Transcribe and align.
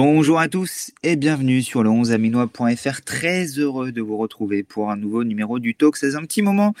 Bonjour 0.00 0.38
à 0.38 0.46
tous 0.46 0.92
et 1.02 1.16
bienvenue 1.16 1.60
sur 1.60 1.82
le 1.82 1.90
11aminois.fr. 1.90 3.02
Très 3.02 3.46
heureux 3.58 3.90
de 3.90 4.00
vous 4.00 4.16
retrouver 4.16 4.62
pour 4.62 4.92
un 4.92 4.96
nouveau 4.96 5.24
numéro 5.24 5.58
du 5.58 5.74
Talk. 5.74 5.96
C'est 5.96 6.14
un 6.14 6.22
petit 6.22 6.40
moment 6.40 6.72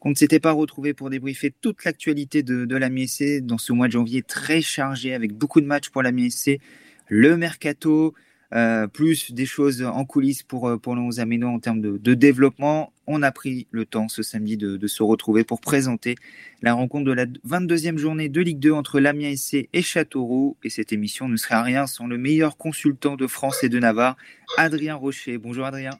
qu'on 0.00 0.10
ne 0.10 0.16
s'était 0.16 0.40
pas 0.40 0.50
retrouvé 0.50 0.92
pour 0.92 1.08
débriefer 1.08 1.54
toute 1.60 1.84
l'actualité 1.84 2.42
de, 2.42 2.64
de 2.64 2.76
la 2.76 2.90
MSC 2.90 3.42
dans 3.42 3.58
ce 3.58 3.72
mois 3.72 3.86
de 3.86 3.92
janvier 3.92 4.22
très 4.22 4.60
chargé 4.60 5.14
avec 5.14 5.34
beaucoup 5.34 5.60
de 5.60 5.66
matchs 5.66 5.90
pour 5.90 6.02
la 6.02 6.10
MSC, 6.10 6.58
le 7.06 7.36
mercato, 7.36 8.12
euh, 8.54 8.86
plus 8.86 9.32
des 9.32 9.46
choses 9.46 9.82
en 9.82 10.04
coulisses 10.04 10.44
pour, 10.44 10.68
euh, 10.68 10.76
pour 10.76 10.94
nos 10.94 11.18
aménois 11.18 11.50
en 11.50 11.58
termes 11.58 11.80
de, 11.80 11.98
de, 11.98 12.14
développement. 12.14 12.92
On 13.08 13.22
a 13.22 13.32
pris 13.32 13.66
le 13.72 13.84
temps 13.84 14.06
ce 14.08 14.22
samedi 14.22 14.56
de, 14.56 14.76
de, 14.76 14.86
se 14.86 15.02
retrouver 15.02 15.42
pour 15.42 15.60
présenter 15.60 16.14
la 16.62 16.72
rencontre 16.72 17.04
de 17.04 17.12
la 17.12 17.26
22e 17.26 17.98
journée 17.98 18.28
de 18.28 18.40
Ligue 18.40 18.60
2 18.60 18.70
entre 18.70 19.00
l'Amiens 19.00 19.34
SC 19.34 19.68
et 19.72 19.82
Châteauroux. 19.82 20.56
Et 20.62 20.70
cette 20.70 20.92
émission 20.92 21.28
ne 21.28 21.36
serait 21.36 21.60
rien 21.62 21.88
sans 21.88 22.06
le 22.06 22.16
meilleur 22.16 22.56
consultant 22.56 23.16
de 23.16 23.26
France 23.26 23.64
et 23.64 23.68
de 23.68 23.80
Navarre, 23.80 24.16
Adrien 24.56 24.94
Rocher. 24.94 25.36
Bonjour 25.38 25.64
Adrien. 25.64 25.98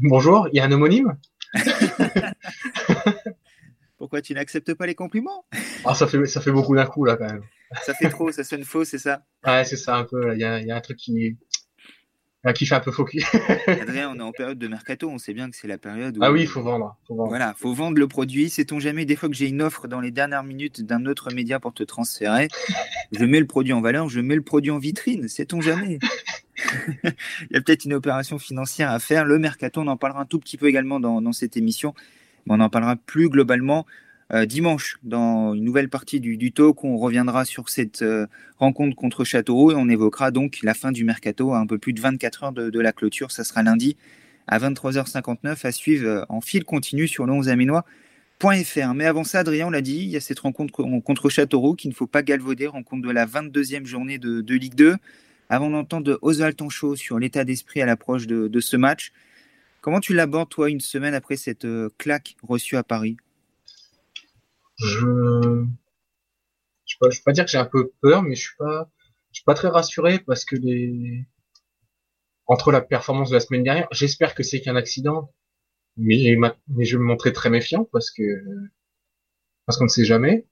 Bonjour, 0.00 0.48
il 0.50 0.56
y 0.56 0.60
a 0.60 0.64
un 0.64 0.72
homonyme? 0.72 1.18
Pourquoi 3.98 4.22
tu 4.22 4.32
n'acceptes 4.32 4.72
pas 4.72 4.86
les 4.86 4.94
compliments? 4.94 5.44
Ah, 5.84 5.94
ça, 5.94 6.06
fait, 6.06 6.24
ça 6.24 6.40
fait 6.40 6.52
beaucoup 6.52 6.74
d'un 6.74 6.86
coup 6.86 7.04
là 7.04 7.16
quand 7.16 7.26
même. 7.26 7.42
Ça 7.82 7.92
fait 7.92 8.08
trop, 8.08 8.32
ça 8.32 8.44
sonne 8.44 8.64
faux, 8.64 8.84
c'est 8.84 8.98
ça? 8.98 9.22
Ouais, 9.46 9.64
c'est 9.64 9.76
ça 9.76 9.96
un 9.96 10.04
peu. 10.04 10.32
Il 10.34 10.38
y 10.38 10.40
y 10.40 10.70
a 10.70 10.76
un 10.76 10.80
truc 10.80 10.96
qui, 10.96 11.36
qui 12.52 12.66
fait 12.66 12.74
un 12.74 12.80
peu 12.80 12.90
faux 12.90 13.06
Adrien, 13.68 14.10
on 14.10 14.18
est 14.18 14.22
en 14.22 14.32
période 14.32 14.58
de 14.58 14.66
mercato, 14.66 15.08
on 15.08 15.18
sait 15.18 15.32
bien 15.32 15.48
que 15.48 15.56
c'est 15.56 15.68
la 15.68 15.78
période 15.78 16.18
où. 16.18 16.20
Ah 16.24 16.32
oui, 16.32 16.40
il 16.42 16.48
faut 16.48 16.62
vendre, 16.62 16.96
faut 17.06 17.14
vendre. 17.14 17.28
Voilà, 17.28 17.54
faut 17.56 17.72
vendre 17.72 17.98
le 17.98 18.08
produit. 18.08 18.50
Sait-on 18.50 18.80
jamais, 18.80 19.04
des 19.04 19.14
fois 19.14 19.28
que 19.28 19.36
j'ai 19.36 19.48
une 19.48 19.62
offre 19.62 19.86
dans 19.86 20.00
les 20.00 20.10
dernières 20.10 20.42
minutes 20.42 20.82
d'un 20.82 21.06
autre 21.06 21.32
média 21.32 21.60
pour 21.60 21.72
te 21.72 21.84
transférer, 21.84 22.48
je 23.12 23.24
mets 23.24 23.38
le 23.38 23.46
produit 23.46 23.72
en 23.72 23.80
valeur, 23.80 24.08
je 24.08 24.18
mets 24.18 24.34
le 24.34 24.42
produit 24.42 24.72
en 24.72 24.78
vitrine. 24.78 25.28
Sait-on 25.28 25.60
jamais? 25.60 26.00
Il 27.04 27.52
y 27.52 27.56
a 27.56 27.60
peut-être 27.60 27.84
une 27.84 27.94
opération 27.94 28.40
financière 28.40 28.90
à 28.90 28.98
faire. 28.98 29.24
Le 29.24 29.38
mercato, 29.38 29.80
on 29.80 29.86
en 29.86 29.96
parlera 29.96 30.22
un 30.22 30.26
tout 30.26 30.40
petit 30.40 30.56
peu 30.56 30.66
également 30.66 30.98
dans, 30.98 31.22
dans 31.22 31.32
cette 31.32 31.56
émission, 31.56 31.94
mais 32.46 32.54
on 32.54 32.60
en 32.60 32.70
parlera 32.70 32.96
plus 32.96 33.28
globalement 33.28 33.86
dimanche 34.46 34.98
dans 35.02 35.52
une 35.52 35.64
nouvelle 35.64 35.90
partie 35.90 36.18
du, 36.18 36.38
du 36.38 36.52
talk. 36.52 36.84
On 36.84 36.96
reviendra 36.96 37.44
sur 37.44 37.68
cette 37.68 38.00
euh, 38.00 38.26
rencontre 38.56 38.96
contre 38.96 39.24
Châteauroux 39.24 39.72
et 39.72 39.74
on 39.74 39.88
évoquera 39.90 40.30
donc 40.30 40.60
la 40.62 40.72
fin 40.72 40.90
du 40.90 41.04
mercato 41.04 41.52
à 41.52 41.58
un 41.58 41.66
peu 41.66 41.78
plus 41.78 41.92
de 41.92 42.00
24 42.00 42.44
heures 42.44 42.52
de, 42.52 42.80
la 42.80 42.92
clôture. 42.92 43.30
Ça 43.30 43.44
sera 43.44 43.62
lundi 43.62 43.96
à 44.46 44.58
23h59 44.58 45.66
à 45.66 45.72
suivre 45.72 46.08
euh, 46.08 46.24
en 46.30 46.40
fil 46.40 46.64
continu 46.64 47.06
sur 47.08 47.26
le 47.26 47.32
11 47.34 47.50
aminois.fr. 47.50 48.94
Mais 48.94 49.04
avant 49.04 49.24
ça, 49.24 49.40
Adrien, 49.40 49.66
on 49.66 49.70
l'a 49.70 49.82
dit, 49.82 49.98
il 49.98 50.08
y 50.08 50.16
a 50.16 50.20
cette 50.20 50.40
rencontre 50.40 50.72
contre 51.00 51.28
Châteauroux 51.28 51.74
qu'il 51.74 51.90
ne 51.90 51.94
faut 51.94 52.06
pas 52.06 52.22
galvauder, 52.22 52.66
rencontre 52.66 53.06
de 53.06 53.12
la 53.12 53.26
22e 53.26 53.84
journée 53.84 54.16
de, 54.18 54.40
de 54.40 54.54
Ligue 54.54 54.74
2. 54.74 54.96
Avant 55.50 55.68
d'entendre 55.68 56.18
Oswald 56.22 56.56
Tanchot 56.56 56.96
sur 56.96 57.18
l'état 57.18 57.44
d'esprit 57.44 57.82
à 57.82 57.86
l'approche 57.86 58.26
de, 58.26 58.48
de, 58.48 58.60
ce 58.60 58.78
match, 58.78 59.12
comment 59.82 60.00
tu 60.00 60.14
l'abordes, 60.14 60.48
toi, 60.48 60.70
une 60.70 60.80
semaine 60.80 61.12
après 61.12 61.36
cette 61.36 61.66
claque 61.98 62.36
reçue 62.42 62.78
à 62.78 62.82
Paris? 62.82 63.18
Je 64.76 65.64
je 66.86 66.96
peux, 67.00 67.08
peux 67.08 67.14
pas 67.24 67.32
dire 67.32 67.44
que 67.44 67.50
j'ai 67.50 67.58
un 67.58 67.64
peu 67.64 67.92
peur, 68.00 68.22
mais 68.22 68.34
je 68.34 68.42
suis 68.42 68.56
pas 68.58 68.90
je 69.32 69.38
suis 69.38 69.44
pas 69.44 69.54
très 69.54 69.68
rassuré 69.68 70.18
parce 70.20 70.44
que 70.44 70.56
les 70.56 71.26
entre 72.46 72.72
la 72.72 72.80
performance 72.80 73.30
de 73.30 73.34
la 73.34 73.40
semaine 73.40 73.62
dernière, 73.62 73.88
j'espère 73.92 74.34
que 74.34 74.42
c'est 74.42 74.60
qu'un 74.60 74.76
accident, 74.76 75.32
mais, 75.96 76.36
mais 76.68 76.84
je 76.84 76.96
vais 76.96 77.02
me 77.02 77.06
montrer 77.06 77.32
très 77.32 77.50
méfiant 77.50 77.84
parce 77.92 78.10
que 78.10 78.22
parce 79.66 79.78
qu'on 79.78 79.84
ne 79.84 79.88
sait 79.88 80.04
jamais. 80.04 80.46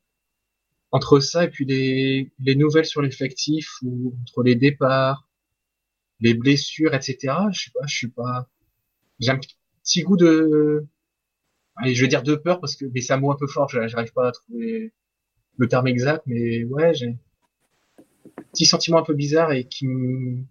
Entre 0.92 1.20
ça 1.20 1.44
et 1.44 1.48
puis 1.50 1.64
les, 1.64 2.32
les 2.40 2.56
nouvelles 2.56 2.86
sur 2.86 3.02
l'effectif 3.02 3.70
ou 3.82 4.14
entre 4.22 4.42
les 4.42 4.56
départs, 4.56 5.28
les 6.20 6.34
blessures, 6.34 6.94
etc. 6.94 7.34
Je 7.52 7.64
sais 7.64 7.70
pas, 7.72 7.86
je 7.86 7.94
suis 7.94 8.08
pas. 8.08 8.48
J'ai 9.20 9.30
un 9.30 9.40
petit 9.82 10.02
goût 10.02 10.16
de 10.16 10.86
allez, 11.80 11.94
je 11.94 12.02
vais 12.02 12.08
dire 12.08 12.22
de 12.22 12.34
peur 12.34 12.60
parce 12.60 12.76
que 12.76 12.84
mais 12.94 13.00
c'est 13.00 13.12
un 13.12 13.18
mot 13.18 13.30
un 13.32 13.36
peu 13.36 13.46
fort, 13.46 13.68
j'arrive 13.68 14.12
pas 14.12 14.28
à 14.28 14.32
trouver 14.32 14.92
le 15.56 15.68
terme 15.68 15.86
exact, 15.88 16.22
mais 16.26 16.64
ouais, 16.64 16.94
j'ai 16.94 17.06
un 17.06 17.16
petit 18.52 18.66
sentiment 18.66 18.98
un 18.98 19.02
peu 19.02 19.14
bizarre 19.14 19.52
et 19.52 19.64
qui 19.64 19.86
me, 19.86 20.42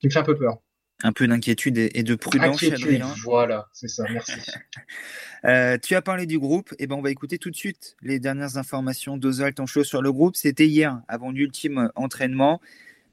qui 0.00 0.06
me 0.06 0.10
fait 0.10 0.18
un 0.18 0.24
peu 0.24 0.36
peur. 0.36 0.58
Un 1.04 1.12
peu 1.12 1.28
d'inquiétude 1.28 1.78
et 1.78 2.02
de 2.02 2.14
prudence, 2.16 2.56
Inquiétude, 2.56 3.04
Voilà, 3.22 3.68
c'est 3.72 3.86
ça, 3.86 4.04
merci. 4.10 4.32
euh, 5.44 5.78
tu 5.80 5.94
as 5.94 6.02
parlé 6.02 6.26
du 6.26 6.40
groupe, 6.40 6.72
et 6.72 6.76
eh 6.80 6.86
ben 6.88 6.96
on 6.96 7.02
va 7.02 7.12
écouter 7.12 7.38
tout 7.38 7.50
de 7.50 7.56
suite 7.56 7.96
les 8.02 8.18
dernières 8.18 8.56
informations 8.56 9.16
d'Ozal 9.16 9.54
Tancho 9.54 9.84
sur 9.84 10.02
le 10.02 10.10
groupe. 10.10 10.34
C'était 10.34 10.66
hier, 10.66 11.00
avant 11.06 11.30
l'ultime 11.30 11.92
entraînement, 11.94 12.60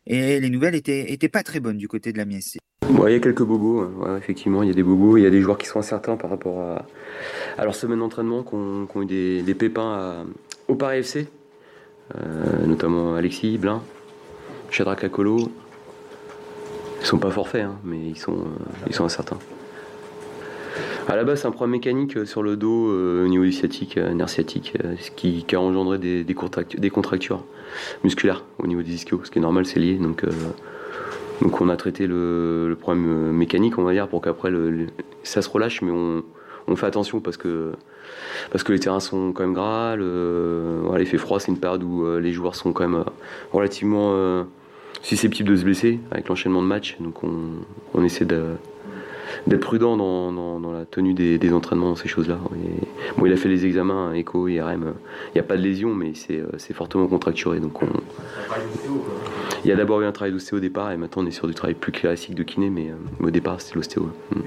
et 0.08 0.40
les 0.40 0.50
nouvelles 0.50 0.76
étaient, 0.76 1.12
étaient 1.12 1.30
pas 1.30 1.44
très 1.44 1.60
bonnes 1.60 1.78
du 1.78 1.88
côté 1.88 2.12
de 2.14 2.18
la 2.18 2.26
MSC. 2.26 2.58
Ouais, 2.90 3.12
il 3.12 3.14
y 3.14 3.18
a 3.18 3.20
quelques 3.20 3.44
bobos, 3.44 3.82
hein. 3.82 4.18
effectivement, 4.18 4.62
il 4.62 4.68
y 4.68 4.72
a 4.72 4.76
des 4.76 4.84
bobos, 4.84 5.18
il 5.18 5.24
y 5.24 5.26
a 5.26 5.32
des 5.32 5.42
joueurs 5.42 5.58
qui 5.58 5.66
sont 5.66 5.80
incertains 5.80 6.18
par 6.18 6.30
rapport 6.30 6.62
à, 7.58 7.64
leur 7.64 7.74
semaine 7.74 8.00
d'entraînement, 8.00 8.44
qui 8.44 8.54
ont, 8.54 9.02
eu 9.02 9.42
des, 9.42 9.56
pépins 9.56 10.26
au 10.68 10.76
Paris 10.76 11.00
FC, 11.00 11.28
euh, 12.16 12.66
notamment 12.66 13.16
Alexis, 13.16 13.58
Blin, 13.58 13.82
Chadra 14.70 14.96
Kakolo. 14.96 15.52
Ils 17.02 17.06
sont 17.06 17.18
pas 17.18 17.32
forfaits, 17.32 17.64
hein, 17.64 17.80
mais 17.84 17.98
ils 17.98 18.18
sont, 18.18 18.34
euh, 18.34 18.86
ils 18.88 18.94
sont 18.94 19.06
incertains. 19.06 19.40
À 21.08 21.16
la 21.16 21.24
base, 21.24 21.42
c'est 21.42 21.48
un 21.48 21.52
problème 21.52 21.72
mécanique 21.72 22.26
sur 22.26 22.42
le 22.42 22.58
dos 22.58 22.90
euh, 22.90 23.26
au 23.26 23.28
niveau 23.28 23.44
du 23.44 23.52
sciatique, 23.52 23.98
euh, 23.98 24.14
nerf 24.14 24.28
sciatique, 24.28 24.74
euh, 24.84 24.96
ce 25.00 25.12
qui, 25.12 25.46
a 25.54 25.60
engendré 25.60 26.00
des, 26.00 26.24
des, 26.24 26.36
des, 26.78 26.90
contractures 26.90 27.44
musculaires 28.04 28.44
au 28.58 28.66
niveau 28.66 28.82
des 28.82 28.96
ischios, 28.96 29.22
ce 29.24 29.30
qui 29.30 29.38
est 29.38 29.42
normal, 29.42 29.68
c'est 29.68 29.80
lié. 29.80 29.96
Donc, 29.96 30.26
donc 31.42 31.62
on 31.62 31.70
a 31.70 31.78
traité 31.78 32.08
le, 32.08 32.68
le, 32.68 32.76
problème 32.76 33.32
mécanique, 33.32 33.78
on 33.78 33.84
va 33.84 33.94
dire, 33.94 34.08
pour 34.08 34.22
qu'après 34.22 34.52
ça 35.22 35.44
se 35.44 35.50
relâche, 35.50 35.84
mais 35.84 35.92
on, 35.92 36.24
on, 36.68 36.76
fait 36.76 36.88
attention 36.88 37.20
parce 37.20 37.38
que, 37.38 37.74
parce 38.52 38.64
que 38.64 38.74
les 38.74 38.80
terrains 38.80 39.00
sont 39.00 39.32
quand 39.32 39.44
même 39.44 39.54
gras. 39.54 39.96
Le, 39.96 40.80
voilà, 40.84 41.04
il 41.04 41.08
fait 41.08 41.20
froid, 41.20 41.40
c'est 41.40 41.52
une 41.52 41.60
période 41.60 41.84
où 41.84 42.04
euh, 42.04 42.20
les 42.20 42.34
joueurs 42.34 42.56
sont 42.56 42.74
quand 42.74 42.88
même 42.88 43.02
euh, 43.02 43.12
relativement 43.54 44.14
euh, 44.14 44.44
susceptibles 45.04 45.50
de 45.50 45.56
se 45.56 45.64
blesser 45.64 46.00
avec 46.10 46.30
l'enchaînement 46.30 46.64
de 46.64 46.68
matchs. 46.68 46.98
Donc 47.00 47.24
on, 47.24 47.34
on 47.94 48.04
essaie 48.04 48.26
de 48.26 48.56
d'être 49.48 49.62
prudent 49.62 49.98
dans, 49.98 50.32
dans, 50.32 50.60
dans, 50.60 50.72
la 50.72 50.86
tenue 50.86 51.14
des, 51.14 51.38
des 51.38 51.54
entraînements, 51.54 51.96
ces 51.96 52.08
choses-là. 52.08 52.40
Bon, 53.18 53.26
il 53.26 53.34
a 53.34 53.38
fait 53.38 53.50
les 53.50 53.66
examens, 53.66 54.14
écho, 54.14 54.48
IRM. 54.48 54.94
Il 55.30 55.36
n'y 55.36 55.40
a 55.42 55.44
pas 55.44 55.58
de 55.58 55.62
lésion, 55.62 55.94
mais 55.94 56.14
c'est 56.16 56.74
fortement 56.74 57.08
contracturé. 57.08 57.60
Donc 57.60 57.82
on... 57.82 57.88
Il 59.64 59.70
y 59.70 59.72
a 59.72 59.76
d'abord 59.76 60.02
eu 60.02 60.06
un 60.06 60.12
travail 60.12 60.32
d'ostéo 60.34 60.58
au 60.58 60.62
départ, 60.62 60.92
et 60.92 60.98
maintenant 60.98 61.24
on 61.24 61.26
est 61.26 61.32
sur 61.32 61.48
du 61.48 61.54
travail 61.54 61.76
plus 61.76 61.92
classique 61.92 62.36
de 62.36 62.44
kiné, 62.44 62.70
mais, 62.70 62.92
mais 63.20 63.28
au 63.28 63.32
départ 63.32 63.62
c'était 63.62 63.76
l'ostéo. 63.76 64.10
Mm. 64.32 64.40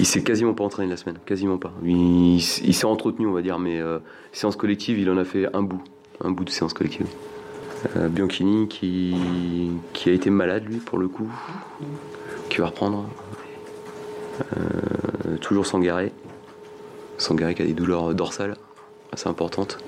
Il 0.00 0.06
s'est 0.06 0.22
quasiment 0.22 0.54
pas 0.54 0.64
entraîné 0.64 0.90
la 0.90 0.96
semaine, 0.96 1.18
quasiment 1.26 1.58
pas. 1.58 1.72
Il, 1.84 2.36
il 2.36 2.74
s'est 2.74 2.86
entretenu, 2.86 3.26
on 3.26 3.32
va 3.32 3.42
dire, 3.42 3.58
mais 3.58 3.80
euh, 3.80 3.98
séance 4.32 4.56
collective, 4.56 4.98
il 4.98 5.10
en 5.10 5.18
a 5.18 5.24
fait 5.24 5.48
un 5.54 5.62
bout, 5.62 5.82
un 6.22 6.30
bout 6.30 6.44
de 6.44 6.50
séance 6.50 6.72
collective. 6.72 7.06
Euh, 7.96 8.08
Bianchini 8.08 8.68
qui, 8.68 9.14
qui 9.92 10.08
a 10.08 10.12
été 10.12 10.30
malade 10.30 10.64
lui 10.64 10.76
pour 10.76 10.98
le 10.98 11.08
coup, 11.08 11.28
qui 12.48 12.58
va 12.58 12.66
reprendre. 12.66 13.08
Euh, 14.56 15.36
toujours 15.38 15.66
Sangaré. 15.66 16.12
Sangaré 17.18 17.54
qui 17.54 17.62
a 17.62 17.66
des 17.66 17.74
douleurs 17.74 18.14
dorsales 18.14 18.56
assez 19.12 19.28
importantes. 19.28 19.78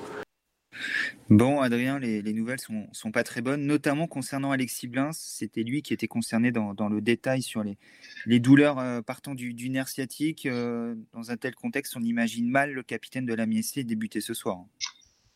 Bon, 1.29 1.59
Adrien, 1.59 1.97
les, 1.97 2.21
les, 2.21 2.33
nouvelles 2.33 2.59
sont, 2.59 2.87
sont 2.91 3.11
pas 3.11 3.23
très 3.23 3.41
bonnes, 3.41 3.65
notamment 3.65 4.05
concernant 4.05 4.51
Alexis 4.51 4.87
Blins. 4.87 5.11
C'était 5.11 5.63
lui 5.63 5.81
qui 5.81 5.91
était 5.91 6.07
concerné 6.07 6.51
dans, 6.51 6.75
dans, 6.75 6.87
le 6.87 7.01
détail 7.01 7.41
sur 7.41 7.63
les, 7.63 7.79
les 8.27 8.39
douleurs 8.39 8.77
euh, 8.77 9.01
partant 9.01 9.33
du, 9.33 9.55
du, 9.55 9.71
nerf 9.71 9.87
sciatique. 9.87 10.45
Euh, 10.45 10.93
dans 11.13 11.31
un 11.31 11.37
tel 11.37 11.55
contexte, 11.55 11.97
on 11.97 12.01
imagine 12.03 12.47
mal 12.47 12.73
le 12.73 12.83
capitaine 12.83 13.25
de 13.25 13.33
la 13.33 13.47
MSC 13.47 13.79
débuter 13.79 14.21
ce 14.21 14.35
soir. 14.35 14.65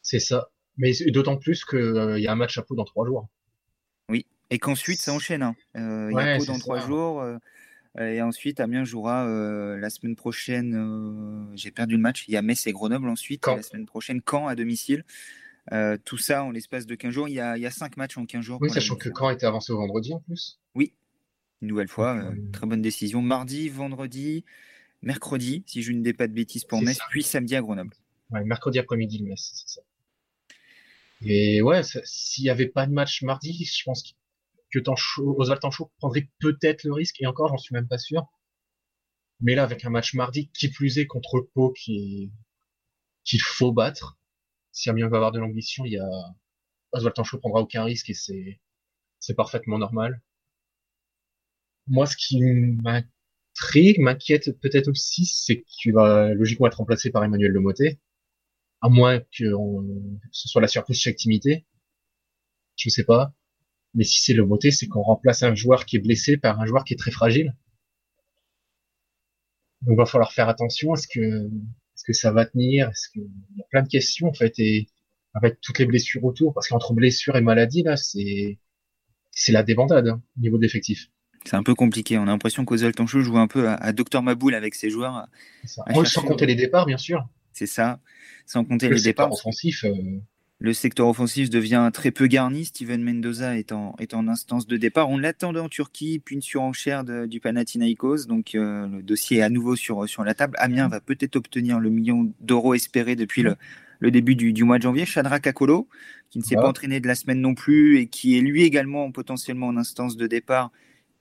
C'est 0.03 0.19
ça. 0.19 0.51
Mais 0.77 0.91
d'autant 1.07 1.37
plus 1.37 1.65
qu'il 1.65 1.79
euh, 1.79 2.19
y 2.19 2.27
a 2.27 2.31
un 2.31 2.35
match 2.35 2.59
à 2.59 2.61
Pau 2.61 2.75
dans 2.75 2.85
trois 2.85 3.07
jours. 3.07 3.27
Oui, 4.09 4.27
et 4.51 4.59
qu'ensuite 4.59 4.99
ça 5.01 5.11
enchaîne. 5.11 5.41
Hein. 5.41 5.55
Il 5.73 6.13
y 6.13 6.19
a 6.19 6.37
Pau 6.37 6.45
dans 6.45 6.59
trois 6.59 6.79
jours. 6.79 7.23
Et 7.97 8.21
ensuite, 8.21 8.59
Amiens 8.59 8.83
jouera 8.83 9.25
euh, 9.27 9.77
la 9.77 9.89
semaine 9.89 10.15
prochaine. 10.15 10.75
Euh, 10.75 11.55
J'ai 11.55 11.71
perdu 11.71 11.95
le 11.95 12.01
match. 12.01 12.25
Il 12.27 12.33
y 12.33 12.37
a 12.37 12.41
Metz 12.41 12.67
et 12.67 12.71
Grenoble 12.71 13.09
ensuite. 13.09 13.45
La 13.47 13.63
semaine 13.63 13.85
prochaine, 13.85 14.21
Caen 14.29 14.47
à 14.47 14.55
domicile. 14.55 15.03
Euh, 15.71 15.97
tout 16.03 16.17
ça 16.17 16.43
en 16.43 16.51
l'espace 16.51 16.85
de 16.85 16.95
15 16.95 17.11
jours. 17.13 17.27
Il 17.27 17.33
y, 17.33 17.39
a, 17.39 17.57
il 17.57 17.61
y 17.61 17.65
a 17.65 17.71
5 17.71 17.97
matchs 17.97 18.17
en 18.17 18.25
15 18.25 18.43
jours. 18.43 18.59
Oui, 18.61 18.69
sachant 18.69 18.95
que 18.95 19.09
Caen 19.15 19.31
était 19.31 19.45
avancé 19.45 19.71
au 19.71 19.77
vendredi 19.77 20.13
en 20.13 20.19
plus. 20.19 20.59
Oui, 20.75 20.93
une 21.61 21.67
nouvelle 21.67 21.87
fois. 21.87 22.15
Euh, 22.17 22.35
très 22.53 22.67
bonne 22.67 22.81
décision. 22.81 23.21
Mardi, 23.21 23.69
vendredi, 23.69 24.45
mercredi, 25.01 25.63
si 25.65 25.81
je 25.81 25.91
ne 25.91 26.01
dis 26.03 26.13
pas 26.13 26.27
de 26.27 26.33
bêtises 26.33 26.63
pour 26.65 26.81
Metz, 26.81 26.97
ça. 26.97 27.05
puis 27.09 27.23
samedi 27.23 27.55
à 27.55 27.61
Grenoble. 27.61 27.93
Ouais, 28.31 28.43
mercredi 28.43 28.79
après-midi, 28.79 29.19
le 29.19 29.25
Metz, 29.29 29.51
c'est 29.53 29.67
ça. 29.67 29.81
Et 31.21 31.61
ouais, 31.61 31.81
s'il 32.03 32.45
n'y 32.45 32.49
avait 32.49 32.67
pas 32.67 32.85
de 32.85 32.93
match 32.93 33.23
mardi, 33.23 33.65
je 33.65 33.83
pense 33.83 34.15
que 34.71 34.79
Tancho, 34.79 35.35
Oswald 35.39 35.61
Tancho 35.61 35.91
prendrait 35.97 36.29
peut-être 36.39 36.83
le 36.83 36.93
risque, 36.93 37.21
et 37.21 37.27
encore, 37.27 37.49
j'en 37.49 37.57
suis 37.57 37.73
même 37.73 37.87
pas 37.87 37.97
sûr. 37.97 38.27
Mais 39.41 39.55
là, 39.55 39.63
avec 39.63 39.83
un 39.85 39.89
match 39.89 40.13
mardi, 40.13 40.49
qui 40.51 40.69
plus 40.69 40.97
est 40.97 41.05
contre 41.07 41.41
Pau, 41.53 41.71
qui 41.73 42.31
qu'il 43.23 43.41
faut 43.41 43.71
battre, 43.71 44.17
si 44.71 44.89
Amiens 44.89 45.09
va 45.09 45.17
avoir 45.17 45.31
de 45.31 45.39
l'ambition, 45.39 45.85
il 45.85 45.93
y 45.93 45.97
a 45.99 46.09
Oswald 46.91 47.15
Tancho 47.15 47.39
prendra 47.39 47.61
aucun 47.61 47.83
risque 47.83 48.09
et 48.09 48.13
c'est 48.13 48.59
c'est 49.19 49.35
parfaitement 49.35 49.77
normal. 49.79 50.21
moi, 51.87 52.05
ce 52.05 52.15
qui 52.17 52.39
m'intrigue, 52.41 53.99
m'inquiète 53.99 54.59
peut-être 54.61 54.87
aussi, 54.89 55.25
c'est 55.25 55.63
qu'il 55.63 55.93
va 55.93 56.33
logiquement 56.33 56.67
être 56.67 56.77
remplacé 56.77 57.11
par 57.11 57.23
Emmanuel 57.23 57.51
Lemoté. 57.51 57.99
À 58.81 58.89
moins 58.89 59.19
que 59.19 59.45
ce 60.31 60.47
soit 60.49 60.61
la 60.61 60.67
surprise 60.67 60.99
chez 60.99 61.09
activité. 61.09 61.65
Je 62.77 62.89
sais 62.89 63.03
pas. 63.03 63.33
Mais 63.95 64.03
si 64.03 64.21
c'est 64.21 64.33
Lemoté, 64.33 64.71
c'est 64.71 64.87
qu'on 64.87 65.01
remplace 65.01 65.43
un 65.43 65.55
joueur 65.55 65.85
qui 65.85 65.95
est 65.95 65.99
blessé 65.99 66.37
par 66.37 66.59
un 66.59 66.65
joueur 66.65 66.83
qui 66.83 66.93
est 66.93 66.97
très 66.97 67.11
fragile. 67.11 67.55
Donc, 69.81 69.95
il 69.95 69.97
va 69.97 70.05
falloir 70.05 70.31
faire 70.31 70.49
attention. 70.49 70.93
Est-ce 70.93 71.07
que, 71.07 71.19
est-ce 71.19 72.03
que 72.05 72.13
ça 72.13 72.31
va 72.31 72.45
tenir? 72.45 72.89
Est-ce 72.89 73.09
que, 73.09 73.19
il 73.19 73.57
y 73.57 73.61
a 73.61 73.65
plein 73.69 73.81
de 73.81 73.87
questions, 73.87 74.27
en 74.27 74.33
fait, 74.33 74.53
et 74.59 74.87
avec 75.33 75.59
toutes 75.61 75.79
les 75.79 75.85
blessures 75.85 76.23
autour, 76.23 76.53
parce 76.53 76.67
qu'entre 76.67 76.93
blessures 76.93 77.35
et 77.35 77.41
maladies, 77.41 77.83
là, 77.83 77.95
c'est, 77.95 78.59
c'est 79.31 79.51
la 79.51 79.63
débandade, 79.63 80.07
hein, 80.07 80.21
au 80.37 80.41
niveau 80.41 80.57
d'effectifs. 80.57 81.09
C'est 81.45 81.55
un 81.55 81.63
peu 81.63 81.73
compliqué. 81.75 82.17
On 82.17 82.23
a 82.23 82.25
l'impression 82.25 82.65
qu'Ozal 82.65 82.93
Tanchou 82.93 83.21
joue 83.21 83.37
un 83.37 83.47
peu 83.47 83.69
à, 83.69 83.75
à 83.75 83.93
Dr 83.93 84.21
Maboul 84.21 84.53
avec 84.53 84.75
ses 84.75 84.89
joueurs. 84.89 85.27
Moi, 85.89 86.05
sans 86.05 86.23
compter 86.23 86.45
les 86.45 86.55
départs, 86.55 86.85
bien 86.85 86.97
sûr. 86.97 87.27
C'est 87.53 87.65
ça. 87.65 88.01
Sans 88.45 88.65
compter 88.65 88.89
le 88.89 88.95
les 88.95 89.01
départs. 89.01 89.31
offensif. 89.31 89.85
Euh... 89.85 89.93
Le 90.61 90.73
secteur 90.73 91.07
offensif 91.07 91.49
devient 91.49 91.89
très 91.93 92.11
peu 92.11 92.27
garni. 92.27 92.65
Steven 92.65 93.01
Mendoza 93.01 93.57
est 93.57 93.71
en, 93.71 93.95
est 93.97 94.13
en 94.13 94.27
instance 94.27 94.67
de 94.67 94.75
départ. 94.75 95.09
On 95.09 95.17
l'attendait 95.17 95.61
en 95.61 95.69
Turquie, 95.69 96.19
puis 96.19 96.35
une 96.35 96.41
surenchère 96.41 97.05
de, 97.05 97.25
du 97.25 97.39
Panathinaikos. 97.39 98.25
Donc 98.27 98.55
euh, 98.55 98.85
le 98.87 99.01
dossier 99.01 99.37
est 99.37 99.41
à 99.41 99.49
nouveau 99.49 99.77
sur, 99.77 100.07
sur 100.09 100.25
la 100.25 100.33
table. 100.33 100.55
Amiens 100.59 100.89
va 100.89 100.99
peut-être 100.99 101.37
obtenir 101.37 101.79
le 101.79 101.89
million 101.89 102.33
d'euros 102.41 102.73
espéré 102.73 103.15
depuis 103.15 103.41
le, 103.41 103.55
le 103.99 104.11
début 104.11 104.35
du, 104.35 104.51
du, 104.51 104.65
mois 104.65 104.79
de 104.79 104.83
janvier. 104.83 105.05
Shadrach 105.05 105.47
Akolo, 105.47 105.87
qui 106.29 106.39
ne 106.39 106.43
s'est 106.43 106.57
Ouais. 106.57 106.61
pas 106.61 106.67
entraîné 106.67 106.99
de 106.99 107.07
la 107.07 107.15
semaine 107.15 107.39
non 107.39 107.55
plus 107.55 107.97
et 107.99 108.07
qui 108.07 108.37
est 108.37 108.41
lui 108.41 108.63
également 108.63 109.11
potentiellement 109.11 109.67
en 109.67 109.77
instance 109.77 110.17
de 110.17 110.27
départ, 110.27 110.71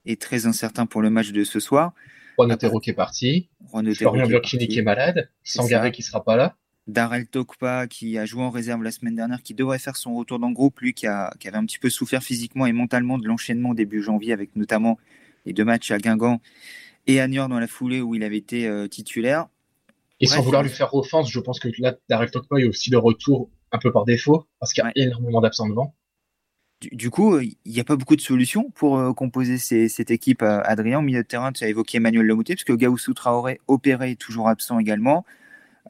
est 0.05 0.20
très 0.20 0.46
incertain 0.46 0.87
pour 0.87 1.00
le 1.00 1.11
match 1.11 1.31
de 1.31 1.44
ce 1.44 1.61
soir. 1.61 1.93
Juan 2.37 2.50
Otero 2.50 2.81
qui 2.81 2.90
est 2.90 2.94
parti. 2.94 3.50
Florian 3.70 4.25
qui 4.25 4.31
est 4.31 4.32
Burkini 4.32 4.67
qui 4.67 4.79
est 4.81 4.82
malade. 4.82 5.31
Sangaré 5.44 5.93
qui 5.93 6.02
sera 6.02 6.25
pas 6.25 6.37
là. 6.37 6.56
Darrell 6.88 7.26
Tokpa 7.26 7.87
qui 7.87 8.19
a 8.19 8.25
joué 8.25 8.43
en 8.43 8.50
réserve 8.50 8.82
la 8.82 8.90
semaine 8.90 9.14
dernière, 9.14 9.43
qui 9.43 9.55
devrait 9.55 9.79
faire 9.79 9.96
son 9.96 10.14
retour 10.14 10.38
dans 10.38 10.49
le 10.49 10.55
groupe, 10.55 10.81
lui 10.81 10.94
qui, 10.94 11.06
a, 11.06 11.32
qui 11.38 11.46
avait 11.46 11.58
un 11.58 11.67
petit 11.67 11.79
peu 11.79 11.90
souffert 11.90 12.23
physiquement 12.23 12.67
et 12.67 12.73
mentalement 12.73 13.19
de 13.19 13.26
l'enchaînement 13.26 13.75
début 13.75 14.02
janvier 14.02 14.32
avec 14.32 14.56
notamment 14.56 14.99
les 15.44 15.52
deux 15.52 15.64
matchs 15.64 15.90
à 15.90 15.99
Guingamp 15.99 16.40
et 17.06 17.20
à 17.20 17.29
Niort 17.29 17.49
dans 17.49 17.61
la 17.61 17.67
foulée 17.69 18.00
où 18.00 18.14
il 18.14 18.25
avait 18.25 18.38
été 18.38 18.67
euh, 18.67 18.88
titulaire. 18.88 19.49
Et 20.20 20.26
sans 20.26 20.43
vouloir 20.43 20.62
lui 20.62 20.70
faire 20.70 20.93
offense, 20.94 21.31
je 21.31 21.38
pense 21.38 21.61
que 21.61 21.69
là, 21.79 21.94
Darrell 22.08 22.31
Tokpa 22.31 22.58
est 22.58 22.64
aussi 22.64 22.90
le 22.90 22.99
retour 22.99 23.50
un 23.70 23.79
peu 23.79 23.93
par 23.93 24.05
défaut, 24.05 24.46
parce 24.58 24.73
qu'il 24.73 24.82
y 24.82 24.85
a 24.85 24.88
Ouais. 24.88 24.93
énormément 24.96 25.40
d'absents 25.40 25.69
devant. 25.69 25.94
Du, 26.81 26.88
du 26.90 27.11
coup, 27.11 27.35
euh, 27.35 27.44
il 27.44 27.73
n'y 27.73 27.81
a 27.81 27.85
pas 27.85 27.96
beaucoup 27.96 28.17
de 28.17 28.20
solutions 28.20 28.70
pour 28.70 28.99
euh, 28.99 29.12
composer 29.12 29.58
ces- 29.58 29.88
cette 29.88 30.11
équipe, 30.11 30.43
euh, 30.43 30.61
Adrien. 30.64 30.99
Au 30.99 31.02
milieu 31.02 31.23
de 31.23 31.26
terrain, 31.29 31.52
tu 31.52 31.64
as 31.64 31.69
évoqué 31.69 31.99
Emmanuel 31.99 32.25
Lemouté, 32.26 32.55
parce 32.55 32.64
que 32.64 32.73
Gaussou 32.73 33.14
Traoré, 33.14 33.61
opéré, 33.69 34.12
est 34.12 34.20
toujours 34.20 34.49
absent 34.49 34.79
également. 34.79 35.25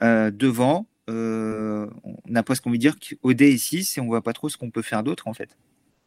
Euh, 0.03 0.31
devant, 0.31 0.87
euh, 1.09 1.89
on 2.05 2.17
n'a 2.27 2.43
pas 2.43 2.55
ce 2.55 2.61
qu'on 2.61 2.71
veut 2.71 2.79
dire 2.79 2.97
qu'Odé 2.99 3.53
est 3.53 3.59
6 3.59 3.99
et 3.99 4.01
on 4.01 4.07
voit 4.07 4.23
pas 4.23 4.33
trop 4.33 4.49
ce 4.49 4.57
qu'on 4.57 4.71
peut 4.71 4.83
faire 4.83 5.03
d'autre 5.03 5.27
en 5.29 5.35
fait. 5.35 5.57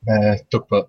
Bah, 0.03 0.38
Tokpa. 0.49 0.88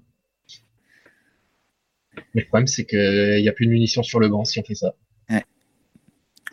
Mais 2.34 2.42
le 2.42 2.46
problème, 2.46 2.66
c'est 2.66 2.84
qu'il 2.84 3.40
n'y 3.40 3.48
a 3.48 3.52
plus 3.52 3.66
de 3.66 3.70
munitions 3.70 4.02
sur 4.02 4.20
le 4.20 4.28
banc 4.28 4.44
si 4.44 4.58
on 4.58 4.64
fait 4.64 4.74
ça. 4.74 4.94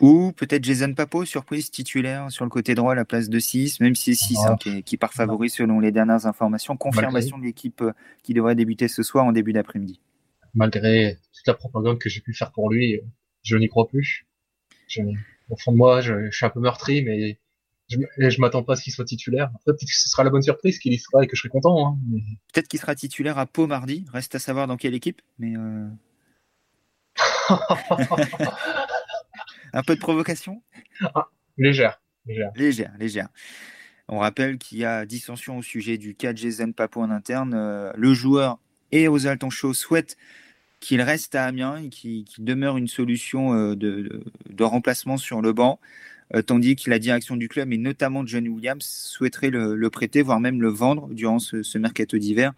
Ou 0.00 0.32
peut-être 0.32 0.64
Jason 0.64 0.94
Papo, 0.94 1.26
surprise 1.26 1.70
titulaire 1.70 2.30
sur 2.32 2.46
le 2.46 2.50
côté 2.50 2.74
droit 2.74 2.92
à 2.92 2.94
la 2.94 3.04
place 3.04 3.28
de 3.28 3.38
6, 3.38 3.80
même 3.80 3.94
si 3.94 4.14
c'est 4.16 4.28
6 4.28 4.38
Ah. 4.46 4.52
hein, 4.52 4.56
qui, 4.58 4.82
qui 4.82 4.96
part 4.96 5.12
favori 5.12 5.50
selon 5.50 5.78
les 5.78 5.92
dernières 5.92 6.24
informations. 6.24 6.74
Confirmation 6.78 7.36
de 7.36 7.44
l'équipe 7.44 7.82
euh, 7.82 7.92
qui 8.22 8.32
devrait 8.32 8.54
débuter 8.54 8.88
ce 8.88 9.02
soir 9.02 9.26
en 9.26 9.32
début 9.32 9.52
d'après-midi. 9.52 10.00
Malgré 10.54 11.18
toute 11.34 11.46
la 11.46 11.52
propagande 11.52 11.98
que 11.98 12.08
j'ai 12.08 12.22
pu 12.22 12.32
faire 12.32 12.50
pour 12.50 12.70
lui, 12.72 13.00
je 13.42 13.56
n'y 13.58 13.68
crois 13.68 13.88
plus. 13.88 14.26
Je- 14.88 15.02
au 15.50 15.56
fond 15.56 15.72
de 15.72 15.76
moi, 15.76 16.00
je, 16.00 16.30
je 16.30 16.36
suis 16.36 16.46
un 16.46 16.50
peu 16.50 16.60
meurtri, 16.60 17.02
mais 17.02 17.38
je, 17.88 17.98
je 18.18 18.40
m'attends 18.40 18.62
pas 18.62 18.74
à 18.74 18.76
ce 18.76 18.82
qu'il 18.84 18.92
soit 18.92 19.04
titulaire. 19.04 19.50
Après, 19.54 19.72
peut-être 19.72 19.88
que 19.88 19.94
ce 19.94 20.08
sera 20.08 20.22
la 20.24 20.30
bonne 20.30 20.42
surprise 20.42 20.78
qu'il 20.78 20.92
y 20.92 20.98
sera 20.98 21.24
et 21.24 21.26
que 21.26 21.34
je 21.36 21.40
serai 21.40 21.48
content. 21.48 21.86
Hein. 21.86 21.98
Mais- 22.08 22.20
Peut-être 22.52 22.68
qu'il 22.68 22.78
sera 22.80 22.94
titulaire 22.94 23.38
à 23.38 23.46
Pau 23.46 23.66
mardi, 23.66 24.06
reste 24.12 24.34
à 24.34 24.38
savoir 24.38 24.66
dans 24.66 24.76
quelle 24.76 24.94
équipe, 24.94 25.20
mais 25.38 25.56
euh, 25.56 25.86
un 29.72 29.82
peu 29.82 29.94
de 29.94 30.00
provocation? 30.00 30.62
Légère, 31.58 32.00
légère. 32.26 32.50
Légère, 32.54 32.92
légère. 32.98 33.28
On 34.08 34.18
rappelle 34.18 34.58
qu'il 34.58 34.78
y 34.78 34.84
a 34.84 35.06
dissension 35.06 35.58
au 35.58 35.62
sujet 35.62 35.96
du 35.98 36.14
cas 36.14 36.32
de 36.32 36.38
Jason 36.38 36.72
Papo 36.72 37.00
en 37.00 37.10
interne. 37.10 37.54
Euh, 37.54 37.92
le 37.96 38.12
joueur 38.12 38.58
et 38.90 39.06
Ozal 39.08 39.38
Tancho 39.38 39.72
souhaitent 39.72 40.16
qu'il 40.80 41.02
reste 41.02 41.34
à 41.34 41.44
Amiens 41.44 41.76
et 41.76 41.88
qu'il 41.90 42.24
demeure 42.38 42.76
une 42.76 42.88
solution 42.88 43.54
euh, 43.54 43.76
de, 43.76 44.22
remplacement 44.60 45.16
sur 45.18 45.42
le 45.42 45.52
banc, 45.52 45.78
euh, 46.34 46.42
tandis 46.42 46.76
que 46.76 46.88
la 46.90 46.98
direction 46.98 47.36
du 47.36 47.48
club 47.48 47.72
et 47.72 47.78
notamment 47.78 48.26
John 48.26 48.48
Williams 48.48 48.84
souhaiterait 48.84 49.50
le, 49.50 49.74
le 49.76 49.90
prêter, 49.90 50.22
voire 50.22 50.40
même 50.40 50.60
le 50.60 50.68
vendre 50.68 51.08
durant 51.10 51.38
ce, 51.38 51.62
ce 51.62 51.78
mercato 51.78 52.18
d'hiver. 52.18 52.52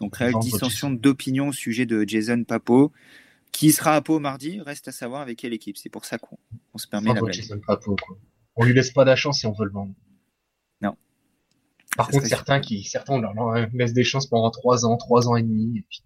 Donc 0.00 0.16
réelle 0.16 0.34
dissension 0.40 0.90
d'opinion 0.90 1.48
au 1.48 1.52
sujet 1.52 1.86
de 1.86 2.04
Jason 2.06 2.44
Papo. 2.44 2.92
Qui 3.50 3.72
sera 3.72 3.94
à 3.96 4.02
Pau 4.02 4.18
mardi 4.18 4.60
Reste 4.60 4.88
à 4.88 4.92
savoir 4.92 5.22
avec 5.22 5.38
quelle 5.38 5.54
équipe. 5.54 5.78
C'est 5.78 5.88
pour 5.88 6.04
ça 6.04 6.18
qu'on 6.18 6.36
on 6.74 6.78
se 6.78 6.86
permet 6.86 7.14
la. 7.14 7.20
Jason 7.30 7.58
Papo, 7.66 7.96
quoi. 7.96 8.18
On 8.56 8.64
lui 8.64 8.74
laisse 8.74 8.90
pas 8.90 9.04
la 9.06 9.16
chance 9.16 9.40
si 9.40 9.46
on 9.46 9.52
veut 9.52 9.64
le 9.64 9.70
vendre. 9.72 9.94
Non. 10.82 10.94
Par 11.96 12.06
Ça 12.06 12.12
contre, 12.12 12.26
certains 12.26 12.60
qui, 12.60 12.84
certains, 12.84 13.14
on 13.14 13.20
leur 13.20 13.32
leur 13.32 13.66
laisse 13.72 13.94
des 13.94 14.04
chances 14.04 14.26
pendant 14.26 14.50
trois 14.50 14.84
ans, 14.84 14.96
trois 14.98 15.28
ans 15.28 15.36
et 15.36 15.42
demi. 15.42 15.78
et 15.78 15.84
puis- 15.88 16.02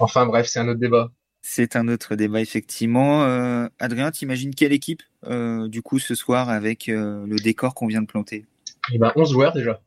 Enfin 0.00 0.26
bref, 0.26 0.46
c'est 0.46 0.58
un 0.58 0.68
autre 0.68 0.80
débat. 0.80 1.10
C'est 1.42 1.76
un 1.76 1.88
autre 1.88 2.16
débat, 2.16 2.40
effectivement. 2.40 3.24
Euh, 3.24 3.68
Adrien, 3.78 4.10
t'imagines 4.10 4.54
quelle 4.54 4.72
équipe, 4.72 5.02
euh, 5.26 5.68
du 5.68 5.82
coup, 5.82 5.98
ce 5.98 6.14
soir, 6.14 6.48
avec 6.50 6.88
euh, 6.88 7.26
le 7.26 7.36
décor 7.36 7.74
qu'on 7.74 7.86
vient 7.86 8.02
de 8.02 8.06
planter? 8.06 8.46
Et 8.92 8.98
ben, 8.98 9.12
11 9.16 9.32
joueurs 9.32 9.52
déjà. 9.52 9.80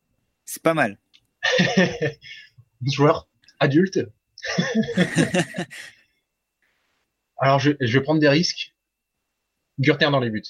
C'est 0.45 0.62
pas 0.63 0.74
mal. 0.74 0.98
11 1.77 2.94
joueurs 2.94 3.27
adultes. 3.60 4.00
Alors, 7.38 7.59
je, 7.59 7.71
je 7.80 7.98
vais 7.98 8.04
prendre 8.04 8.19
des 8.19 8.30
risques. 8.30 8.74
Gurter 9.80 10.12
dans 10.12 10.19
les 10.19 10.30
buts. 10.30 10.44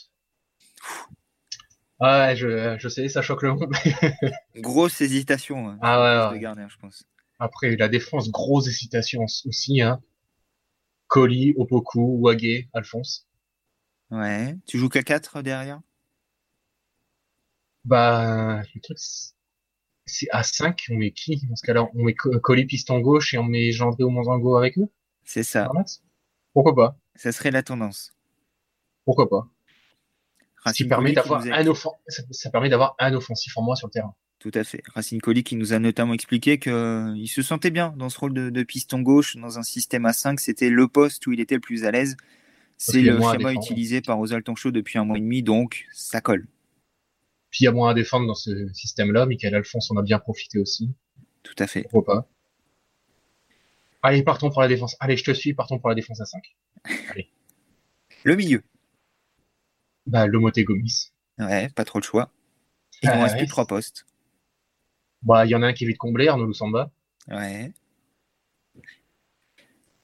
Ouais, 2.00 2.36
je, 2.36 2.75
je 2.77 2.87
sais, 2.90 3.07
ça 3.07 3.21
choque 3.21 3.44
le 3.44 3.54
monde. 3.54 3.73
Grosse 4.57 4.99
hésitation 4.99 5.69
hein, 5.69 5.78
Ah 5.81 6.31
ouais, 6.31 6.40
ouais. 6.40 6.68
je 6.68 6.78
pense. 6.78 7.06
Après, 7.40 7.75
la 7.75 7.90
défense, 7.90 8.30
grosse 8.31 8.68
hésitation 8.68 9.23
aussi, 9.23 9.81
hein. 9.81 10.02
Colli, 11.07 11.54
Opoku, 11.57 12.19
Wagé, 12.21 12.69
Alphonse. 12.73 13.28
Ouais. 14.11 14.57
Tu 14.66 14.78
joues 14.78 14.90
qu'à 14.90 15.04
4 15.04 15.42
derrière? 15.42 15.81
Bah, 17.85 18.61
le 18.73 18.80
truc, 18.81 18.97
c'est- 18.97 20.28
à 20.31 20.44
5, 20.44 20.85
on 20.90 20.95
met 20.95 21.11
qui? 21.11 21.45
Dans 21.47 21.56
ce 21.56 21.66
cas-là? 21.66 21.87
On 21.94 22.04
met 22.04 22.13
Co- 22.16 22.40
Colli 22.40 22.66
piston 22.66 22.99
gauche 22.99 23.33
et 23.33 23.37
on 23.37 23.44
met 23.44 23.71
Gendré 23.71 24.04
ou 24.04 24.09
Monzango 24.09 24.56
avec 24.57 24.78
eux? 24.78 24.87
C'est 25.23 25.44
ça. 25.44 25.69
Pourquoi 26.54 26.75
pas? 26.75 26.97
Ça 27.16 27.31
serait 27.31 27.52
la 27.52 27.63
tendance. 27.63 28.13
Pourquoi 29.06 29.30
pas? 29.30 29.49
Ce 30.40 30.44
qui 30.45 30.83
Racine 30.83 30.87
permet 30.90 31.13
Colli 31.13 31.13
qui 31.13 31.16
d'avoir 31.30 31.45
nous 31.45 31.52
a- 31.52 31.56
un 31.56 31.66
offen- 31.68 31.97
ça, 32.07 32.23
ça 32.31 32.49
permet 32.49 32.69
d'avoir 32.69 32.95
un 32.99 33.13
offensif 33.13 33.57
en 33.57 33.63
moins 33.63 33.75
sur 33.75 33.87
le 33.87 33.92
terrain. 33.92 34.16
Tout 34.44 34.52
à 34.56 34.66
fait. 34.66 34.83
Racine 34.94 35.21
Colli 35.21 35.45
qui 35.45 35.56
nous 35.56 35.71
a 35.71 35.80
notamment 35.80 36.14
expliqué 36.14 36.59
qu'il 36.59 37.30
se 37.30 37.42
sentait 37.42 37.71
bien 37.71 37.94
dans 37.95 38.09
ce 38.09 38.19
rôle 38.19 38.33
de, 38.33 38.50
de 38.50 38.64
piston 38.64 39.00
gauche 39.00 39.38
dans 39.38 39.57
un 39.57 39.64
système 39.64 40.06
à 40.06 40.12
5. 40.12 40.38
C'était 40.38 40.69
le 40.69 40.90
poste 40.90 41.26
où 41.28 41.31
il 41.31 41.40
était 41.40 41.56
le 41.56 41.62
plus 41.62 41.85
à 41.85 41.92
l'aise. 41.92 42.18
C'est 42.78 43.02
le 43.02 43.18
schéma 43.21 43.54
utilisé 43.54 44.02
par 44.02 44.19
Osal 44.19 44.44
Tancho 44.44 44.71
depuis 44.71 45.00
un 45.00 45.06
mois 45.06 45.18
et 45.18 45.21
demi, 45.21 45.44
donc 45.44 45.85
ça 45.94 46.19
colle. 46.19 46.45
Puis 47.52 47.62
il 47.62 47.64
y 47.64 47.68
a 47.68 47.71
moins 47.71 47.92
à 47.92 47.94
défendre 47.94 48.28
dans 48.28 48.35
ce 48.35 48.68
système-là. 48.73 49.26
Michael 49.28 49.56
Alphonse 49.56 49.90
en 49.92 49.95
a 49.95 50.02
bien 50.02 50.19
profité 50.19 50.59
aussi. 50.59 50.92
Tout 51.44 51.56
à 51.59 51.68
fait. 51.68 51.83
Pourquoi 51.83 52.04
pas? 52.04 52.28
Allez, 54.02 54.23
partons 54.23 54.50
pour 54.50 54.62
la 54.62 54.68
défense. 54.68 54.97
Allez, 55.00 55.16
je 55.16 55.23
te 55.23 55.31
suis, 55.31 55.54
partons 55.54 55.80
pour 55.80 55.88
la 55.88 55.95
défense 55.95 56.19
à 56.19 56.26
5. 56.26 56.44
Le 58.26 58.35
milieu. 58.35 58.62
Bah, 60.06 60.28
Lomoté 60.28 60.66
Gomis. 60.66 61.12
Ouais, 61.40 61.69
pas 61.69 61.85
trop 61.85 62.00
le 62.00 62.04
choix. 62.04 62.30
Il 63.02 63.09
Ah 63.09 63.16
nous 63.16 63.21
reste 63.23 63.35
ouais. 63.35 63.40
plus 63.40 63.47
trois 63.47 63.66
postes. 63.66 64.06
Bah, 65.23 65.45
il 65.45 65.49
y 65.49 65.56
en 65.56 65.61
a 65.61 65.68
un 65.68 65.73
qui 65.73 65.85
est 65.85 65.87
vite 65.87 65.97
comblé, 65.97 66.27
Arnaud 66.27 66.45
Lusamba. 66.45 66.92
Ouais. 67.30 67.71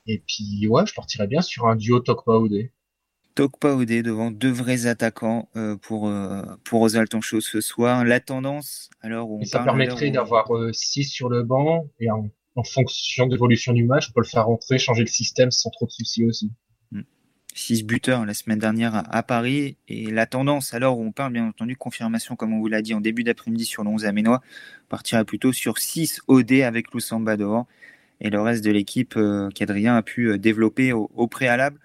Et 0.08 0.24
puis, 0.26 0.68
ouais, 0.68 0.86
je 0.86 0.94
partirais 0.94 1.28
bien 1.28 1.42
sur 1.42 1.68
un 1.68 1.76
duo 1.76 2.00
Tokpa 2.00 2.38
Oudé. 2.38 2.72
Tokpa 3.36 3.76
devant 4.02 4.32
deux 4.32 4.52
vrais 4.52 4.86
attaquants 4.86 5.48
euh, 5.56 5.76
pour, 5.78 6.08
euh, 6.08 6.44
pour 6.64 6.82
ce 7.42 7.62
soir. 7.62 8.04
La 8.04 8.20
tendance, 8.20 8.90
alors 9.02 9.32
on 9.32 9.44
ça 9.46 9.60
permettrait 9.60 10.12
d'avoir 10.12 10.50
6 10.74 11.06
sur 11.06 11.30
le 11.30 11.44
banc 11.44 11.88
et 12.00 12.10
en, 12.10 12.30
en 12.56 12.64
fonction 12.64 13.28
de 13.28 13.32
l'évolution 13.32 13.74
du 13.74 13.86
match, 13.86 14.10
on 14.10 14.14
peut 14.14 14.22
le 14.22 14.28
faire 14.28 14.46
rentrer, 14.46 14.78
changer 14.78 15.04
le 15.04 15.08
système 15.08 15.52
sans 15.52 15.70
trop 15.70 15.86
de 15.86 15.92
soucis 15.92 16.26
aussi. 16.26 16.52
6 17.54 17.84
buteurs 17.84 18.26
la 18.26 18.34
semaine 18.34 18.60
dernière 18.60 19.04
à, 19.14 19.24
Paris. 19.24 19.78
Et 19.88 20.12
la 20.12 20.26
tendance, 20.26 20.74
alors 20.74 21.00
on 21.00 21.12
parle 21.12 21.34
bien 21.34 21.48
entendu 21.48 21.76
confirmation, 21.76 22.36
comme 22.36 22.54
on 22.54 22.60
vous 22.60 22.68
l'a 22.68 22.82
dit 22.82 22.94
en 22.94 23.02
début 23.02 23.24
d'après-midi 23.24 23.66
sur 23.66 23.84
le 23.84 23.90
11 23.90 24.06
aménois, 24.06 24.42
partirait 24.88 25.26
plutôt 25.26 25.54
sur 25.54 25.78
6 25.80 26.22
OD 26.28 26.52
avec 26.62 26.94
Lusamba 26.94 27.38
dehors 27.38 27.68
et 28.22 28.30
le 28.30 28.42
reste 28.42 28.64
de 28.64 28.72
l'équipe 28.72 29.18
qu'Adrien 29.56 29.96
a 29.96 30.02
pu 30.02 30.38
développer 30.38 30.94
au, 30.94 31.28
préalable. 31.28 31.80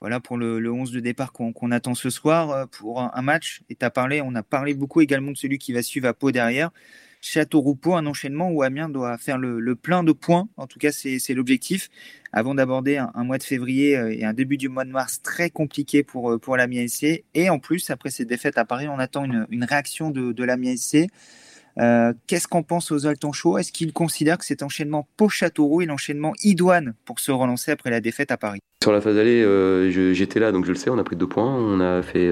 Voilà 0.00 0.20
pour 0.20 0.36
le, 0.36 0.60
le 0.60 0.72
11 0.72 0.92
de 0.92 1.00
départ 1.00 1.32
qu'on 1.32 1.70
attend 1.70 1.94
ce 1.94 2.10
soir 2.10 2.68
pour 2.68 3.00
un, 3.00 3.22
match. 3.22 3.62
Et 3.70 3.76
as 3.80 3.90
parlé, 3.90 4.20
on 4.20 4.34
a 4.34 4.42
parlé 4.42 4.74
beaucoup 4.74 5.00
également 5.00 5.30
de 5.30 5.36
celui 5.36 5.58
qui 5.58 5.72
va 5.72 5.82
suivre 5.82 6.08
à 6.08 6.14
Pau 6.14 6.30
derrière. 6.30 6.70
Châteauroux-Pau, 7.24 7.94
un 7.94 8.04
enchaînement 8.04 8.50
où 8.50 8.62
Amiens 8.62 8.90
doit 8.90 9.16
faire 9.16 9.38
le, 9.38 9.74
plein 9.74 10.04
de 10.04 10.12
points. 10.12 10.46
En 10.58 10.66
tout 10.66 10.78
cas, 10.78 10.92
c'est 10.92 11.34
l'objectif. 11.34 11.88
Avant 12.34 12.54
d'aborder 12.54 12.98
un, 12.98 13.24
mois 13.24 13.38
de 13.38 13.42
février 13.42 13.96
euh, 13.96 14.14
et 14.14 14.24
un 14.24 14.34
début 14.34 14.58
du 14.58 14.68
mois 14.68 14.84
de 14.84 14.90
mars 14.90 15.22
très 15.22 15.48
compliqué 15.48 16.02
pour, 16.02 16.32
euh, 16.32 16.38
pour 16.38 16.56
l'Amiens 16.56 16.86
SC. 16.86 17.24
Et 17.34 17.48
en 17.48 17.58
plus, 17.58 17.88
après 17.88 18.10
cette 18.10 18.28
défaite 18.28 18.58
à 18.58 18.66
Paris, 18.66 18.88
on 18.88 18.98
attend 18.98 19.24
une, 19.24 19.64
réaction 19.64 20.10
de, 20.10 20.32
de 20.32 20.44
l'Amiens 20.44 20.76
SC. 20.76 21.06
Euh, 21.78 22.12
qu'est-ce 22.26 22.46
qu'on 22.46 22.62
pense 22.62 22.92
aux 22.92 23.06
Altanchaux 23.06 23.56
Est-ce 23.56 23.72
qu'il 23.72 23.94
considère 23.94 24.36
que 24.36 24.44
cet 24.44 24.62
enchaînement 24.62 25.08
Pau-Châteauroux 25.16 25.80
est 25.80 25.86
l'enchaînement 25.86 26.34
idoine 26.42 26.94
pour 27.06 27.20
se 27.20 27.32
relancer 27.32 27.70
après 27.70 27.90
la 27.90 28.02
défaite 28.02 28.32
à 28.32 28.36
Paris? 28.36 28.60
Sur 28.82 28.92
la 28.92 29.00
phase 29.00 29.16
allée, 29.16 29.90
j'étais 30.12 30.40
là, 30.40 30.52
donc 30.52 30.66
je 30.66 30.72
le 30.72 30.76
sais, 30.76 30.90
on 30.90 30.98
a 30.98 31.04
pris 31.04 31.16
deux 31.16 31.26
points. 31.26 31.56
On 31.56 31.80
a 31.80 32.02
fait 32.02 32.30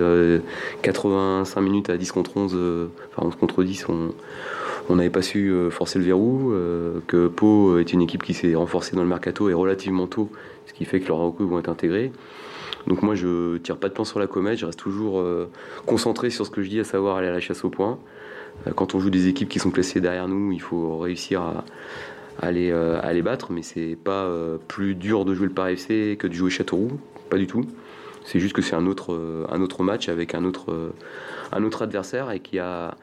85 0.82 1.60
minutes 1.62 1.88
à 1.88 1.96
10 1.96 2.12
contre 2.12 2.36
11, 2.36 2.90
enfin 3.10 3.26
11 3.26 3.36
contre 3.36 3.64
10. 3.64 3.88
On, 3.88 4.14
on 4.88 4.96
n'avait 4.96 5.10
pas 5.10 5.22
su 5.22 5.50
euh, 5.50 5.70
forcer 5.70 5.98
le 5.98 6.04
verrou, 6.04 6.52
euh, 6.52 7.00
que 7.06 7.28
Pau 7.28 7.78
est 7.78 7.92
une 7.92 8.02
équipe 8.02 8.22
qui 8.22 8.34
s'est 8.34 8.54
renforcée 8.54 8.96
dans 8.96 9.02
le 9.02 9.08
mercato 9.08 9.48
et 9.48 9.54
relativement 9.54 10.06
tôt, 10.06 10.30
ce 10.66 10.72
qui 10.72 10.84
fait 10.84 11.00
que 11.00 11.08
leurs 11.08 11.18
recrues 11.18 11.46
vont 11.46 11.58
être 11.58 11.68
intégrés. 11.68 12.12
Donc 12.86 13.02
moi 13.02 13.14
je 13.14 13.58
tire 13.58 13.76
pas 13.76 13.88
de 13.88 13.94
plan 13.94 14.04
sur 14.04 14.18
la 14.18 14.26
comète, 14.26 14.58
je 14.58 14.66
reste 14.66 14.78
toujours 14.78 15.20
euh, 15.20 15.48
concentré 15.86 16.30
sur 16.30 16.46
ce 16.46 16.50
que 16.50 16.62
je 16.62 16.68
dis, 16.68 16.80
à 16.80 16.84
savoir 16.84 17.16
aller 17.16 17.28
à 17.28 17.32
la 17.32 17.40
chasse 17.40 17.64
au 17.64 17.70
point. 17.70 17.98
Quand 18.74 18.94
on 18.94 19.00
joue 19.00 19.08
des 19.08 19.28
équipes 19.28 19.48
qui 19.48 19.58
sont 19.58 19.70
placées 19.70 20.00
derrière 20.00 20.28
nous, 20.28 20.52
il 20.52 20.60
faut 20.60 20.98
réussir 20.98 21.42
à, 22.40 22.52
les, 22.52 22.70
à 22.70 23.12
les, 23.12 23.22
battre, 23.22 23.50
mais 23.50 23.62
c'est 23.62 23.96
pas 23.96 24.30
plus 24.68 24.94
dur 24.94 25.24
de 25.24 25.34
jouer 25.34 25.46
le 25.46 25.54
Paris 25.54 25.72
FC 25.72 26.16
que 26.18 26.26
de 26.26 26.34
jouer 26.34 26.50
Châteauroux, 26.50 27.00
pas 27.30 27.38
du 27.38 27.46
tout. 27.46 27.64
C'est 28.24 28.40
juste 28.40 28.54
que 28.54 28.62
c'est 28.62 28.76
un 28.76 28.86
autre, 28.86 29.46
un 29.50 29.60
autre 29.60 29.82
match 29.82 30.08
avec 30.08 30.34
un 30.34 30.44
autre, 30.44 30.92
un 31.52 31.64
autre 31.64 31.82
adversaire 31.82 32.30
et 32.30 32.40
qui 32.40 32.58
a, 32.58 32.96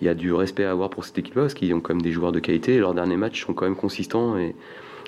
il 0.00 0.04
y 0.04 0.08
a 0.08 0.14
du 0.14 0.32
respect 0.32 0.64
à 0.64 0.70
avoir 0.70 0.90
pour 0.90 1.04
cette 1.04 1.18
équipe-là, 1.18 1.42
parce 1.42 1.54
qu'ils 1.54 1.72
ont 1.74 1.80
quand 1.80 1.94
même 1.94 2.02
des 2.02 2.12
joueurs 2.12 2.32
de 2.32 2.40
qualité. 2.40 2.74
Et 2.74 2.78
leurs 2.78 2.94
derniers 2.94 3.16
matchs 3.16 3.44
sont 3.44 3.54
quand 3.54 3.64
même 3.64 3.76
consistants. 3.76 4.36
Et, 4.36 4.54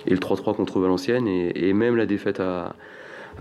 le 0.07 0.17
3-3 0.17 0.55
contre 0.55 0.81
Valenciennes, 0.81 1.27
et, 1.27 1.73
même 1.73 1.97
la 1.97 2.07
défaite 2.07 2.41
à, 2.41 2.75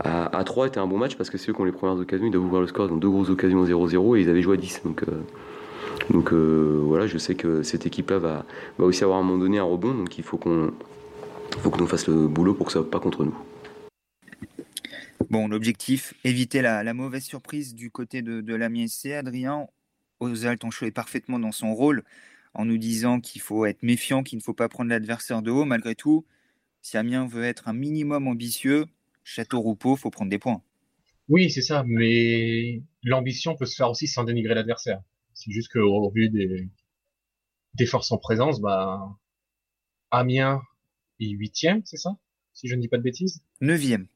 à, 0.04 0.44
3 0.44 0.68
était 0.68 0.80
un 0.80 0.88
bon 0.88 0.98
match, 0.98 1.16
parce 1.16 1.30
que 1.30 1.38
c'est 1.38 1.52
eux 1.52 1.54
qui 1.54 1.62
ont 1.62 1.66
les 1.66 1.72
premières 1.72 1.98
occasions. 1.98 2.26
Ils 2.26 2.32
doivent 2.32 2.46
ouvrir 2.46 2.62
le 2.62 2.68
score. 2.68 2.92
Ont 2.92 2.98
deux 2.98 3.10
grosses 3.10 3.30
occasions 3.30 3.64
0-0, 3.64 4.18
et 4.18 4.22
ils 4.22 4.30
avaient 4.30 4.42
joué 4.42 4.56
à 4.56 4.60
10. 4.60 4.82
Donc, 4.84 5.04
euh, 5.04 5.12
donc 6.10 6.34
euh, 6.34 6.82
voilà, 6.84 7.08
je 7.08 7.18
sais 7.18 7.36
que 7.36 7.64
cette 7.64 7.86
équipe-là 7.86 8.18
va, 8.18 8.46
va 8.78 8.86
aussi 8.86 9.04
avoir 9.04 9.20
à 9.20 9.22
un 9.22 9.24
moment 9.24 9.40
donné 9.40 9.60
un 9.60 9.64
rebond. 9.64 9.94
Donc 9.94 10.18
il 10.18 10.24
faut 10.24 10.38
qu'on 10.38 10.72
faut 11.60 11.70
qu'on 11.70 11.88
fasse 11.88 12.08
le 12.08 12.28
boulot 12.28 12.54
pour 12.54 12.68
que 12.68 12.74
ça 12.74 12.80
ne 12.80 12.84
pas 12.84 13.00
contre 13.00 13.24
nous. 13.24 13.36
Bon, 15.30 15.48
l'objectif, 15.48 16.14
éviter 16.24 16.62
la, 16.62 16.84
la, 16.84 16.94
mauvaise 16.94 17.24
surprise 17.24 17.76
du 17.76 17.92
côté 17.92 18.22
de, 18.22 18.42
de 18.42 18.56
l'Amiens 18.56 18.88
SC. 18.88 19.08
Adrien, 19.08 19.68
Ozal 20.20 20.58
Tonchot 20.58 20.86
est 20.86 20.92
parfaitement 20.92 21.40
dans 21.40 21.52
son 21.52 21.74
rôle 21.74 22.04
en 22.54 22.66
nous 22.66 22.78
disant 22.78 23.20
qu'il 23.20 23.42
faut 23.42 23.66
être 23.66 23.84
méfiant, 23.84 24.24
qu'il 24.24 24.38
ne 24.38 24.44
faut 24.44 24.54
pas 24.54 24.70
prendre 24.70 24.90
l'adversaire 24.90 25.42
de 25.42 25.52
haut. 25.52 25.66
Malgré 25.66 25.96
tout, 25.96 26.26
si 26.82 26.98
Amiens 26.98 27.28
veut 27.28 27.44
être 27.44 27.68
un 27.68 27.74
minimum 27.74 28.28
ambitieux, 28.28 28.86
Château-Roupeau, 29.24 29.96
faut 29.96 30.10
prendre 30.10 30.32
des 30.32 30.40
points. 30.40 30.62
Oui, 31.30 31.52
c'est 31.52 31.62
ça, 31.62 31.84
mais 31.86 32.82
l'ambition 33.04 33.56
peut 33.56 33.66
se 33.66 33.76
faire 33.76 33.90
aussi 33.90 34.08
sans 34.08 34.24
dénigrer 34.24 34.56
l'adversaire. 34.56 35.02
C'est 35.34 35.52
juste 35.52 35.72
qu'au 35.72 36.10
vu 36.12 36.30
des, 36.30 36.70
des 37.74 37.86
forces 37.86 38.12
en 38.12 38.18
présence, 38.18 38.62
bah, 38.62 39.18
Amiens 40.12 40.62
est 41.20 41.30
huitième, 41.30 41.82
c'est 41.86 41.98
ça? 41.98 42.18
Si 42.54 42.68
je 42.68 42.76
ne 42.76 42.82
dis 42.82 42.88
pas 42.88 42.98
de 42.98 43.04
bêtises? 43.04 43.44
Neuvième. 43.60 44.08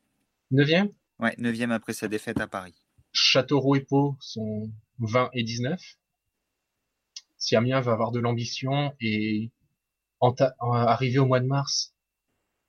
Neuvième? 0.51 0.89
Ouais, 1.20 1.34
neuvième 1.38 1.72
après 1.72 1.93
sa 1.93 2.08
défaite 2.08 2.39
à 2.39 2.48
Paris. 2.48 2.75
Châteauroux 3.13 3.75
et 3.75 3.81
Pau 3.81 4.17
sont 4.20 4.70
20 5.00 5.29
et 5.34 5.43
19. 5.43 5.81
Si 7.38 7.55
Amiens 7.55 7.81
va 7.81 7.93
avoir 7.93 8.12
de 8.12 8.20
l'ambition 8.20 8.93
et 9.00 9.50
arriver 10.60 11.20
au 11.20 11.25
mois 11.25 11.39
de 11.39 11.48
mars 11.48 11.96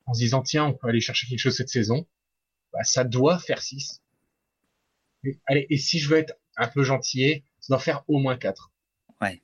en 0.06 0.14
se 0.14 0.20
disant 0.20 0.42
tiens 0.42 0.64
on 0.64 0.74
peut 0.74 0.88
aller 0.88 1.00
chercher 1.00 1.26
quelque 1.26 1.38
chose 1.38 1.56
cette 1.56 1.68
saison, 1.68 2.06
bah, 2.72 2.82
ça 2.84 3.04
doit 3.04 3.38
faire 3.38 3.60
6. 3.60 4.00
Et, 5.24 5.38
allez, 5.46 5.66
et 5.68 5.76
si 5.76 5.98
je 5.98 6.08
veux 6.08 6.16
être 6.16 6.34
un 6.56 6.68
peu 6.68 6.82
gentil, 6.82 7.44
ça 7.60 7.74
doit 7.74 7.78
faire 7.78 8.04
au 8.08 8.18
moins 8.18 8.36
4. 8.36 8.72
Ouais. 9.20 9.42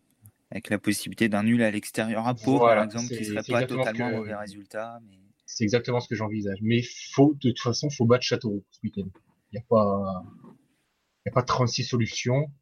Avec 0.50 0.71
la 0.71 0.78
possibilité 0.78 1.28
d'un 1.28 1.42
nul 1.42 1.62
à 1.62 1.71
l'extérieur 1.71 2.26
à 2.26 2.35
Pau, 2.35 2.59
par 2.59 2.83
exemple, 2.83 3.09
qui 3.09 3.25
serait 3.25 3.42
pas 3.42 3.66
totalement 3.66 4.11
mauvais 4.11 4.35
résultat. 4.35 4.99
Mais... 5.07 5.18
C'est 5.49 5.64
exactement 5.64 5.99
ce 5.99 6.09
que 6.09 6.14
j'envisage. 6.14 6.59
Mais 6.62 6.83
faut, 7.12 7.35
de 7.35 7.49
toute 7.50 7.61
façon, 7.61 7.90
faut 7.90 8.05
battre 8.05 8.23
Châteauroux 8.23 8.64
ce 8.71 8.78
week-end. 8.85 9.09
Il 9.50 9.57
n'y 9.57 9.59
a 9.59 9.64
pas, 9.69 10.25
il 11.25 11.31
a 11.31 11.33
pas 11.33 11.43
36 11.43 11.85
solutions 11.85 12.52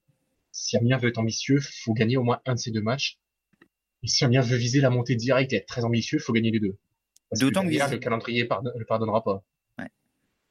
si 0.57 0.77
Amiens 0.79 0.97
veut 0.97 1.09
être 1.09 1.19
ambitieux, 1.19 1.61
faut 1.61 1.93
gagner 1.93 2.17
au 2.17 2.23
moins 2.23 2.41
un 2.47 2.55
de 2.55 2.59
ces 2.59 2.71
deux 2.71 2.81
matchs. 2.81 3.19
Et 4.03 4.09
si 4.09 4.25
Amiens 4.25 4.41
veut 4.41 4.57
viser 4.57 4.81
la 4.81 4.89
montée 4.89 5.15
directe 5.15 5.53
et 5.53 5.57
être 5.57 5.67
très 5.67 5.85
ambitieux, 5.85 6.19
faut 6.19 6.33
gagner 6.33 6.51
les 6.51 6.61
deux. 6.61 6.79
D'autant 7.33 7.63
que, 7.63 7.69
le 7.69 7.99
calendrier 7.99 8.45
ne 8.45 8.79
le 8.79 8.85
pardonnera 8.87 9.23
pas. 9.23 9.45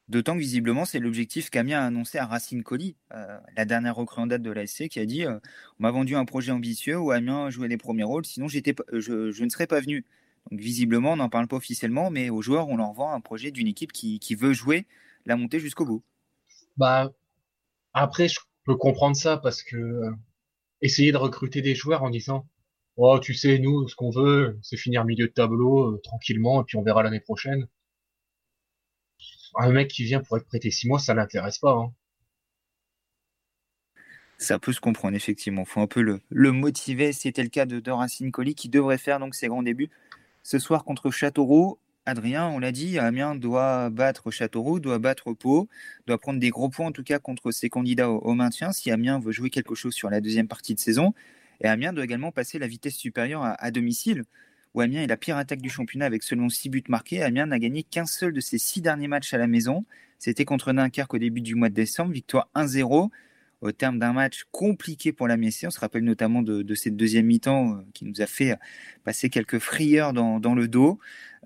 D'autant 0.08 0.36
que 0.36 0.40
visiblement, 0.40 0.86
c'est 0.86 1.00
l'objectif 1.00 1.50
qu'Amiens 1.50 1.82
a 1.82 1.86
annoncé 1.88 2.20
à 2.20 2.28
Racine 2.28 2.62
Colli, 2.62 2.96
euh, 3.12 3.40
la 3.58 3.66
dernière 3.66 3.96
recrue 3.96 4.22
en 4.22 4.28
date 4.28 4.44
de 4.44 4.52
l'ASC, 4.52 4.88
qui 4.88 5.00
a 5.00 5.06
dit 5.08 5.26
euh, 5.26 5.40
On 5.80 5.84
m'a 5.84 5.90
vendu 5.90 6.16
un 6.16 6.26
projet 6.26 6.52
ambitieux 6.52 7.00
où 7.00 7.10
Amiens 7.10 7.50
jouait 7.50 7.68
les 7.68 7.78
premiers 7.78 8.04
rôles, 8.04 8.24
sinon 8.24 8.48
j'étais, 8.48 8.76
je, 8.94 9.32
je, 9.32 9.44
ne 9.44 9.50
serais 9.50 9.66
pas 9.66 9.80
venu. 9.80 10.06
Donc 10.52 10.60
visiblement, 10.60 11.14
on 11.14 11.18
n'en 11.18 11.30
parle 11.30 11.48
pas 11.48 11.56
officiellement, 11.56 12.12
mais 12.12 12.30
aux 12.30 12.42
joueurs, 12.42 12.68
on 12.70 12.78
leur 12.78 12.94
vend 12.94 13.12
un 13.14 13.22
projet 13.22 13.52
d'une 13.52 13.68
équipe 13.68 13.92
qui, 13.92 14.20
qui 14.20 14.36
veut 14.36 14.54
jouer 14.54 14.86
la 15.26 15.36
montée 15.36 15.60
jusqu'au 15.60 15.86
bout. 15.86 16.04
Bah, 16.78 17.12
après, 17.94 18.28
je 18.28 18.40
peux 18.66 18.76
comprendre 18.76 19.16
ça 19.16 19.38
parce 19.38 19.64
que 19.64 19.78
euh, 19.78 20.12
essayer 20.82 21.12
de 21.12 21.18
recruter 21.18 21.62
des 21.62 21.76
joueurs 21.76 22.04
en 22.04 22.10
disant 22.10 22.48
oh 22.98 23.20
tu 23.20 23.34
sais 23.34 23.60
nous 23.60 23.88
ce 23.88 23.96
qu'on 23.96 24.10
veut 24.10 24.58
c'est 24.62 24.78
finir 24.78 25.06
milieu 25.06 25.28
de 25.28 25.32
tableau 25.32 25.94
euh, 25.94 26.02
tranquillement 26.04 26.62
et 26.62 26.66
puis 26.66 26.78
on 26.78 26.84
verra 26.84 27.04
l'année 27.04 27.20
prochaine 27.20 27.68
un 29.58 29.72
mec 29.72 29.90
qui 29.90 30.04
vient 30.04 30.22
pour 30.22 30.38
être 30.38 30.48
prêté 30.48 30.72
six 30.72 30.88
mois 30.88 31.00
ça 31.00 31.14
l'intéresse 31.14 31.60
pas 31.60 31.74
hein. 31.74 31.94
Ça 34.38 34.60
peut 34.60 34.74
se 34.74 34.82
comprendre, 34.82 35.16
effectivement. 35.16 35.62
Il 35.62 35.68
faut 35.68 35.80
un 35.80 35.88
peu 35.88 36.02
le, 36.02 36.20
le 36.30 36.52
motiver. 36.52 37.14
C'était 37.14 37.42
le 37.42 37.48
cas 37.48 37.66
de, 37.66 37.80
de 37.80 37.90
Racine 37.90 38.34
Colli 38.34 38.54
qui 38.54 38.68
devrait 38.68 38.98
faire 38.98 39.18
donc 39.18 39.34
ses 39.34 39.48
grands 39.48 39.64
débuts 39.64 39.90
ce 40.46 40.60
soir 40.60 40.86
contre 40.86 41.10
Châteauroux. 41.10 41.80
Adrien, 42.06 42.46
on 42.46 42.60
l'a 42.60 42.72
dit, 42.72 43.00
Amiens 43.00 43.34
doit 43.34 43.90
battre 43.90 44.30
Châteauroux, 44.30 44.80
doit 44.80 45.00
battre 45.00 45.34
Pau, 45.34 45.68
doit 46.06 46.20
prendre 46.20 46.40
des 46.40 46.52
gros 46.52 46.70
points 46.70 46.86
en 46.86 46.92
tout 46.92 47.04
cas 47.04 47.18
contre 47.18 47.50
ses 47.50 47.68
candidats 47.68 48.12
au, 48.12 48.34
maintien 48.36 48.72
si 48.72 48.92
Amiens 48.92 49.20
veut 49.20 49.32
jouer 49.32 49.50
quelque 49.50 49.74
chose 49.74 49.96
sur 49.96 50.12
la 50.12 50.22
deuxième 50.22 50.48
partie 50.48 50.76
de 50.76 50.80
saison. 50.80 51.16
Et 51.62 51.68
Amiens 51.68 51.94
doit 51.94 52.04
également 52.04 52.32
passer 52.32 52.60
la 52.60 52.68
vitesse 52.68 52.96
supérieure 52.96 53.42
à, 53.44 53.72
domicile, 53.72 54.24
où 54.76 54.82
Amiens 54.82 55.02
est 55.02 55.08
la 55.08 55.18
pire 55.18 55.36
attaque 55.36 55.62
du 55.62 55.70
championnat 55.72 56.06
avec 56.06 56.22
seulement 56.22 56.50
6 56.50 56.70
buts 56.70 56.84
marqués. 56.90 57.24
Amiens 57.24 57.48
n'a 57.48 57.58
gagné 57.58 57.82
qu'un 57.82 58.06
seul 58.06 58.32
de 58.32 58.40
ses 58.40 58.60
6 58.60 58.82
derniers 58.82 59.08
matchs 59.08 59.34
à 59.34 59.40
la 59.40 59.48
maison. 59.48 59.84
C'était 60.20 60.46
contre 60.46 60.74
Dunkerque 60.74 61.16
au 61.16 61.18
début 61.18 61.42
du 61.42 61.56
mois 61.56 61.70
de 61.70 61.74
décembre, 61.74 62.12
victoire 62.12 62.50
1-0 62.54 63.10
au 63.66 63.72
terme 63.72 64.00
d'un 64.00 64.14
match 64.14 64.46
compliqué 64.52 65.12
pour 65.12 65.28
la 65.28 65.38
Messie. 65.38 65.68
On 65.68 65.72
se 65.72 65.80
rappelle 65.80 66.04
notamment 66.04 66.42
de, 66.42 66.76
cette 66.76 66.96
deuxième 66.96 67.26
mi-temps 67.26 67.78
euh, 67.78 67.82
qui 67.94 68.06
nous 68.06 68.22
a 68.22 68.28
fait 68.28 68.58
passer 69.04 69.30
quelques 69.30 69.60
frayeurs 69.60 70.14
dans, 70.14 70.56
le 70.56 70.68
dos. 70.68 71.00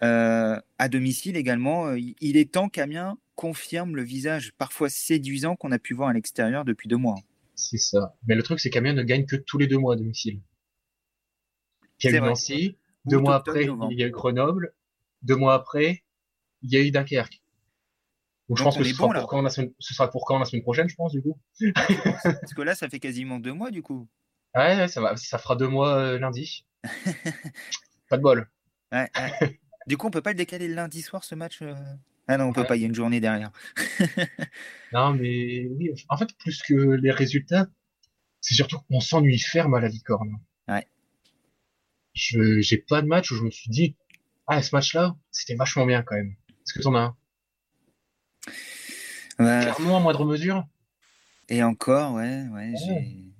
Euh, 0.03 0.59
à 0.77 0.89
domicile 0.89 1.37
également, 1.37 1.87
euh, 1.87 1.99
il 2.19 2.37
est 2.37 2.51
temps 2.51 2.69
qu'Amiens 2.69 3.17
confirme 3.35 3.95
le 3.95 4.03
visage 4.03 4.51
parfois 4.57 4.89
séduisant 4.89 5.55
qu'on 5.55 5.71
a 5.71 5.79
pu 5.79 5.93
voir 5.93 6.09
à 6.09 6.13
l'extérieur 6.13 6.65
depuis 6.65 6.89
deux 6.89 6.97
mois. 6.97 7.15
C'est 7.55 7.77
ça. 7.77 8.15
Mais 8.27 8.35
le 8.35 8.43
truc, 8.43 8.59
c'est 8.59 8.69
qu'Amiens 8.69 8.93
ne 8.93 9.03
gagne 9.03 9.25
que 9.25 9.35
tous 9.35 9.57
les 9.57 9.67
deux 9.67 9.77
mois 9.77 9.93
à 9.93 9.97
domicile. 9.97 10.41
Il 12.03 12.11
y 12.11 12.13
a 12.13 12.17
eu 12.17 12.21
Nancy, 12.21 12.77
deux 13.05 13.19
mois 13.19 13.35
après, 13.35 13.65
il 13.65 13.99
y 13.99 14.03
a 14.03 14.07
eu 14.07 14.11
Grenoble, 14.11 14.73
deux 15.21 15.35
mois 15.35 15.53
après, 15.53 16.03
il 16.61 16.71
y 16.71 16.77
a 16.77 16.81
eu 16.81 16.91
Dunkerque. 16.91 17.41
Donc, 18.49 18.57
je 18.57 18.63
pense 18.63 18.77
que 18.77 18.83
ce, 18.83 18.93
sera 18.93 19.13
pour 19.13 19.27
quand 19.27 19.41
la 19.43 19.49
semaine, 19.51 19.71
ce 19.77 19.93
sera 19.93 20.09
pour 20.09 20.25
quand 20.25 20.39
la 20.39 20.45
semaine 20.45 20.63
prochaine, 20.63 20.89
je 20.89 20.95
pense, 20.95 21.11
du 21.11 21.21
coup. 21.21 21.39
Parce 21.75 22.53
que 22.55 22.61
là, 22.63 22.73
ça 22.73 22.89
fait 22.89 22.99
quasiment 22.99 23.39
deux 23.39 23.53
mois, 23.53 23.69
du 23.69 23.83
coup. 23.83 24.07
Ouais, 24.55 24.87
ça, 24.87 25.01
va, 25.01 25.15
ça 25.15 25.37
fera 25.37 25.55
deux 25.55 25.67
mois 25.67 25.95
euh, 25.95 26.19
lundi. 26.19 26.65
pas 28.09 28.17
de 28.17 28.23
bol. 28.23 28.49
Ouais, 28.91 29.07
du 29.85 29.97
coup, 29.97 30.07
on 30.07 30.11
peut 30.11 30.21
pas 30.21 30.31
le 30.31 30.37
décaler 30.37 30.67
le 30.67 30.73
lundi 30.73 31.03
soir, 31.03 31.23
ce 31.23 31.35
match 31.35 31.61
euh? 31.61 31.75
Ah 32.27 32.37
non, 32.37 32.45
on 32.45 32.53
peut 32.53 32.63
pas, 32.63 32.75
il 32.75 32.81
y 32.81 32.83
a 32.83 32.87
une 32.87 32.95
journée 32.95 33.19
derrière. 33.19 33.51
non, 34.93 35.13
mais 35.13 35.67
oui, 35.67 35.91
en 36.09 36.17
fait, 36.17 36.29
plus 36.37 36.61
que 36.61 36.73
les 36.73 37.11
résultats, 37.11 37.67
c'est 38.41 38.53
surtout 38.53 38.79
qu'on 38.79 38.99
s'ennuie 38.99 39.39
ferme 39.39 39.73
à 39.73 39.79
la 39.79 39.87
licorne. 39.87 40.37
Ouais. 40.67 40.87
Je 42.13 42.61
j'ai 42.61 42.77
pas 42.77 43.01
de 43.01 43.07
match 43.07 43.31
où 43.31 43.35
je 43.35 43.43
me 43.43 43.49
suis 43.49 43.69
dit, 43.71 43.95
ah, 44.45 44.61
ce 44.61 44.75
match-là, 44.75 45.15
c'était 45.31 45.55
vachement 45.55 45.87
bien 45.87 46.03
quand 46.03 46.15
même. 46.15 46.35
Est-ce 46.49 46.73
que 46.73 46.83
t'en 46.83 46.95
as 46.95 46.99
un? 46.99 47.17
Clairement, 49.37 49.97
en 49.97 50.01
moindre 50.01 50.25
mesure. 50.25 50.67
Et 51.49 51.63
encore, 51.63 52.13
ouais, 52.13 52.45
ouais. 52.53 52.73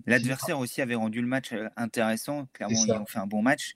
L'adversaire 0.06 0.60
aussi 0.60 0.82
avait 0.82 0.96
rendu 0.96 1.22
le 1.22 1.28
match 1.28 1.54
euh, 1.54 1.70
intéressant. 1.78 2.48
Clairement, 2.54 2.84
ils 2.86 2.92
ont 2.94 3.06
fait 3.06 3.20
un 3.20 3.28
bon 3.28 3.42
match. 3.42 3.76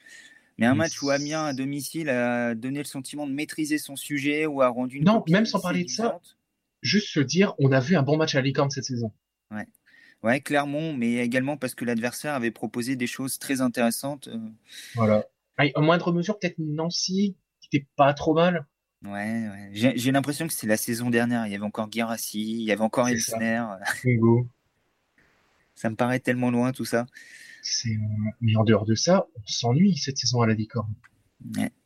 Mais 0.58 0.66
un 0.66 0.76
match 0.76 1.02
où 1.02 1.10
Amiens 1.10 1.46
à 1.46 1.54
domicile 1.54 2.10
a 2.10 2.56
donné 2.56 2.80
le 2.80 2.86
sentiment 2.86 3.28
de 3.28 3.32
maîtriser 3.34 3.78
son 3.78 3.96
sujet 3.96 4.46
ou 4.46 4.62
a 4.62 4.70
rendu 4.70 4.98
une. 4.98 5.06
Non, 5.06 5.24
même 5.28 5.46
sans 5.46 5.60
parler 5.60 5.84
de 5.84 5.90
ça, 5.90 6.20
juste 6.82 7.10
se 7.10 7.20
dire, 7.20 7.54
on 7.60 7.72
a 7.72 7.80
vu 7.80 7.96
un 7.96 8.04
bon 8.04 8.18
match 8.18 8.36
à 8.36 8.42
Licorne 8.42 8.70
cette 8.70 8.84
saison. 8.84 9.12
Ouais. 9.52 9.68
Ouais, 10.22 10.40
Clermont, 10.40 10.94
mais 10.94 11.16
également 11.16 11.58
parce 11.58 11.76
que 11.76 11.86
l'adversaire 11.86 12.34
avait 12.34 12.52
proposé 12.52 12.96
des 12.96 13.08
choses 13.08 13.40
très 13.40 13.62
intéressantes. 13.62 14.30
Euh. 14.30 14.40
Voilà. 14.96 15.26
En 15.76 15.82
moindre 15.82 16.12
mesure, 16.14 16.40
peut-être 16.40 16.58
Nancy, 16.60 17.36
qui 17.60 17.76
était 17.76 17.88
pas 17.96 18.14
trop 18.14 18.34
mal. 18.34 18.66
Ouais, 19.04 19.12
ouais. 19.12 19.70
J'ai 19.74 20.12
l'impression 20.12 20.48
que 20.48 20.54
c'était 20.54 20.68
la 20.68 20.78
saison 20.78 21.10
dernière. 21.10 21.46
Il 21.46 21.52
y 21.52 21.56
avait 21.56 21.66
encore 21.66 21.90
Guirassi, 21.90 22.40
il 22.40 22.64
y 22.64 22.72
avait 22.72 22.82
encore 22.82 23.10
Elsner. 23.10 23.64
ça 25.76 25.90
me 25.90 25.96
paraît 25.96 26.20
tellement 26.20 26.52
loin 26.52 26.72
tout 26.72 26.86
ça. 26.86 27.06
Mais 28.42 28.56
en 28.56 28.64
dehors 28.64 28.86
de 28.86 28.96
ça, 28.96 29.28
on 29.36 29.42
s'ennuie 29.46 29.98
cette 29.98 30.18
saison 30.18 30.42
à 30.42 30.48
la 30.48 30.54
Licorne. 30.54 30.94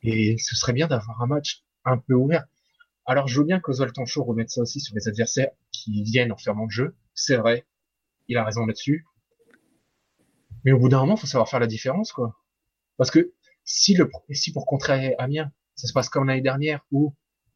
Et 0.02 0.36
ce 0.38 0.54
serait 0.54 0.72
bien 0.72 0.86
d'avoir 0.86 1.20
un 1.22 1.26
match 1.26 1.64
un 1.84 1.98
peu 1.98 2.14
ouvert. 2.14 2.46
Alors, 3.06 3.26
je 3.26 3.40
veux 3.40 3.46
bien 3.46 3.58
qu'Oswald 3.58 3.92
Tanchot 3.92 4.22
remette 4.22 4.50
ça 4.50 4.60
aussi 4.60 4.80
sur 4.80 4.94
les 4.94 5.08
adversaires 5.08 5.50
qui 5.72 6.02
viennent 6.02 6.30
en 6.30 6.36
fermant 6.36 6.64
le 6.64 6.70
jeu. 6.70 6.94
C'est 7.14 7.36
vrai. 7.36 7.66
Il 8.28 8.36
a 8.36 8.44
raison 8.44 8.66
là-dessus. 8.66 9.06
Mais 10.64 10.72
au 10.72 10.78
bout 10.78 10.88
d'un 10.88 11.00
moment, 11.00 11.14
il 11.14 11.20
faut 11.20 11.26
savoir 11.26 11.48
faire 11.48 11.60
la 11.60 11.66
différence, 11.66 12.12
quoi. 12.12 12.36
Parce 12.98 13.10
que 13.10 13.32
si 13.64 13.94
le, 13.94 14.10
si 14.32 14.52
pour 14.52 14.66
contrer 14.66 15.14
Amiens, 15.18 15.50
ça 15.78 15.86
se 15.86 15.92
passe 15.92 16.08
comme 16.08 16.26
l'année 16.26 16.42
dernière 16.42 16.84
où 16.90 17.14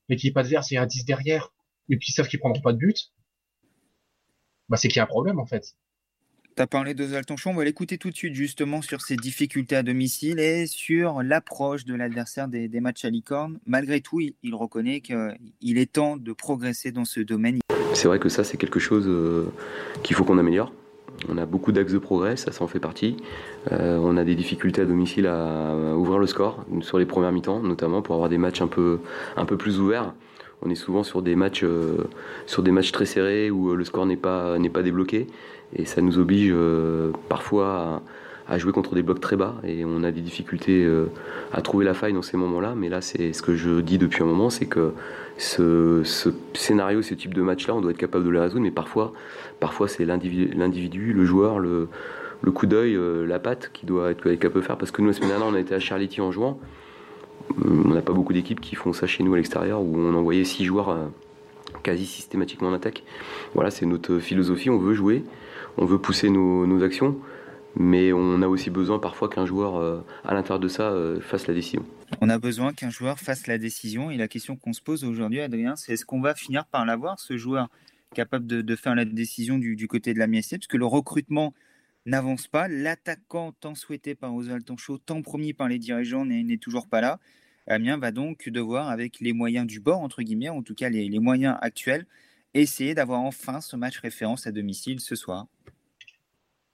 l'équipe 0.09 0.37
adverse 0.37 0.71
est 0.73 0.76
à 0.76 0.87
10 0.87 1.05
derrière 1.05 1.52
et 1.88 1.97
puis 1.97 2.09
ils 2.11 2.12
savent 2.12 2.29
qu'ils 2.29 2.38
prendront 2.38 2.61
pas 2.62 2.73
de 2.73 2.79
but, 2.79 3.12
bah 4.69 4.76
c'est 4.76 4.88
qu'il 4.88 4.99
y 4.99 5.00
a 5.00 5.05
un 5.05 5.07
problème, 5.07 5.38
en 5.38 5.47
fait. 5.47 5.75
Tu 6.55 6.62
as 6.62 6.67
parlé 6.67 6.95
d'Oswald 6.95 7.26
Tanchot, 7.26 7.50
on 7.50 7.55
va 7.55 7.64
l'écouter 7.64 7.99
tout 7.99 8.11
de 8.11 8.17
suite 8.17 8.35
justement 8.35 8.83
sur 8.83 9.00
ses 9.00 9.17
difficultés 9.17 9.75
à 9.75 9.83
domicile 9.83 10.38
et 10.38 10.67
sur 10.67 11.23
l'approche 11.23 11.85
de 11.85 11.95
l'adversaire 11.95 12.47
des, 12.47 12.69
matchs 12.81 13.05
à 13.05 13.11
licorne. 13.11 13.59
Malgré 13.67 14.00
tout, 14.00 14.21
il, 14.21 14.55
reconnaît 14.55 15.00
qu'il 15.00 15.79
est 15.79 15.93
temps 15.93 16.17
de 16.17 16.33
progresser 16.33 16.93
dans 16.93 17.07
ce 17.07 17.21
domaine. 17.21 17.59
C'est 17.95 18.07
vrai 18.07 18.19
que 18.19 18.29
ça, 18.29 18.45
c'est 18.45 18.59
quelque 18.59 18.81
chose 18.81 19.07
euh, 19.09 19.50
qu'il 20.02 20.14
faut 20.14 20.25
qu'on 20.25 20.38
améliore. 20.38 20.73
On 21.28 21.38
a 21.38 21.47
beaucoup 21.47 21.73
d'axes 21.73 21.92
de 21.92 21.99
progrès, 21.99 22.37
ça, 22.37 22.52
ça 22.52 22.66
fait 22.66 22.81
partie. 22.81 23.16
Euh, 23.71 23.99
on 24.00 24.16
a 24.16 24.25
des 24.25 24.35
difficultés 24.35 24.83
à 24.83 24.85
domicile 24.85 25.26
à, 25.26 25.75
ouvrir 25.97 26.19
le 26.19 26.26
score 26.26 26.64
sur 26.81 26.99
les 26.99 27.07
premières 27.07 27.33
mi-temps, 27.33 27.61
notamment 27.61 28.02
pour 28.02 28.14
avoir 28.14 28.28
des 28.28 28.38
matchs 28.38 28.62
un 28.62 28.66
peu, 28.66 28.99
plus 29.59 29.78
ouverts. 29.78 30.14
On 30.64 30.71
est 30.71 30.76
souvent 30.76 31.02
sur 31.02 31.23
des 31.23 31.35
matchs, 31.35 31.64
euh, 31.64 32.09
très 32.92 33.07
serrés 33.07 33.50
où 33.50 33.75
le 33.75 33.85
score 33.85 34.07
n'est 34.07 34.16
pas, 34.16 34.59
n'est 34.59 34.71
pas 34.71 34.83
débloqué 34.83 35.26
et 35.75 35.85
ça 35.85 36.00
nous 36.00 36.19
oblige 36.19 36.52
euh, 36.54 37.12
parfois 37.28 38.02
à, 38.49 38.59
jouer 38.59 38.73
contre 38.73 38.95
des 38.95 39.03
blocs 39.03 39.21
très 39.21 39.37
bas 39.37 39.57
et 39.65 39.85
on 39.85 40.03
a 40.05 40.11
des 40.11 40.21
difficultés 40.21 40.85
euh, 40.85 41.07
à 41.53 41.63
trouver 41.63 41.85
la 41.85 41.95
faille 41.95 42.13
dans 42.13 42.23
ces 42.23 42.37
moments-là. 42.37 42.75
Mais 42.77 42.89
là, 42.89 43.01
c'est 43.01 43.33
ce 43.33 43.43
que 43.43 43.55
je 43.55 43.81
dis 43.81 43.99
depuis 43.99 44.23
un 44.23 44.27
moment, 44.27 44.51
c'est 44.51 44.67
que 44.67 44.93
ce, 45.39 46.03
scénario, 46.55 47.03
ce 47.03 47.15
type 47.15 47.35
de 47.35 47.43
match-là, 47.43 47.75
on 47.75 47.81
doit 47.81 47.91
être 47.91 47.99
capable 47.99 48.25
de 48.25 48.31
le 48.31 48.41
résoudre, 48.41 48.63
mais 48.63 48.71
parfois, 48.71 49.13
parfois 49.61 49.89
c'est 49.89 50.05
l'individu, 50.05 51.13
le 51.13 51.25
joueur, 51.25 51.59
le, 51.59 51.89
coup 52.53 52.67
d'œil, 52.67 52.97
euh, 52.97 53.27
la 53.27 53.39
patte 53.39 53.71
qui 53.73 53.87
doit 53.87 54.11
être 54.11 54.23
capable 54.35 54.61
de 54.61 54.67
faire. 54.67 54.77
Parce 54.77 54.91
que 54.91 55.03
nous, 55.03 55.09
la 55.09 55.15
semaine 55.15 55.31
dernière, 55.31 55.49
on 55.49 55.55
a 55.55 55.61
été 55.61 55.75
à 55.75 55.81
Charlity 55.81 56.21
en 56.21 56.33
jouant. 56.33 56.59
On 57.65 57.89
n'a 57.89 58.03
pas 58.03 58.13
beaucoup 58.13 58.33
d'équipes 58.33 58.61
qui 58.61 58.77
font 58.77 58.93
ça 58.93 59.07
chez 59.07 59.25
nous 59.25 59.35
à 59.35 59.37
l'extérieur, 59.37 59.83
où 59.83 59.99
on 59.99 60.15
envoyait 60.15 60.45
six 60.45 60.65
joueurs 60.65 60.97
quasi 61.83 62.07
systématiquement 62.07 62.69
en 62.69 62.75
attaque. 62.75 63.03
Voilà, 63.55 63.71
c'est 63.71 63.85
notre 63.85 64.19
philosophie, 64.19 64.71
on 64.71 64.79
veut 64.79 64.95
jouer 64.95 65.25
on 65.79 65.85
veut 65.85 65.99
pousser 65.99 66.31
nos, 66.31 66.83
actions, 66.83 67.17
mais 67.76 68.12
on 68.12 68.43
a 68.43 68.49
aussi 68.49 68.71
besoin 68.71 68.99
parfois 68.99 69.29
qu'un 69.29 69.47
joueur 69.47 69.76
euh, 69.76 70.05
à 70.25 70.35
l'intérieur 70.35 70.61
de 70.61 70.69
ça 70.69 70.91
euh, 70.91 71.21
fasse 71.21 71.47
la 71.47 71.54
décision. 71.54 71.85
On 72.21 72.28
a 72.28 72.39
besoin 72.39 72.73
qu'un 72.73 72.91
joueur 72.91 73.19
fasse 73.19 73.47
la 73.47 73.58
décision 73.58 74.11
et 74.11 74.17
la 74.17 74.28
question 74.28 74.56
qu'on 74.56 74.73
se 74.73 74.82
pose 74.82 75.04
aujourd'hui, 75.04 75.41
Adrien, 75.41 75.76
c'est 75.76 75.93
est-ce 75.93 76.04
qu'on 76.04 76.21
va 76.21 76.35
finir 76.35 76.67
par 76.67 76.85
l'avoir, 76.85 77.19
ce 77.19 77.37
joueur 77.37 77.69
capable 78.15 78.47
de, 78.47 78.76
faire 78.76 78.95
la 78.95 79.06
décision 79.06 79.58
du, 79.58 79.89
côté 79.89 80.13
de 80.13 80.19
la 80.19 80.26
MSC, 80.26 80.58
parce 80.58 80.67
que 80.67 80.76
le 80.76 80.85
recrutement 80.85 81.54
n'avance 82.04 82.47
pas, 82.47 82.69
l'attaquant 82.69 83.52
tant 83.52 83.75
souhaité 83.75 84.15
par 84.15 84.35
Oswald 84.35 84.65
Tanchot, 84.65 84.99
tant 84.99 85.23
promis 85.23 85.54
par 85.54 85.69
les 85.69 85.78
dirigeants 85.78 86.26
n'est 86.26 86.58
toujours 86.58 86.89
pas 86.89 87.00
là. 87.00 87.21
Amiens 87.67 87.97
va 87.97 88.11
donc 88.11 88.50
devoir, 88.50 88.91
avec 88.91 89.21
les 89.21 89.32
moyens 89.32 89.67
du 89.67 89.80
bord, 89.80 90.00
entre 90.00 90.23
guillemets, 90.23 90.50
en 90.50 90.63
tout 90.63 90.75
cas 90.75 90.91
les 90.91 91.19
moyens 91.21 91.56
actuels, 91.63 92.06
essayer 92.54 92.95
d'avoir 92.95 93.21
enfin 93.21 93.61
ce 93.61 93.76
match 93.76 93.99
référence 93.99 94.47
à 94.47 94.52
domicile 94.52 95.00
ce 95.00 95.17
soir. 95.17 95.47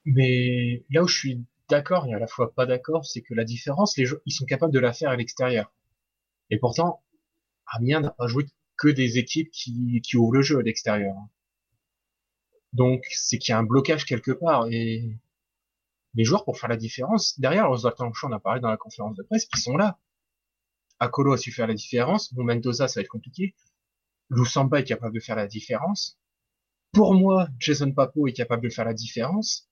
Mais 0.04 0.84
là 0.90 1.02
où 1.02 1.08
je 1.08 1.18
suis 1.18 1.44
d'accord 1.68 2.06
et 2.06 2.14
à 2.14 2.18
la 2.18 2.26
fois 2.26 2.54
pas 2.54 2.66
d'accord, 2.66 3.04
c'est 3.04 3.22
que 3.22 3.34
la 3.34 3.44
différence, 3.44 3.96
les 3.96 4.08
ils 4.26 4.32
sont 4.32 4.46
capables 4.46 4.72
de 4.72 4.78
la 4.78 4.92
faire 4.92 5.10
à 5.10 5.16
l'extérieur. 5.16 5.72
Et 6.50 6.58
pourtant, 6.58 7.02
Amiens 7.66 8.00
n'a 8.00 8.10
pas 8.10 8.26
joué 8.26 8.46
que 8.76 8.88
des 8.88 9.18
équipes 9.18 9.50
qui, 9.50 10.00
qui 10.02 10.16
ouvrent 10.16 10.34
le 10.34 10.42
jeu 10.42 10.58
à 10.58 10.62
l'extérieur. 10.62 11.16
Donc, 12.72 13.04
c'est 13.10 13.38
qu'il 13.38 13.52
y 13.52 13.54
a 13.54 13.58
un 13.58 13.64
blocage 13.64 14.04
quelque 14.04 14.30
part. 14.30 14.66
Et 14.70 15.18
les 16.14 16.24
joueurs, 16.24 16.44
pour 16.44 16.58
faire 16.58 16.68
la 16.68 16.76
différence, 16.76 17.38
derrière, 17.38 17.70
Oswald 17.70 17.96
on 18.00 18.32
a 18.32 18.40
parlé 18.40 18.60
dans 18.60 18.70
la 18.70 18.76
conférence 18.76 19.16
de 19.16 19.22
presse, 19.22 19.48
ils 19.54 19.60
sont 19.60 19.76
là. 19.76 19.98
Akolo 21.00 21.32
a 21.32 21.38
su 21.38 21.52
faire 21.52 21.66
la 21.66 21.74
différence. 21.74 22.32
Bon, 22.34 22.44
Mendoza, 22.44 22.88
ça 22.88 23.00
va 23.00 23.02
être 23.02 23.08
compliqué. 23.08 23.54
Lusamba 24.30 24.80
est 24.80 24.84
capable 24.84 25.14
de 25.14 25.20
faire 25.20 25.36
la 25.36 25.46
différence. 25.46 26.18
Pour 26.92 27.14
moi, 27.14 27.48
Jason 27.58 27.92
Papo 27.92 28.26
est 28.26 28.32
capable 28.32 28.62
de 28.62 28.68
faire 28.68 28.84
la 28.84 28.94
différence. 28.94 29.67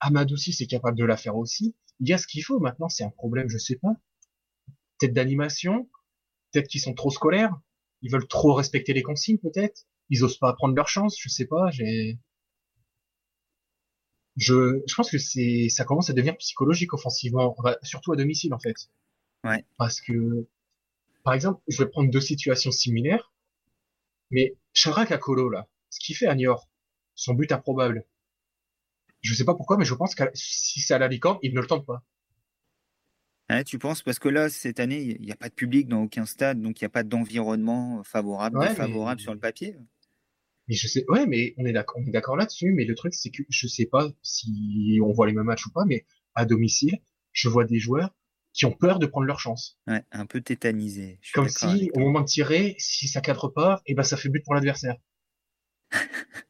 Amadou 0.00 0.34
aussi 0.34 0.52
c'est 0.52 0.66
capable 0.66 0.96
de 0.96 1.04
la 1.04 1.16
faire 1.16 1.36
aussi. 1.36 1.74
Il 2.00 2.08
y 2.08 2.12
a 2.12 2.18
ce 2.18 2.26
qu'il 2.26 2.44
faut. 2.44 2.60
Maintenant, 2.60 2.88
c'est 2.88 3.04
un 3.04 3.10
problème, 3.10 3.48
je 3.48 3.58
sais 3.58 3.76
pas. 3.76 3.94
Peut-être 4.98 5.12
d'animation. 5.14 5.88
Peut-être 6.52 6.68
qu'ils 6.68 6.80
sont 6.80 6.94
trop 6.94 7.10
scolaires. 7.10 7.54
Ils 8.02 8.10
veulent 8.10 8.28
trop 8.28 8.54
respecter 8.54 8.92
les 8.92 9.02
consignes, 9.02 9.38
peut-être. 9.38 9.86
Ils 10.10 10.24
osent 10.24 10.38
pas 10.38 10.52
prendre 10.54 10.74
leur 10.74 10.88
chance, 10.88 11.16
je 11.20 11.28
sais 11.28 11.46
pas. 11.46 11.70
J'ai, 11.70 12.18
je, 14.36 14.80
je 14.86 14.94
pense 14.94 15.10
que 15.10 15.18
c'est, 15.18 15.68
ça 15.68 15.84
commence 15.84 16.10
à 16.10 16.12
devenir 16.12 16.36
psychologique 16.36 16.94
offensivement, 16.94 17.56
surtout 17.82 18.12
à 18.12 18.16
domicile 18.16 18.54
en 18.54 18.58
fait. 18.58 18.76
Ouais. 19.44 19.64
Parce 19.76 20.00
que, 20.00 20.46
par 21.24 21.34
exemple, 21.34 21.60
je 21.68 21.82
vais 21.82 21.90
prendre 21.90 22.10
deux 22.10 22.20
situations 22.20 22.70
similaires. 22.70 23.32
Mais 24.30 24.54
Sharak 24.74 25.10
Akolo, 25.10 25.48
là, 25.48 25.68
ce 25.90 25.98
qu'il 26.00 26.16
fait 26.16 26.26
à 26.26 26.34
Niort, 26.34 26.68
son 27.14 27.34
but 27.34 27.50
improbable. 27.50 28.04
Je 29.20 29.34
sais 29.34 29.44
pas 29.44 29.54
pourquoi, 29.54 29.76
mais 29.76 29.84
je 29.84 29.94
pense 29.94 30.14
que 30.14 30.24
si 30.34 30.80
c'est 30.80 30.94
à 30.94 30.98
la 30.98 31.08
licorne, 31.08 31.38
il 31.42 31.54
ne 31.54 31.60
le 31.60 31.66
tente 31.66 31.86
pas. 31.86 32.02
tu 33.64 33.78
penses? 33.78 34.02
Parce 34.02 34.18
que 34.18 34.28
là 34.28 34.48
cette 34.48 34.80
année 34.80 35.16
il 35.18 35.24
n'y 35.24 35.32
a 35.32 35.36
pas 35.36 35.48
de 35.48 35.54
public 35.54 35.88
dans 35.88 36.02
aucun 36.02 36.26
stade 36.26 36.60
donc 36.60 36.80
il 36.80 36.84
n'y 36.84 36.86
a 36.86 36.90
pas 36.90 37.02
d'environnement 37.02 38.02
favorable 38.04 38.60
défavorable 38.60 39.20
sur 39.20 39.32
le 39.32 39.40
papier. 39.40 39.76
Mais 40.68 40.74
je 40.74 40.86
sais 40.86 41.04
ouais 41.08 41.26
mais 41.26 41.54
on 41.56 41.64
est 41.64 41.72
d'accord 41.72 42.00
on 42.04 42.06
est 42.06 42.12
d'accord 42.12 42.36
là-dessus 42.36 42.72
mais 42.72 42.84
le 42.84 42.94
truc 42.94 43.14
c'est 43.14 43.30
que 43.30 43.42
je 43.48 43.66
sais 43.66 43.86
pas 43.86 44.08
si 44.22 45.00
on 45.02 45.12
voit 45.12 45.26
les 45.26 45.32
mêmes 45.32 45.46
matchs 45.46 45.66
ou 45.66 45.72
pas 45.72 45.86
mais 45.86 46.04
à 46.34 46.44
domicile 46.44 46.98
je 47.32 47.48
vois 47.48 47.64
des 47.64 47.78
joueurs 47.78 48.14
qui 48.58 48.66
ont 48.66 48.72
peur 48.72 48.98
de 48.98 49.06
prendre 49.06 49.26
leur 49.26 49.38
chance. 49.38 49.78
Ouais, 49.86 50.02
un 50.10 50.26
peu 50.26 50.40
tétanisé. 50.40 51.20
Comme 51.32 51.48
si, 51.48 51.90
au 51.94 52.00
moment 52.00 52.22
de 52.22 52.26
tirer, 52.26 52.74
si 52.78 53.06
ça 53.06 53.20
cadre 53.20 53.48
pas, 53.48 53.80
et 53.86 53.92
eh 53.92 53.94
ben 53.94 54.02
ça 54.02 54.16
fait 54.16 54.28
but 54.28 54.42
pour 54.44 54.54
l'adversaire. 54.54 54.96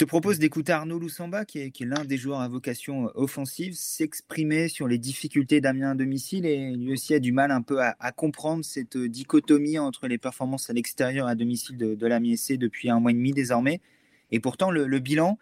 Je 0.00 0.06
te 0.06 0.08
propose 0.08 0.38
d'écouter 0.38 0.72
Arnaud 0.72 0.98
Loussamba, 0.98 1.44
qui 1.44 1.58
est, 1.58 1.78
l'un 1.80 2.06
des 2.06 2.16
joueurs 2.16 2.40
à 2.40 2.48
vocation 2.48 3.08
euh, 3.08 3.10
offensive, 3.16 3.74
s'exprimer 3.74 4.68
sur 4.68 4.88
les 4.88 4.96
difficultés 4.96 5.60
d'Amiens 5.60 5.90
à 5.90 5.94
domicile 5.94 6.46
et 6.46 6.74
lui 6.74 6.94
aussi 6.94 7.12
a 7.12 7.18
du 7.18 7.32
mal 7.32 7.50
un 7.50 7.60
peu 7.60 7.82
à, 7.82 8.12
comprendre 8.12 8.64
cette 8.64 8.96
euh, 8.96 9.10
dichotomie 9.10 9.78
entre 9.78 10.08
les 10.08 10.16
performances 10.16 10.70
à 10.70 10.72
l'extérieur 10.72 11.28
et 11.28 11.32
à 11.32 11.34
domicile 11.34 11.76
de, 11.76 11.94
de 11.94 12.06
l'Amiens 12.06 12.34
depuis 12.52 12.88
un 12.88 12.98
mois 12.98 13.10
et 13.10 13.14
demi 13.14 13.32
désormais. 13.32 13.82
Et 14.30 14.40
pourtant, 14.40 14.70
le 14.70 14.98
bilan, 15.00 15.36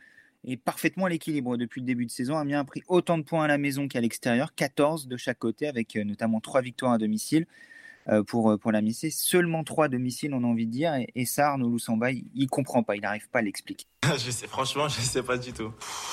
est 0.45 0.57
parfaitement 0.57 1.05
à 1.07 1.09
l'équilibre 1.09 1.57
depuis 1.57 1.81
le 1.81 1.87
début 1.87 2.07
de 2.07 2.11
saison. 2.11 2.37
Amiens 2.37 2.59
a 2.59 2.65
pris 2.65 2.83
autant 2.89 3.17
de 3.17 3.23
points 3.23 3.45
à 3.45 3.49
la 3.49 3.59
maison 3.59 3.87
qu'à 3.87 4.01
l'extérieur, 4.01 4.57
14 4.57 5.07
de 5.07 5.17
chaque 5.17 5.39
côté, 5.39 5.69
avec 5.69 5.95
euh, 5.95 6.03
notamment 6.03 6.41
3 6.41 6.63
victoires 6.63 6.93
à 6.93 6.99
domicile 6.99 7.47
pour, 8.27 8.51
euh, 8.51 8.57
pour 8.57 8.73
la 8.73 8.81
Missé. 8.81 9.11
Seulement 9.11 9.65
3 9.65 9.87
à 9.87 9.89
domicile, 9.89 10.33
on 10.35 10.45
a 10.45 10.47
envie 10.47 10.67
de 10.67 10.73
dire. 10.73 10.95
Et, 10.95 11.09
et 11.15 11.27
Arnaud 11.39 11.69
Loussamba, 11.69 12.11
il, 12.11 12.25
ne 12.35 12.47
comprend 12.47 12.83
pas, 12.83 12.97
il 12.97 13.03
n'arrive 13.03 13.29
pas 13.31 13.41
à 13.41 13.43
l'expliquer. 13.43 13.87
je 14.03 14.31
sais, 14.31 14.47
franchement, 14.47 14.89
je 14.89 15.01
sais 15.01 15.23
pas 15.23 15.37
du 15.37 15.53
tout. 15.53 15.73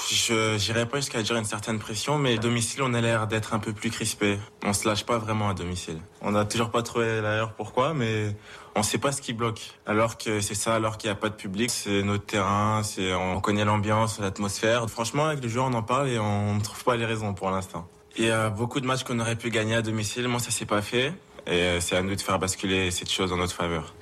Je 0.10 0.58
n'irai 0.58 0.88
pas 0.88 0.98
jusqu'à 0.98 1.22
dire 1.22 1.36
une 1.36 1.46
certaine 1.46 1.80
pression, 1.80 2.18
mais 2.18 2.38
domicile, 2.38 2.82
on 2.84 2.94
a 2.94 3.02
l'air 3.02 3.28
d'être 3.28 3.54
un 3.54 3.60
peu 3.60 3.74
plus 3.74 3.90
crispé. 3.90 4.38
On 4.64 4.74
se 4.74 4.88
lâche 4.88 5.06
pas 5.06 5.18
vraiment 5.18 5.50
à 5.50 5.54
domicile. 5.54 6.00
On 6.22 6.32
n'a 6.32 6.46
toujours 6.46 6.72
pas 6.72 6.84
trouvé 6.84 7.22
l'ailleurs 7.22 7.54
pourquoi, 7.54 7.94
mais 7.94 8.36
on 8.76 8.84
sait 8.84 8.98
pas 8.98 9.12
ce 9.12 9.22
qui 9.22 9.34
bloque. 9.34 9.72
Alors 9.86 10.18
que 10.18 10.42
c'est 10.42 10.56
ça, 10.56 10.76
alors 10.76 10.98
qu'il 10.98 11.10
n'y 11.10 11.14
a 11.14 11.16
pas 11.16 11.30
de 11.30 11.36
public, 11.36 11.70
c'est 11.70 12.04
notre 12.04 12.26
terrain, 12.26 12.84
c'est 12.84 13.14
on 13.14 13.40
connaît 13.40 13.66
l'ambiance, 13.66 14.20
l'atmosphère. 14.20 14.90
Franchement, 14.90 15.26
avec 15.26 15.42
les 15.42 15.50
joueurs, 15.50 15.68
on 15.68 15.74
en 15.74 15.84
parle 15.84 16.10
et 16.10 16.20
on 16.20 16.56
ne 16.56 16.62
trouve 16.62 16.84
pas 16.84 16.98
les 16.98 17.06
raisons 17.06 17.34
pour 17.34 17.50
l'instant. 17.52 17.88
Il 18.18 18.26
y 18.26 18.30
a 18.30 18.50
beaucoup 18.50 18.80
de 18.80 18.86
matchs 18.86 19.04
qu'on 19.04 19.20
aurait 19.20 19.36
pu 19.36 19.50
gagner 19.50 19.76
à 19.76 19.82
domicile. 19.82 20.28
Moi, 20.28 20.40
ça 20.40 20.52
s'est 20.52 20.66
pas 20.66 20.82
fait. 20.82 21.14
Et 21.48 21.80
c'est 21.80 21.96
à 21.96 22.02
nous 22.02 22.16
de 22.16 22.22
faire 22.22 22.40
basculer 22.40 22.92
cette 22.92 23.12
chose 23.12 23.32
en 23.32 23.38
notre 23.38 23.54
faveur. 23.54 23.96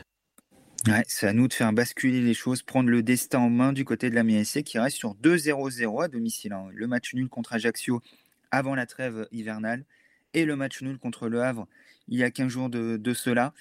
Ouais, 0.87 1.03
c'est 1.07 1.27
à 1.27 1.33
nous 1.33 1.47
de 1.47 1.53
faire 1.53 1.71
basculer 1.71 2.21
les 2.21 2.33
choses, 2.33 2.61
prendre 2.61 2.89
le 2.89 3.03
destin 3.03 3.39
en 3.39 3.49
main 3.49 3.71
du 3.71 3.85
côté 3.85 4.09
de 4.09 4.15
la 4.15 4.23
MSC 4.23 4.63
qui 4.63 4.79
reste 4.79 4.97
sur 4.97 5.15
2-0-0 5.15 6.03
à 6.03 6.07
domicile. 6.09 6.53
Hein. 6.53 6.67
Le 6.73 6.87
match 6.87 7.13
nul 7.13 7.29
contre 7.29 7.53
Ajaccio 7.53 8.01
avant 8.51 8.75
la 8.75 8.85
trêve 8.85 9.27
hivernale 9.31 9.85
et 10.33 10.43
le 10.45 10.55
match 10.55 10.81
nul 10.81 10.97
contre 10.97 11.29
le 11.29 11.41
Havre 11.41 11.67
il 12.07 12.17
y 12.17 12.23
a 12.23 12.31
15 12.31 12.47
jours 12.47 12.69
de, 12.69 13.13
cela. 13.13 13.53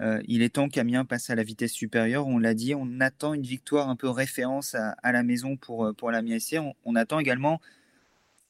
Euh, 0.00 0.20
il 0.28 0.42
est 0.42 0.50
temps 0.50 0.68
qu'Amiens 0.68 1.04
passe 1.04 1.30
à 1.30 1.34
la 1.34 1.42
vitesse 1.42 1.72
supérieure. 1.72 2.26
On 2.26 2.38
l'a 2.38 2.54
dit, 2.54 2.74
on 2.74 3.00
attend 3.00 3.34
une 3.34 3.42
victoire 3.42 3.88
un 3.88 3.96
peu 3.96 4.10
référence 4.10 4.74
à, 4.74 5.12
la 5.12 5.22
maison 5.22 5.56
pour, 5.56 5.94
pour 5.96 6.10
la 6.10 6.22
MSC. 6.22 6.58
On, 6.84 6.94
attend 6.96 7.18
également 7.18 7.60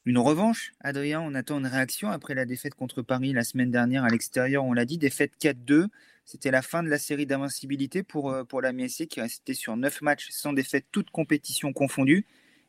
une 0.07 0.19
revanche, 0.19 0.73
Adrien. 0.81 1.21
On 1.21 1.35
attend 1.35 1.59
une 1.59 1.67
réaction 1.67 2.09
après 2.09 2.35
la 2.35 2.47
défaite 2.47 2.75
contre 2.75 3.03
Paris 3.03 3.33
la 3.33 3.45
semaine 3.45 3.71
dernière 3.71 4.05
à 4.05 4.09
l'extérieur. 4.09 4.65
On 4.65 4.73
l'a 4.73 4.85
dit, 4.85 4.99
défaite 4.99 5.33
4-2. 5.41 5.89
C'était 6.25 6.51
la 6.51 6.63
fin 6.63 6.83
de 6.83 6.89
la 6.89 6.99
série 6.99 7.27
d'invincibilité 7.27 8.03
pour, 8.03 8.35
pour 8.49 8.63
la 8.63 8.73
MSC 8.73 9.07
qui 9.07 9.21
restait 9.21 9.55
sur 9.55 9.77
9 9.77 10.03
matchs 10.03 10.29
sans 10.31 10.53
défaite, 10.53 10.87
toutes 10.91 11.11
compétitions 11.11 11.73
confondues. 11.73 12.25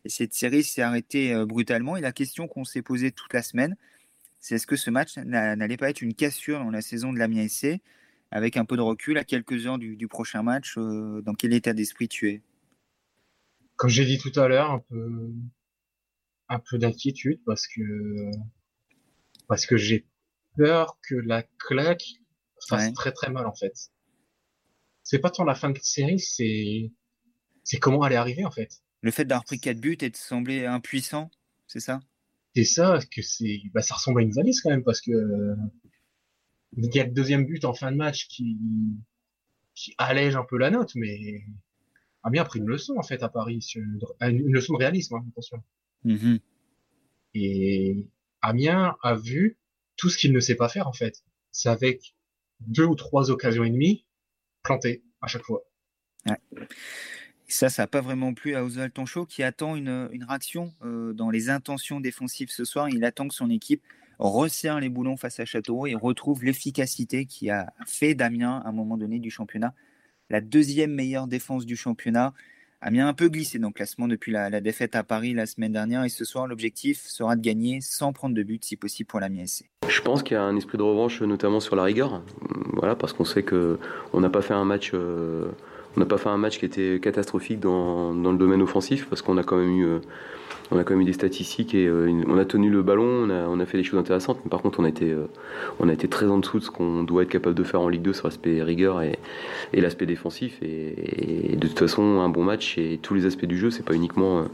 Et 0.06 0.10
cette 0.10 0.34
série 0.34 0.63
s'est 0.63 0.82
arrêtée 0.82 1.34
euh, 1.34 1.45
brutalement. 1.45 1.97
Et 1.97 2.02
la 2.02 2.12
question 2.12 2.47
qu'on 2.47 2.63
s'est 2.63 2.82
posée 2.82 3.12
toute 3.12 3.34
la 3.34 3.43
semaine, 3.43 3.76
c'est 4.39 4.56
est-ce 4.56 4.65
que 4.65 4.76
ce 4.76 4.89
match 4.89 5.17
n'allait 5.17 5.78
pas 5.78 5.89
être 5.89 6.02
une 6.02 6.13
cassure 6.13 6.60
dans 6.60 6.71
la 6.71 6.82
saison 6.82 7.12
de 7.12 7.19
l'Amiens 7.19 7.47
SC 7.47 7.82
avec 8.32 8.58
un 8.58 8.65
peu 8.65 8.78
de 8.78 8.82
recul 8.82 9.17
à 9.17 9.23
quelques 9.23 9.65
heures 9.67 9.78
du, 9.78 10.08
prochain 10.08 10.43
match 10.43 10.76
euh, 10.78 11.21
Dans 11.21 11.34
quel 11.34 11.54
état 11.54 11.73
d'esprit 11.73 12.08
tu 12.08 12.30
es? 12.30 12.41
Comme 13.76 13.89
j'ai 13.89 14.06
dit 14.06 14.17
tout 14.17 14.38
à 14.39 14.47
l'heure, 14.47 14.71
un 14.71 14.80
peu, 14.80 15.32
un 16.50 16.60
peu 16.60 16.78
d'inquiétude 16.78 17.42
parce 17.46 17.68
que 17.68 18.32
parce 19.48 19.66
que 19.66 19.78
j'ai 19.78 20.06
peur 20.58 20.98
que 21.08 21.16
la 21.16 21.44
claque 21.60 22.06
fasse 22.68 22.94
très 22.94 23.12
très 23.12 23.30
mal 23.30 23.46
en 23.46 23.56
fait. 23.56 23.74
C'est 25.04 25.20
pas 25.20 25.30
tant 25.30 25.44
la 25.44 25.56
fin 25.56 25.70
de 25.70 25.80
série, 25.82 26.20
c'est 26.20 26.92
c'est 27.64 27.80
comment 27.80 28.06
elle 28.06 28.14
est 28.14 28.18
arrivée 28.18 28.46
en 28.46 28.52
fait. 28.52 28.82
Le 29.02 29.12
fait 29.12 29.26
d'avoir 29.26 29.46
pris 29.46 29.60
quatre 29.60 29.80
buts 29.80 29.98
et 30.02 30.10
de 30.10 30.16
sembler 30.16 30.66
impuissant, 30.66 31.30
c'est 31.68 31.80
ça? 31.80 32.00
C'est 32.56 32.64
ça, 32.64 33.00
que 33.12 33.22
c'est, 33.22 33.62
bah, 33.74 33.82
ça 33.82 33.94
ressemble 33.94 34.22
à 34.22 34.24
une 34.24 34.32
valise 34.32 34.62
quand 34.62 34.72
même 34.72 34.84
parce 34.84 35.02
que 35.02 35.12
il 36.76 36.96
y 36.96 37.00
a 37.00 37.06
le 37.06 37.12
deuxième 37.12 37.46
but 37.46 37.66
en 37.66 37.74
fin 37.74 37.92
de 37.92 37.98
match 37.98 38.28
qui, 38.28 38.58
qui 39.74 39.94
allège 39.98 40.36
un 40.36 40.44
peu 40.44 40.58
la 40.58 40.72
note, 40.72 40.94
mais 40.96 41.44
a 42.24 42.30
bien 42.30 42.44
pris 42.44 42.60
une 42.60 42.68
leçon 42.68 42.96
en 42.98 43.04
fait 43.04 43.24
à 43.24 43.30
Paris, 43.30 43.66
une, 43.76 44.52
leçon 44.52 44.74
de 44.74 44.80
réalisme, 44.80 45.16
hein, 45.16 45.26
attention. 45.32 45.64
Mm-hmm. 46.08 46.39
Et 47.36 48.08
Amiens 48.41 48.96
a 49.04 49.15
vu 49.15 49.58
tout 49.96 50.10
ce 50.10 50.17
qu'il 50.17 50.34
ne 50.34 50.39
sait 50.39 50.56
pas 50.56 50.70
faire 50.70 50.88
en 50.88 50.93
fait. 50.93 51.24
C'est 51.52 51.70
avec 51.70 52.15
deux 52.60 52.86
ou 52.86 52.96
trois 52.96 53.30
occasions 53.30 53.63
et 53.63 53.70
demie 53.70 54.06
plantées 54.63 55.04
à 55.22 55.28
chaque 55.28 55.43
fois. 55.43 55.63
Ouais 56.26 56.39
ça, 57.48 57.70
ça 57.70 57.84
n'a 57.84 57.88
pas 57.88 58.02
vraiment 58.02 58.34
plu 58.34 58.56
à 58.56 58.63
Oswald 58.63 58.93
Tonchot 58.93 59.26
qui 59.26 59.41
attend 59.41 59.76
une, 59.76 60.10
une 60.12 60.24
réaction 60.24 60.74
euh, 60.84 61.13
dans 61.13 61.30
les 61.30 61.50
intentions 61.50 62.00
défensives 62.00 62.50
ce 62.50 62.65
soir. 62.65 62.89
Il 62.89 63.04
attend 63.06 63.28
que 63.28 63.34
son 63.34 63.50
équipe 63.50 63.82
resserre 64.20 64.80
les 64.80 64.89
boulons 64.89 65.15
face 65.15 65.39
à 65.39 65.46
Châteauroux 65.46 65.88
et 65.88 65.96
retrouve 65.96 66.43
l'efficacité 66.43 67.26
qui 67.26 67.50
a 67.50 67.72
fait 67.86 68.15
d'Amiens 68.15 68.62
à 68.65 68.70
un 68.70 68.72
moment 68.72 68.98
donné 68.98 69.20
du 69.20 69.30
championnat 69.30 69.74
la 70.30 70.41
deuxième 70.41 70.93
meilleure 70.93 71.28
défense 71.28 71.65
du 71.65 71.78
championnat. 71.78 72.34
Amiens 72.80 73.08
un 73.08 73.13
peu 73.13 73.28
glissé 73.28 73.58
dans 73.58 73.70
le 73.70 73.74
classement 73.74 74.08
depuis 74.08 74.32
la, 74.32 74.52
la 74.52 74.62
défaite 74.62 74.96
à 74.96 75.04
Paris 75.04 75.34
la 75.34 75.48
semaine 75.48 75.72
dernière 75.72 76.04
et 76.04 76.10
ce 76.10 76.24
soir 76.26 76.46
l'objectif 76.46 77.02
sera 77.08 77.36
de 77.36 77.42
gagner 77.42 77.80
sans 77.82 78.13
prendre 78.13 78.36
de 78.36 78.44
but 78.44 78.63
si 78.63 78.76
possible 78.76 79.08
pour 79.08 79.20
l'Amiens 79.20 79.48
SC. 79.48 79.66
Je 79.88 80.02
pense 80.02 80.22
qu'il 80.22 80.36
y 80.36 80.38
a 80.38 80.44
un 80.44 80.56
esprit 80.56 80.78
de 80.78 80.84
revanche 80.84 81.22
notamment 81.24 81.60
sur 81.60 81.76
la 81.76 81.84
rigueur, 81.84 82.22
voilà 82.74 82.96
parce 82.96 83.13
qu'on 83.13 83.26
sait 83.26 83.42
que 83.42 83.80
on 84.13 84.22
n'a 84.22 84.30
pas 84.30 84.44
fait 84.44 84.54
un 84.54 84.66
match 84.66 84.92
euh, 84.94 85.50
on 85.98 86.00
n'a 86.00 86.06
pas 86.06 86.20
fait 86.20 86.30
un 86.30 86.38
match 86.38 86.60
qui 86.60 86.66
était 86.66 87.00
catastrophique 87.02 87.60
dans, 87.60 88.14
dans 88.14 88.32
le 88.32 88.38
domaine 88.38 88.62
offensif 88.62 89.08
parce 89.10 89.24
qu'on 89.24 89.40
a 89.40 89.44
quand 89.44 89.58
même 89.58 89.80
eu, 89.80 89.86
euh, 89.86 90.00
on 90.70 90.78
a 90.78 90.84
quand 90.84 90.94
même 90.94 91.02
eu 91.02 91.06
des 91.06 91.14
statistiques 91.14 91.74
et 91.74 91.88
euh, 91.88 92.22
on 92.28 92.38
a 92.38 92.46
tenu 92.46 92.70
le 92.70 92.84
ballon, 92.84 93.28
on 93.28 93.60
a, 93.60 93.66
fait 93.66 93.80
des 93.80 93.84
choses 93.84 94.00
intéressantes. 94.00 94.40
Mais 94.46 94.50
par 94.52 94.62
contre, 94.62 94.80
on 94.80 94.84
a 94.84 94.90
été, 94.90 95.10
euh, 95.10 95.26
on 95.80 95.88
très 95.96 96.28
en 96.28 96.38
dessous 96.38 96.60
de 96.60 96.64
ce 96.64 96.70
qu'on 96.70 97.02
doit 97.02 97.24
être 97.24 97.30
capable 97.30 97.56
de 97.56 97.64
faire 97.64 97.82
en 97.82 97.90
Ligue 97.90 98.04
2 98.04 98.14
sur 98.14 98.28
l'aspect 98.28 98.62
rigueur 98.62 99.02
et, 99.02 99.18
et 99.74 99.82
l'aspect 99.82 100.06
défensif. 100.06 100.60
Et, 100.62 101.56
de 101.56 101.68
toute 101.68 101.80
façon, 101.80 102.20
un 102.20 102.30
bon 102.30 102.44
match 102.44 102.78
et 102.78 103.00
tous 103.02 103.16
les 103.16 103.26
aspects 103.26 103.46
du 103.46 103.58
jeu, 103.58 103.72
c'est 103.72 103.84
pas 103.84 103.96
uniquement 103.96 104.46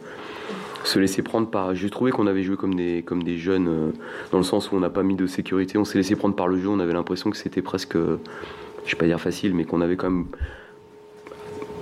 se 0.86 0.98
laisser 0.98 1.24
prendre 1.24 1.50
par. 1.50 1.76
J'ai 1.76 1.90
trouvé 1.90 2.12
qu'on 2.12 2.28
avait 2.28 2.44
joué 2.44 2.56
comme 2.56 2.76
des, 2.76 3.04
comme 3.06 3.22
des 3.22 3.38
jeunes, 3.38 3.92
dans 4.32 4.38
le 4.38 4.46
sens 4.46 4.72
où 4.72 4.78
on 4.78 4.80
n'a 4.80 4.90
pas 4.90 5.04
mis 5.04 5.16
de 5.16 5.28
sécurité, 5.28 5.78
on 5.78 5.84
s'est 5.84 5.98
laissé 5.98 6.16
prendre 6.16 6.36
par 6.36 6.48
le 6.48 6.58
jeu, 6.58 6.70
on 6.70 6.80
avait 6.80 6.94
l'impression 6.94 7.32
que 7.32 7.38
c'était 7.38 7.62
presque, 7.62 7.96
je 7.96 8.92
vais 8.92 8.98
pas 8.98 9.08
dire 9.08 9.20
facile, 9.20 9.54
mais 9.54 9.66
qu'on 9.66 9.82
avait 9.82 9.98
quand 9.98 10.10
même 10.10 10.28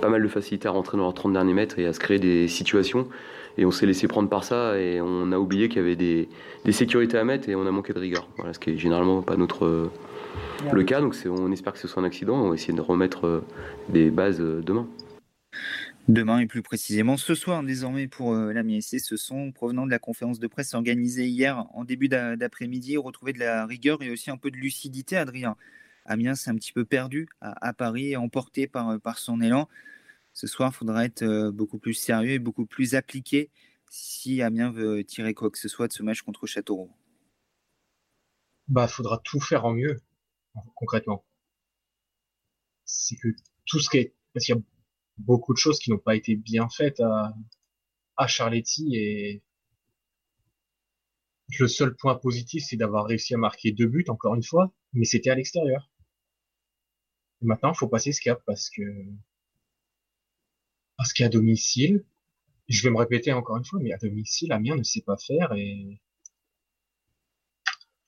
pas 0.02 0.10
mal 0.10 0.22
de 0.22 0.28
facilité 0.28 0.68
à 0.68 0.72
rentrer 0.72 0.98
dans 0.98 1.04
leurs 1.04 1.14
30 1.14 1.32
derniers 1.32 1.54
mètres 1.54 1.78
et 1.78 1.86
à 1.86 1.94
se 1.94 2.00
créer 2.00 2.18
des 2.18 2.48
situations. 2.48 3.08
Et 3.56 3.64
on 3.64 3.70
s'est 3.70 3.86
laissé 3.86 4.08
prendre 4.08 4.28
par 4.28 4.44
ça 4.44 4.78
et 4.78 5.00
on 5.00 5.32
a 5.32 5.38
oublié 5.38 5.68
qu'il 5.68 5.78
y 5.78 5.84
avait 5.84 5.96
des, 5.96 6.28
des, 6.64 6.72
sécurités 6.72 7.18
à 7.18 7.24
mettre 7.24 7.48
et 7.48 7.54
on 7.54 7.66
a 7.66 7.70
manqué 7.70 7.92
de 7.92 7.98
rigueur. 7.98 8.28
Voilà, 8.36 8.52
ce 8.52 8.58
qui 8.58 8.70
est 8.70 8.78
généralement 8.78 9.22
pas 9.22 9.36
notre 9.36 9.90
le 10.70 10.84
cas. 10.84 11.00
Donc 11.00 11.14
on 11.26 11.52
espère 11.52 11.72
que 11.72 11.78
ce 11.78 11.88
soit 11.88 12.02
un 12.02 12.06
accident. 12.06 12.34
On 12.34 12.48
va 12.50 12.54
essayer 12.54 12.74
de 12.74 12.80
remettre 12.80 13.26
euh, 13.26 13.44
des 13.88 14.10
bases 14.10 14.40
euh, 14.40 14.62
demain. 14.62 14.86
Demain 16.08 16.40
et 16.40 16.46
plus 16.46 16.62
précisément 16.62 17.16
ce 17.16 17.34
soir 17.34 17.62
désormais 17.62 18.08
pour 18.08 18.34
euh, 18.34 18.52
la 18.52 18.62
ce 18.80 19.16
sont 19.16 19.52
provenant 19.52 19.86
de 19.86 19.90
la 19.90 20.00
conférence 20.00 20.40
de 20.40 20.46
presse 20.48 20.74
organisée 20.74 21.26
hier 21.26 21.64
en 21.74 21.84
début 21.84 22.08
d'après-midi, 22.08 22.96
retrouver 22.96 23.32
de 23.32 23.38
la 23.38 23.66
rigueur 23.66 24.02
et 24.02 24.10
aussi 24.10 24.30
un 24.30 24.36
peu 24.36 24.50
de 24.50 24.56
lucidité, 24.56 25.16
Adrien. 25.16 25.56
Amiens 26.04 26.34
s'est 26.34 26.50
un 26.50 26.56
petit 26.56 26.72
peu 26.72 26.84
perdu 26.84 27.28
à, 27.40 27.68
à 27.68 27.72
Paris, 27.72 28.16
emporté 28.16 28.66
par, 28.66 28.98
par 28.98 29.18
son 29.18 29.40
élan. 29.40 29.68
Ce 30.32 30.46
soir, 30.46 30.72
il 30.72 30.76
faudra 30.76 31.04
être 31.04 31.22
euh, 31.22 31.50
beaucoup 31.50 31.78
plus 31.78 31.94
sérieux 31.94 32.32
et 32.32 32.38
beaucoup 32.38 32.66
plus 32.66 32.94
appliqué 32.94 33.50
si 33.90 34.40
Amiens 34.40 34.72
veut 34.72 35.04
tirer 35.04 35.34
quoi 35.34 35.50
que 35.50 35.58
ce 35.58 35.68
soit 35.68 35.88
de 35.88 35.92
ce 35.92 36.02
match 36.02 36.22
contre 36.22 36.46
Châteauroux. 36.46 36.90
Bah, 38.68 38.88
faudra 38.88 39.20
tout 39.22 39.40
faire 39.40 39.66
en 39.66 39.72
mieux, 39.74 40.00
concrètement. 40.74 41.26
C'est 42.84 43.16
que 43.16 43.28
tout 43.66 43.80
ce 43.80 43.90
qui 43.90 43.98
est, 43.98 44.14
parce 44.32 44.46
qu'il 44.46 44.54
y 44.54 44.58
a 44.58 44.62
beaucoup 45.18 45.52
de 45.52 45.58
choses 45.58 45.78
qui 45.78 45.90
n'ont 45.90 45.98
pas 45.98 46.16
été 46.16 46.36
bien 46.36 46.68
faites 46.70 47.00
à, 47.00 47.34
à 48.16 48.26
Charletti 48.26 48.96
et 48.96 49.42
le 51.58 51.68
seul 51.68 51.94
point 51.94 52.14
positif, 52.14 52.64
c'est 52.66 52.76
d'avoir 52.76 53.06
réussi 53.06 53.34
à 53.34 53.38
marquer 53.38 53.72
deux 53.72 53.86
buts, 53.86 54.04
encore 54.08 54.34
une 54.34 54.42
fois, 54.42 54.72
mais 54.94 55.04
c'était 55.04 55.30
à 55.30 55.34
l'extérieur. 55.34 55.90
Maintenant, 57.42 57.72
il 57.72 57.76
faut 57.76 57.88
passer 57.88 58.12
ce 58.12 58.20
cap 58.20 58.40
parce 58.46 58.70
que 58.70 58.82
parce 60.96 61.12
qu'à 61.12 61.28
domicile, 61.28 62.04
je 62.68 62.82
vais 62.82 62.90
me 62.90 62.98
répéter 62.98 63.32
encore 63.32 63.56
une 63.56 63.64
fois, 63.64 63.80
mais 63.80 63.92
à 63.92 63.98
domicile, 63.98 64.52
Amiens 64.52 64.76
ne 64.76 64.82
sait 64.82 65.02
pas 65.02 65.16
faire 65.16 65.52
et 65.52 66.00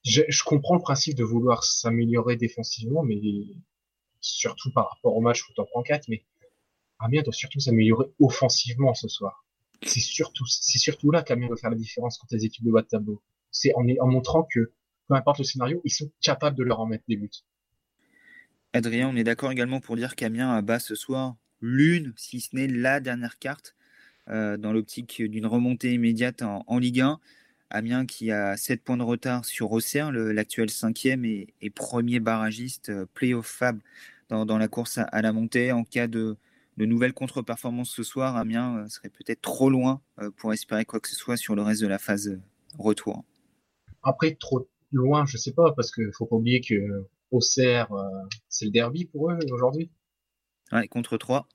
je, 0.04 0.44
comprends 0.44 0.74
le 0.74 0.82
principe 0.82 1.16
de 1.16 1.24
vouloir 1.24 1.64
s'améliorer 1.64 2.36
défensivement, 2.36 3.02
mais 3.02 3.20
surtout 4.20 4.70
par 4.70 4.90
rapport 4.90 5.16
au 5.16 5.20
match 5.20 5.48
où 5.48 5.52
t'en 5.54 5.64
prends 5.64 5.82
4, 5.82 6.08
mais 6.08 6.24
Amiens 6.98 7.22
doit 7.22 7.32
surtout 7.32 7.60
s'améliorer 7.60 8.06
offensivement 8.20 8.94
ce 8.94 9.08
soir. 9.08 9.44
C'est 9.82 10.00
surtout, 10.00 10.46
c'est 10.46 10.78
surtout 10.78 11.10
là 11.10 11.22
qu'Amiens 11.22 11.48
doit 11.48 11.56
faire 11.56 11.70
la 11.70 11.76
différence 11.76 12.18
contre 12.18 12.34
les 12.34 12.44
équipes 12.44 12.64
de 12.64 12.70
bas 12.70 12.82
de 12.82 12.86
tableau. 12.86 13.22
C'est 13.50 13.72
en, 13.74 14.06
montrant 14.06 14.46
que, 14.50 14.72
peu 15.08 15.14
importe 15.14 15.38
le 15.38 15.44
scénario, 15.44 15.80
ils 15.84 15.90
sont 15.90 16.10
capables 16.20 16.56
de 16.56 16.62
leur 16.62 16.80
en 16.80 16.86
mettre 16.86 17.04
des 17.08 17.16
buts. 17.16 17.30
Adrien, 18.72 19.08
on 19.08 19.16
est 19.16 19.24
d'accord 19.24 19.52
également 19.52 19.80
pour 19.80 19.96
dire 19.96 20.16
qu'Amiens 20.16 20.60
bas 20.62 20.80
ce 20.80 20.94
soir 20.94 21.36
l'une, 21.64 22.12
si 22.16 22.40
ce 22.40 22.54
n'est 22.54 22.68
la 22.68 23.00
dernière 23.00 23.38
carte 23.38 23.74
euh, 24.28 24.56
dans 24.56 24.72
l'optique 24.72 25.22
d'une 25.22 25.46
remontée 25.46 25.94
immédiate 25.94 26.42
en, 26.42 26.78
Ligue 26.78 27.00
1. 27.00 27.18
Amiens 27.70 28.06
qui 28.06 28.30
a 28.30 28.56
7 28.56 28.84
points 28.84 28.98
de 28.98 29.02
retard 29.02 29.44
sur 29.44 29.72
Auxerre, 29.72 30.12
l'actuel 30.12 30.70
cinquième 30.70 31.24
et, 31.24 31.54
et, 31.60 31.70
premier 31.70 32.20
barragiste 32.20 32.90
euh, 32.90 33.06
playoff 33.14 33.46
fab 33.46 33.80
dans, 34.28 34.46
dans, 34.46 34.58
la 34.58 34.68
course 34.68 34.98
à, 34.98 35.22
la 35.22 35.32
montée. 35.32 35.72
En 35.72 35.84
cas 35.84 36.06
de, 36.06 36.36
de 36.76 36.84
nouvelles 36.84 37.14
contre-performances 37.14 37.90
ce 37.90 38.02
soir, 38.02 38.36
Amiens 38.36 38.76
euh, 38.76 38.88
serait 38.88 39.08
peut-être 39.08 39.40
trop 39.40 39.70
loin 39.70 40.02
pour 40.36 40.52
espérer 40.52 40.84
quoi 40.84 41.00
que 41.00 41.08
ce 41.08 41.16
soit 41.16 41.36
sur 41.36 41.56
le 41.56 41.62
reste 41.62 41.80
de 41.80 41.88
la 41.88 41.98
phase 41.98 42.38
retour. 42.78 43.24
Après, 44.02 44.34
trop 44.34 44.68
loin, 44.92 45.24
je 45.26 45.38
sais 45.38 45.52
pas, 45.52 45.72
parce 45.72 45.90
qu'il 45.90 46.10
faut 46.16 46.26
pas 46.26 46.36
oublier 46.36 46.60
que 46.60 47.06
Auxerre, 47.30 47.88
c'est 48.48 48.66
le 48.66 48.70
derby 48.70 49.06
pour 49.06 49.30
eux 49.30 49.38
aujourd'hui. 49.50 49.90
Ouais, 50.72 50.86
contre 50.88 51.16
3. 51.16 51.48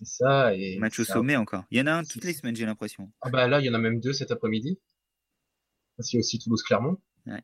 C'est 0.00 0.24
ça. 0.24 0.54
Et 0.54 0.78
Match 0.78 0.98
au 0.98 1.04
sommet 1.04 1.36
encore. 1.36 1.64
Il 1.70 1.78
y 1.78 1.80
en 1.80 1.86
a 1.86 1.92
un 1.92 2.04
toutes 2.04 2.24
les 2.24 2.32
semaines, 2.32 2.56
j'ai 2.56 2.66
l'impression. 2.66 3.10
Ah 3.20 3.30
bah 3.30 3.46
là, 3.46 3.60
il 3.60 3.66
y 3.66 3.70
en 3.70 3.74
a 3.74 3.78
même 3.78 4.00
deux 4.00 4.12
cet 4.12 4.30
après-midi. 4.30 4.80
Parce 5.96 6.08
qu'il 6.08 6.16
y 6.16 6.20
a 6.20 6.20
aussi 6.20 6.38
Toulouse-Clermont. 6.38 6.98
Ouais. 7.26 7.42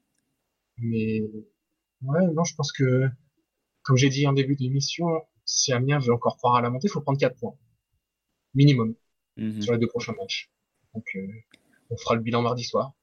Mais 0.79 1.21
ouais, 2.03 2.27
non, 2.33 2.45
je 2.45 2.55
pense 2.55 2.73
que, 2.73 3.09
comme 3.83 3.97
j'ai 3.97 4.09
dit 4.09 4.27
en 4.27 4.33
début 4.33 4.57
d'émission, 4.57 5.07
si 5.45 5.73
Amiens 5.73 5.99
veut 5.99 6.13
encore 6.13 6.37
croire 6.39 6.57
à 6.57 6.63
la 6.63 6.71
montée, 6.71 6.89
il 6.89 6.91
faut 6.91 7.03
prendre 7.03 7.19
4 7.19 7.37
points. 7.37 7.57
Minimum. 8.55 8.95
Mhm. 9.37 9.61
Sur 9.61 9.73
les 9.73 9.79
deux 9.79 9.89
prochains 9.89 10.15
matchs. 10.15 10.51
Donc, 10.95 11.05
euh, 11.17 11.27
on 11.91 11.97
fera 11.99 12.15
le 12.15 12.23
bilan 12.23 12.43
mardi 12.43 12.65
soir. 12.65 12.95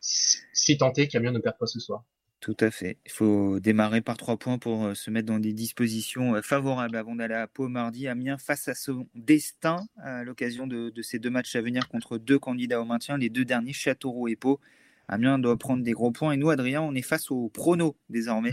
Si 0.00 0.78
tenté 0.78 1.08
qu'Amiens 1.08 1.32
ne 1.32 1.38
perd 1.38 1.58
pas 1.58 1.66
ce 1.66 1.78
soir. 1.78 2.04
Tout 2.40 2.56
à 2.60 2.70
fait. 2.70 2.96
Il 3.04 3.12
faut 3.12 3.60
démarrer 3.60 4.00
par 4.00 4.16
trois 4.16 4.38
points 4.38 4.58
pour 4.58 4.86
euh, 4.86 4.94
se 4.94 5.10
mettre 5.10 5.26
dans 5.26 5.38
des 5.38 5.52
dispositions 5.52 6.34
euh, 6.34 6.40
favorables 6.40 6.96
avant 6.96 7.14
d'aller 7.14 7.34
à 7.34 7.46
Pau 7.46 7.68
mardi. 7.68 8.08
Amiens 8.08 8.38
face 8.38 8.66
à 8.66 8.74
son 8.74 9.06
destin 9.14 9.86
à 9.98 10.24
l'occasion 10.24 10.66
de, 10.66 10.90
ces 11.02 11.18
deux 11.18 11.28
matchs 11.28 11.54
à 11.56 11.60
venir 11.60 11.86
contre 11.88 12.16
deux 12.16 12.38
candidats 12.38 12.80
au 12.80 12.86
maintien, 12.86 13.18
les 13.18 13.28
deux 13.28 13.44
derniers, 13.44 13.74
Châteauroux 13.74 14.28
et 14.28 14.36
Pau. 14.36 14.58
Amiens 15.06 15.38
doit 15.38 15.58
prendre 15.58 15.82
des 15.82 15.92
gros 15.92 16.12
points. 16.12 16.32
Et 16.32 16.38
nous, 16.38 16.48
Adrien, 16.48 16.80
on 16.80 16.94
est 16.94 17.02
face 17.02 17.30
au 17.30 17.50
prono 17.50 17.96
désormais. 18.08 18.52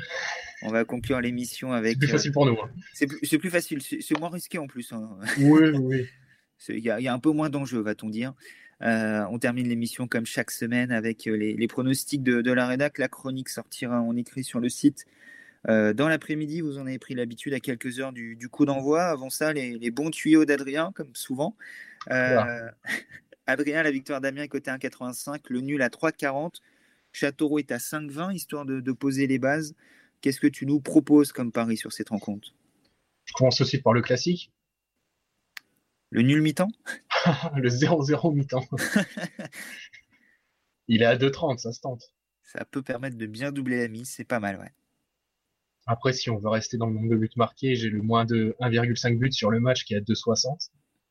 On 0.63 0.69
va 0.69 0.83
conclure 0.83 1.21
l'émission 1.21 1.71
avec. 1.71 1.93
C'est 1.93 1.99
plus 1.99 2.07
facile 2.07 2.31
pour 2.33 2.45
nous. 2.45 2.57
Hein. 2.59 2.69
C'est 2.93 3.37
plus, 3.37 3.49
facile. 3.49 3.81
C'est 3.81 4.19
moins 4.19 4.29
risqué 4.29 4.57
en 4.57 4.67
plus. 4.67 4.91
Hein. 4.91 5.17
Oui, 5.37 5.69
oui. 5.75 6.05
Il 6.69 6.79
y, 6.79 6.89
a 6.89 7.13
un 7.13 7.19
peu 7.19 7.31
moins 7.31 7.51
d'enjeux, 7.51 7.81
va-t-on 7.81 8.09
dire. 8.09 8.33
Euh, 8.83 9.25
on 9.31 9.39
termine 9.39 9.67
l'émission 9.67 10.07
comme 10.07 10.25
chaque 10.25 10.51
semaine 10.51 10.91
avec 10.91 11.27
euh, 11.27 11.35
les, 11.35 11.67
pronostics 11.67 12.23
de, 12.23 12.51
la 12.51 12.67
rédac. 12.67 12.97
La 12.97 13.07
chronique 13.07 13.49
sortira 13.49 14.01
en 14.01 14.15
écrit 14.15 14.43
sur 14.43 14.59
le 14.59 14.69
site. 14.69 15.05
Euh, 15.67 15.93
dans 15.93 16.07
l'après-midi, 16.07 16.61
vous 16.61 16.77
en 16.77 16.85
avez 16.85 16.99
pris 16.99 17.15
l'habitude 17.15 17.53
à 17.53 17.59
quelques 17.59 17.99
heures 17.99 18.13
du, 18.13 18.49
coup 18.49 18.65
d'envoi. 18.65 19.03
Avant 19.03 19.29
ça, 19.29 19.53
les, 19.53 19.91
bons 19.91 20.11
tuyaux 20.11 20.45
d'Adrien, 20.45 20.91
comme 20.93 21.13
souvent. 21.13 21.55
Adrien, 23.47 23.81
la 23.81 23.91
victoire 23.91 24.19
d'Amiens 24.21 24.43
est 24.43 24.49
côté 24.49 24.69
1,85, 24.69 25.39
le 25.49 25.61
nul 25.61 25.81
à 25.81 25.87
3,40. 25.87 26.55
Châteauroux 27.13 27.59
est 27.59 27.71
à 27.71 27.77
5,20, 27.77 28.35
histoire 28.35 28.65
de, 28.65 28.91
poser 28.91 29.25
les 29.25 29.39
bases. 29.39 29.73
Qu'est-ce 30.21 30.39
que 30.39 30.47
tu 30.47 30.65
nous 30.65 30.81
proposes 30.81 31.31
comme 31.31 31.51
pari 31.51 31.77
sur 31.77 31.93
cette 31.93 32.09
rencontre? 32.09 32.53
Je 33.25 33.33
commence 33.33 33.59
aussi 33.61 33.79
par 33.81 33.93
le 33.93 34.01
classique. 34.01 34.51
Le 36.09 36.21
nul 36.21 36.41
mi-temps? 36.41 36.69
Le 37.55 37.69
0-0 37.69 38.33
mi-temps. 38.33 38.65
Il 40.87 41.01
est 41.01 41.05
à 41.05 41.17
2,30, 41.17 41.57
ça 41.57 41.71
se 41.71 41.81
tente. 41.81 42.03
Ça 42.43 42.63
peut 42.65 42.81
permettre 42.81 43.17
de 43.17 43.25
bien 43.25 43.51
doubler 43.51 43.79
la 43.79 43.87
mise, 43.89 44.09
c'est 44.09 44.23
pas 44.23 44.39
mal, 44.39 44.57
ouais. 44.59 44.71
Après, 45.85 46.13
si 46.13 46.29
on 46.29 46.37
veut 46.37 46.49
rester 46.49 46.77
dans 46.77 46.87
le 46.87 46.93
nombre 46.93 47.09
de 47.09 47.15
buts 47.15 47.29
marqués, 47.35 47.75
j'ai 47.75 47.89
le 47.89 48.01
moins 48.01 48.25
de 48.25 48.55
1,5 48.59 49.17
buts 49.17 49.31
sur 49.31 49.49
le 49.49 49.59
match 49.59 49.85
qui 49.85 49.93
est 49.93 49.97
à 49.97 50.01
2,60. 50.01 50.69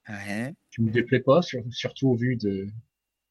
Ouais. 0.09 0.55
Tu 0.71 0.83
me 0.83 0.91
déplais 0.91 1.21
pas, 1.21 1.41
surtout 1.71 2.09
au 2.09 2.15
vu 2.15 2.37
de, 2.37 2.69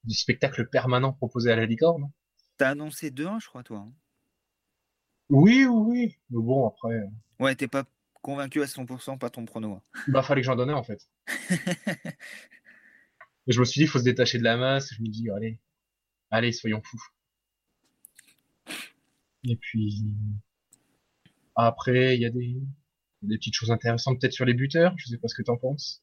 du 0.03 0.15
spectacle 0.15 0.67
permanent 0.67 1.13
proposé 1.13 1.51
à 1.51 1.55
la 1.55 1.65
licorne. 1.65 2.11
T'as 2.57 2.69
annoncé 2.69 3.11
2-1, 3.11 3.41
je 3.41 3.47
crois, 3.47 3.63
toi. 3.63 3.85
Hein. 3.87 3.93
oui, 5.29 5.65
oui, 5.65 5.83
oui. 5.87 6.17
Mais 6.29 6.41
bon, 6.41 6.67
après. 6.67 6.95
Euh, 6.95 7.07
ouais, 7.39 7.55
t'es 7.55 7.67
pas 7.67 7.83
convaincu 8.21 8.61
à 8.61 8.65
100% 8.65 9.17
pas 9.17 9.29
ton 9.29 9.45
prono. 9.45 9.73
Hein. 9.73 9.81
Bah, 10.07 10.23
fallait 10.23 10.41
que 10.41 10.45
j'en 10.45 10.55
donnais, 10.55 10.73
en 10.73 10.83
fait. 10.83 11.07
je 13.47 13.59
me 13.59 13.65
suis 13.65 13.79
dit, 13.79 13.85
il 13.85 13.87
faut 13.87 13.99
se 13.99 14.03
détacher 14.03 14.37
de 14.37 14.43
la 14.43 14.57
masse. 14.57 14.93
Je 14.93 15.01
me 15.01 15.07
dis, 15.07 15.29
allez, 15.29 15.59
allez, 16.31 16.51
soyons 16.51 16.81
fous. 16.83 17.03
Et 19.47 19.55
puis, 19.55 20.03
après, 21.55 22.15
il 22.15 22.21
y 22.21 22.25
a 22.25 22.29
des, 22.29 22.57
des 23.21 23.37
petites 23.37 23.53
choses 23.53 23.71
intéressantes 23.71 24.19
peut-être 24.19 24.33
sur 24.33 24.45
les 24.45 24.53
buteurs. 24.53 24.93
Je 24.97 25.07
sais 25.07 25.17
pas 25.17 25.27
ce 25.27 25.35
que 25.35 25.43
tu 25.43 25.51
en 25.51 25.57
penses. 25.57 26.01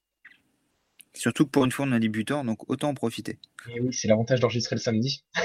Surtout 1.14 1.44
que 1.44 1.50
pour 1.50 1.64
une 1.64 1.72
fois, 1.72 1.87
on 1.87 1.92
a 1.92 1.98
des 1.98 2.09
buteurs, 2.09 2.44
donc 2.44 2.70
autant 2.70 2.88
en 2.88 2.94
profiter. 2.94 3.38
Et 3.68 3.81
oui, 3.81 3.92
c'est 3.92 4.09
l'avantage 4.09 4.40
d'enregistrer 4.40 4.76
le 4.76 4.81
samedi. 4.81 5.24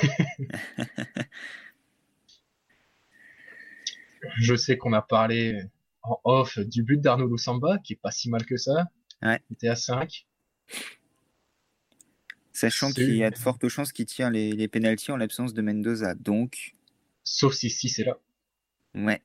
Je 4.37 4.55
sais 4.55 4.77
qu'on 4.77 4.93
a 4.93 5.01
parlé 5.01 5.61
en 6.03 6.19
off 6.23 6.57
du 6.59 6.83
but 6.83 7.01
d'Arnaud 7.01 7.27
Lusamba, 7.27 7.79
qui 7.79 7.93
est 7.93 7.99
pas 8.01 8.11
si 8.11 8.29
mal 8.29 8.45
que 8.45 8.55
ça. 8.57 8.85
Ouais. 9.21 9.41
Il 9.49 9.53
était 9.53 9.67
à 9.67 9.75
5. 9.75 10.25
Sachant 12.57 12.91
qu'il 12.91 13.15
y 13.15 13.23
a 13.23 13.29
de 13.29 13.37
fortes 13.37 13.67
chances 13.67 13.91
qu'il 13.91 14.07
tire 14.07 14.31
les, 14.31 14.51
les 14.51 14.67
pénalties 14.67 15.11
en 15.11 15.17
l'absence 15.17 15.53
de 15.53 15.61
Mendoza. 15.61 16.15
Donc. 16.15 16.73
Sauf 17.23 17.53
si 17.53 17.69
si 17.69 17.87
c'est 17.87 18.03
là. 18.03 18.17
Ouais. 18.95 19.21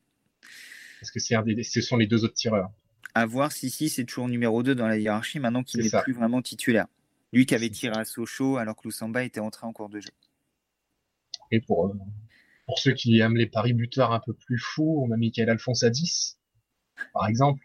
Parce 1.01 1.11
que 1.11 1.19
c'est 1.19 1.35
ce 1.63 1.81
sont 1.81 1.97
les 1.97 2.07
deux 2.07 2.27
autres 2.27 2.35
tireurs 2.35 2.71
à 3.15 3.27
voir 3.27 3.53
si 3.53 3.71
si 3.71 3.89
c'est 3.89 4.05
toujours 4.05 4.29
numéro 4.29 4.63
2 4.63 4.75
dans 4.75 4.87
la 4.87 4.99
hiérarchie 4.99 5.39
maintenant 5.39 5.63
qu'il 5.63 5.81
n'est 5.81 6.03
plus 6.03 6.13
vraiment 6.13 6.43
titulaire. 6.43 6.87
Lui 7.33 7.47
qui 7.47 7.55
avait 7.55 7.71
tiré 7.71 7.97
à 7.97 8.05
Sochaux 8.05 8.59
alors 8.59 8.77
que 8.77 8.87
Lusamba 8.87 9.25
était 9.25 9.41
entré 9.41 9.67
en 9.67 9.73
cours 9.73 9.89
de 9.89 10.01
jeu. 10.01 10.11
Et 11.51 11.61
pour, 11.61 11.87
euh, 11.87 11.95
pour 12.67 12.79
ceux 12.79 12.93
qui 12.93 13.19
aiment 13.21 13.37
les 13.37 13.47
paris 13.47 13.73
buteurs 13.73 14.13
un 14.13 14.21
peu 14.21 14.35
plus 14.35 14.59
fous, 14.59 15.05
on 15.07 15.11
a 15.11 15.17
Michael 15.17 15.49
Alphonse 15.49 15.83
à 15.83 15.91
10, 15.91 16.39
par 17.15 17.27
exemple. 17.27 17.63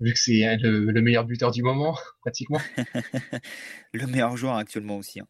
Vu 0.00 0.12
que 0.12 0.18
c'est 0.18 0.56
le, 0.58 1.00
meilleur 1.00 1.24
buteur 1.24 1.50
du 1.50 1.62
moment, 1.62 1.96
pratiquement. 2.20 2.60
le 3.92 4.06
meilleur 4.06 4.36
joueur 4.36 4.56
actuellement 4.56 4.98
aussi. 4.98 5.20
Hein. 5.20 5.28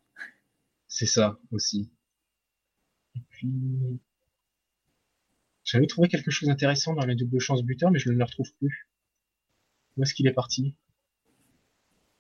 C'est 0.89 1.07
ça 1.07 1.39
aussi. 1.51 1.93
Et 3.17 3.21
puis, 3.31 4.01
j'avais 5.65 5.87
trouvé 5.87 6.09
quelque 6.09 6.31
chose 6.31 6.49
d'intéressant 6.49 6.95
dans 6.95 7.07
les 7.07 7.15
doubles 7.15 7.41
chances 7.41 7.63
buteurs, 7.63 7.91
mais 7.91 7.99
je 7.99 8.11
ne 8.11 8.17
le 8.17 8.25
retrouve 8.25 8.53
plus. 8.59 8.89
Où 9.97 10.03
est-ce 10.03 10.15
qu'il 10.15 10.27
est 10.27 10.33
parti? 10.33 10.77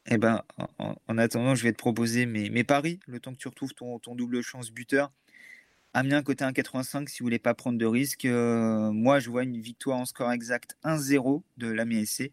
Eh 0.06 0.18
ben, 0.18 0.42
en, 0.78 1.18
attendant, 1.18 1.54
je 1.54 1.62
vais 1.62 1.72
te 1.72 1.78
proposer 1.78 2.26
mes, 2.26 2.50
mes, 2.50 2.62
paris, 2.62 3.00
le 3.06 3.20
temps 3.20 3.32
que 3.32 3.38
tu 3.38 3.48
retrouves 3.48 3.72
ton, 3.72 3.98
ton 3.98 4.14
double 4.14 4.42
chance 4.42 4.70
buteur. 4.70 5.10
Amiens 5.96 6.24
côté 6.24 6.44
1,85 6.44 7.08
si 7.08 7.20
vous 7.20 7.26
voulez 7.26 7.38
pas 7.38 7.54
prendre 7.54 7.78
de 7.78 7.86
risques. 7.86 8.24
Euh, 8.24 8.90
moi, 8.90 9.20
je 9.20 9.30
vois 9.30 9.44
une 9.44 9.60
victoire 9.60 9.96
en 9.98 10.04
score 10.04 10.32
exact 10.32 10.76
1-0 10.82 11.42
de 11.56 11.68
l'Amiens 11.68 12.04
SC. 12.04 12.32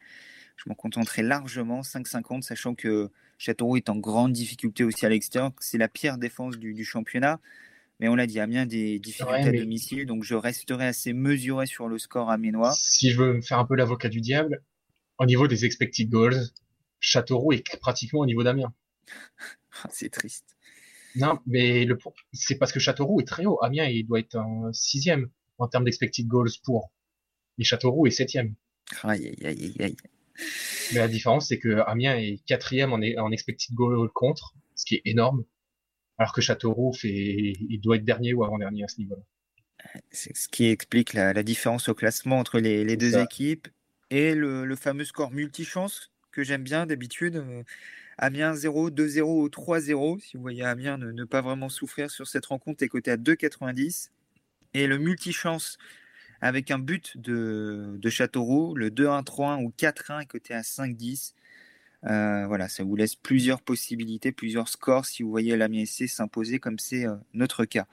Je 0.58 0.64
m'en 0.66 0.74
contenterai 0.74 1.22
largement 1.22 1.82
5,50, 1.82 2.42
sachant 2.42 2.74
que 2.74 3.12
Châteauroux 3.38 3.78
est 3.78 3.90
en 3.90 3.98
grande 3.98 4.34
difficulté 4.34 4.84
aussi 4.84 5.06
à 5.06 5.10
l'extérieur. 5.10 5.52
C'est 5.60 5.78
la 5.78 5.88
pire 5.88 6.18
défense 6.18 6.58
du, 6.58 6.84
championnat. 6.84 7.40
Mais 8.00 8.08
on 8.08 8.16
l'a 8.16 8.26
dit, 8.26 8.40
Amiens 8.40 8.66
des 8.66 8.98
difficultés 8.98 9.50
à 9.50 9.52
domicile, 9.52 10.08
donc 10.08 10.24
je 10.24 10.34
resterai 10.34 10.88
assez 10.88 11.14
mesuré 11.14 11.68
sur 11.68 11.88
le 11.88 12.00
score 12.00 12.32
amiénois. 12.32 12.74
Si 12.74 13.12
je 13.12 13.18
veux 13.22 13.34
me 13.34 13.42
faire 13.42 13.60
un 13.60 13.66
peu 13.66 13.76
l'avocat 13.76 14.10
du 14.10 14.22
diable, 14.22 14.64
au 15.20 15.26
niveau 15.26 15.48
des 15.48 15.66
expected 15.66 16.10
goals, 16.10 16.48
Châteauroux 17.00 17.54
est 17.54 17.80
pratiquement 17.80 18.22
au 18.22 18.26
niveau 18.26 18.42
d'Amiens. 18.42 18.74
c'est 19.92 20.10
triste. 20.10 20.56
Non, 21.16 21.40
mais 21.46 21.86
le, 21.86 21.98
c'est 22.34 22.58
parce 22.58 22.72
que 22.72 22.80
Châteauroux 22.80 23.22
est 23.22 23.28
très 23.28 23.46
haut. 23.46 23.62
Amiens, 23.64 23.86
il 23.86 24.06
doit 24.06 24.20
être 24.20 24.36
en 24.36 24.72
sixième 24.74 25.30
en 25.58 25.68
termes 25.68 25.84
d'expected 25.84 26.28
goals 26.28 26.50
pour. 26.64 26.92
Et 27.58 27.64
Châteauroux 27.64 28.08
est 28.08 28.12
septième. 28.12 28.56
Aïe, 29.04 29.36
aïe, 29.44 29.46
aïe, 29.46 29.76
aïe. 29.80 29.98
Mais 30.94 31.00
la 31.00 31.08
différence, 31.08 31.50
c'est 31.50 31.60
que 31.60 31.82
Amiens 31.88 32.16
est 32.18 32.44
quatrième 32.46 32.94
en, 32.94 33.00
en 33.00 33.32
expected 33.32 33.76
goals 33.76 34.10
contre, 34.14 34.56
ce 34.76 34.86
qui 34.86 34.96
est 34.96 35.02
énorme. 35.06 35.44
Alors 36.18 36.34
que 36.34 36.42
Châteauroux 36.42 36.94
fait, 36.94 37.54
il 37.70 37.80
doit 37.82 37.98
être 37.98 38.06
dernier 38.06 38.34
ou 38.34 38.44
avant-dernier 38.44 38.84
à 38.84 38.88
ce 38.88 39.00
niveau-là. 39.00 39.24
C'est 40.12 40.36
ce 40.36 40.48
qui 40.48 40.68
explique 40.68 41.14
la, 41.14 41.42
différence 41.44 41.90
au 41.90 41.96
classement 41.96 42.38
entre 42.38 42.60
les, 42.60 42.98
deux 42.98 43.18
équipes 43.18 43.68
et 44.10 44.36
le, 44.36 44.76
fameux 44.76 45.06
score 45.06 45.32
multichance 45.32 46.12
que 46.32 46.44
j'aime 46.44 46.64
bien 46.64 46.86
d'habitude. 46.86 47.44
Amiens 48.22 48.54
0, 48.54 48.92
2-0 48.92 49.22
ou 49.24 49.48
3-0. 49.50 50.20
Si 50.20 50.38
vous 50.38 50.44
voyez 50.44 50.64
Amiens 50.64 50.98
ne, 50.98 51.24
pas 51.24 51.42
vraiment 51.42 51.70
souffrir 51.70 52.12
sur 52.12 52.28
cette 52.28 52.46
rencontre, 52.46 52.84
est 52.84 52.88
coté 52.88 53.10
à 53.10 53.18
2,90. 53.18 54.12
Et 54.76 54.86
le 54.86 55.00
multichance 55.00 55.80
avec 56.40 56.70
un 56.72 56.78
but 56.80 57.18
de, 57.18 58.00
Châteauroux, 58.08 58.76
le 58.76 58.92
2-1, 58.92 59.24
3-1 59.24 59.64
ou 59.64 59.74
4-1 59.76 60.22
est 60.22 60.26
coté 60.28 60.54
à 60.54 60.62
5-10. 60.62 61.34
Euh, 62.06 62.46
voilà, 62.48 62.70
ça 62.70 62.84
vous 62.84 62.96
laisse 62.96 63.16
plusieurs 63.16 63.62
possibilités, 63.62 64.32
plusieurs 64.32 64.70
scores 64.70 65.06
si 65.06 65.24
vous 65.24 65.30
voyez 65.30 65.58
l'Amiens 65.58 65.86
SC 65.86 66.08
s'imposer 66.08 66.60
comme 66.60 66.80
c'est 66.80 67.06
euh, 67.06 67.16
notre 67.34 67.66
cas. 67.66 67.88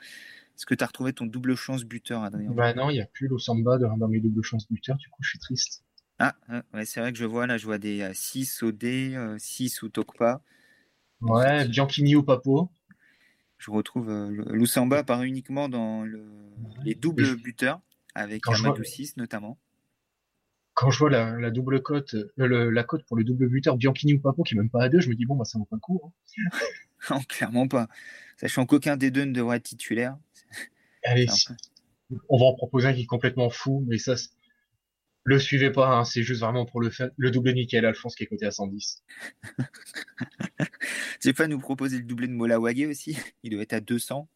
Est-ce 0.56 0.66
que 0.66 0.74
tu 0.74 0.84
as 0.84 0.86
retrouvé 0.86 1.12
ton 1.12 1.26
double 1.26 1.54
chance 1.54 1.84
buteur, 1.84 2.22
Adrien? 2.22 2.50
Bah 2.50 2.74
non, 2.74 2.90
il 2.90 2.94
n'y 2.94 3.00
a 3.00 3.06
plus 3.06 3.28
l'Osamba 3.28 3.78
dans 3.78 4.08
mes 4.08 4.20
doubles 4.20 4.42
chances 4.42 4.70
buteurs, 4.70 4.96
du 4.96 5.08
coup 5.08 5.22
je 5.22 5.30
suis 5.30 5.38
triste. 5.38 5.84
Ah, 6.18 6.35
ouais, 6.74 6.85
c'est 6.85 7.00
vrai 7.00 7.12
que 7.12 7.18
je 7.18 7.24
vois 7.24 7.46
là, 7.46 7.59
je 7.59 7.64
vois 7.64 7.78
des 7.78 8.11
6 8.12 8.62
au 8.62 8.72
D, 8.72 9.16
6 9.38 9.83
ou 9.83 9.88
Tokpa. 9.88 10.42
Ouais, 11.20 11.66
Bianchini 11.68 12.14
ou 12.16 12.22
Papo. 12.22 12.70
Je 13.59 13.70
retrouve 13.72 14.09
euh, 14.09 14.31
Lusamba 14.52 14.98
apparaît 14.98 15.26
uniquement 15.26 15.68
dans 15.68 16.04
le, 16.04 16.24
les 16.85 16.94
doubles 16.94 17.37
buteurs, 17.37 17.81
avec 18.14 18.42
Amadou 18.46 18.85
6 18.85 19.16
notamment. 19.16 19.59
Quand 20.74 20.90
je 20.90 20.98
vois 21.00 21.11
la, 21.11 21.50
double 21.50 21.83
cote, 21.83 22.14
euh, 22.14 22.70
la 22.70 22.85
cote 22.85 23.04
pour 23.04 23.16
le 23.16 23.24
double 23.24 23.48
buteur 23.48 23.76
Bianchini 23.76 24.14
ou 24.14 24.20
Papo 24.20 24.44
qui 24.44 24.54
est 24.54 24.57
même 24.57 24.70
pas 24.70 24.85
à 24.85 24.88
2, 24.88 25.00
je 25.00 25.09
me 25.09 25.16
dis 25.16 25.26
bon, 25.26 25.35
bah 25.35 25.44
ça 25.44 25.59
vaut 25.59 25.64
pas 25.64 25.74
le 25.74 25.81
coup. 25.81 26.00
Hein. 26.04 26.59
non, 27.11 27.20
clairement 27.28 27.66
pas. 27.66 27.88
Sachant 28.37 28.64
qu'aucun 28.64 28.96
des 28.96 29.11
deux 29.11 29.24
ne 29.24 29.33
devrait 29.33 29.57
être 29.57 29.64
titulaire. 29.64 30.16
Allez, 31.02 31.26
on 32.28 32.38
va 32.38 32.44
en 32.44 32.54
proposer 32.54 32.87
un 32.87 32.94
qui 32.94 33.02
est 33.02 33.07
complètement 33.07 33.50
fou, 33.50 33.85
mais 33.88 33.98
ça, 33.98 34.14
le 35.28 35.38
suivez 35.38 35.70
pas, 35.70 35.88
hein, 35.88 36.04
c'est 36.04 36.22
juste 36.22 36.40
vraiment 36.40 36.64
pour 36.64 36.80
le 36.80 36.88
fait. 36.88 37.12
Le 37.18 37.30
doublé 37.30 37.52
de 37.52 37.58
Michael 37.58 37.84
Alphonse 37.84 38.14
qui 38.14 38.22
est 38.22 38.26
coté 38.26 38.46
à 38.46 38.50
110. 38.50 39.04
tu 41.20 41.34
pas 41.34 41.48
nous 41.48 41.58
proposer 41.58 41.98
le 41.98 42.04
doublé 42.04 42.28
de 42.28 42.32
Mola 42.32 42.58
Wagé 42.58 42.86
aussi 42.86 43.14
Il 43.42 43.52
doit 43.52 43.60
être 43.60 43.74
à 43.74 43.80
200. 43.80 44.26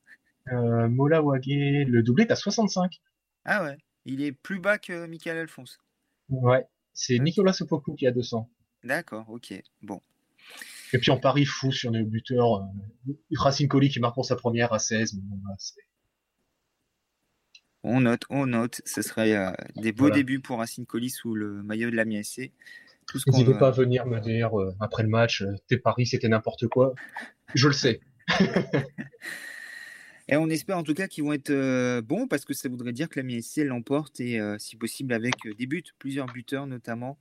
Euh, 0.53 0.89
Mola 0.91 1.23
Wagé, 1.23 1.87
le 1.87 2.03
doublé 2.03 2.25
est 2.25 2.31
à 2.31 2.37
65. 2.37 3.01
Ah 3.47 3.65
ouais, 3.65 3.79
il 4.05 4.21
est 4.21 4.33
plus 4.33 4.61
bas 4.61 4.77
que 4.77 5.07
Michael 5.07 5.39
Alphonse. 5.39 5.79
Ouais, 6.29 6.67
c'est 6.93 7.19
Nicolas 7.19 7.55
Sopoku 7.55 7.95
qui 7.95 8.05
est 8.05 8.09
à 8.09 8.13
200. 8.13 8.51
D'accord, 8.85 9.31
ok, 9.31 9.55
bon. 9.81 10.03
Et 10.93 10.99
puis 10.99 11.11
en 11.11 11.19
Paris 11.19 11.47
fou 11.47 11.73
sur 11.73 11.91
nos 11.91 12.05
buteurs, 12.05 12.57
euh, 12.57 13.13
Racine 13.35 13.67
Colli 13.67 13.89
qui 13.89 13.99
marque 13.99 14.15
pour 14.15 14.27
sa 14.27 14.37
première 14.37 14.75
à 14.75 14.79
16. 14.79 15.19
On 17.85 18.03
note, 18.03 18.23
on 18.31 18.47
note. 18.47 18.81
Ce 18.85 19.03
serait 19.03 19.35
euh, 19.37 19.51
des 19.77 19.93
beaux 19.93 20.11
débuts 20.11 20.41
pour 20.41 20.59
Racine 20.59 20.87
Colli 20.87 21.11
sous 21.11 21.35
le 21.35 21.63
maillot 21.63 21.91
de 21.91 21.97
la 21.97 22.05
MSC. 22.05 22.53
N'hésitez 23.27 23.55
pas 23.55 23.69
à 23.69 23.71
venir 23.73 24.07
me 24.07 24.21
dire 24.21 24.59
euh, 24.59 24.75
après 24.81 25.03
le 25.03 25.09
match, 25.09 25.43
euh, 25.43 25.55
tes 25.67 25.77
paris 25.77 26.07
c'était 26.07 26.29
n'importe 26.29 26.69
quoi. 26.69 26.95
Je 27.55 27.67
le 27.69 27.75
sais. 27.75 28.01
Et 30.29 30.37
on 30.37 30.49
espère 30.49 30.79
en 30.79 30.83
tout 30.83 30.95
cas 30.95 31.09
qu'ils 31.09 31.25
vont 31.25 31.33
être 31.33 31.51
euh, 31.51 32.01
bons 32.01 32.27
parce 32.27 32.45
que 32.45 32.55
ça 32.55 32.69
voudrait 32.69 32.93
dire 32.93 33.09
que 33.09 33.21
la 33.21 33.25
MSC 33.25 33.65
l'emporte 33.65 34.21
et 34.21 34.41
euh, 34.41 34.57
si 34.59 34.77
possible 34.77 35.13
avec 35.13 35.35
euh, 35.47 35.55
des 35.55 35.67
buts, 35.67 35.83
plusieurs 35.99 36.27
buteurs 36.27 36.67
notamment. 36.67 37.19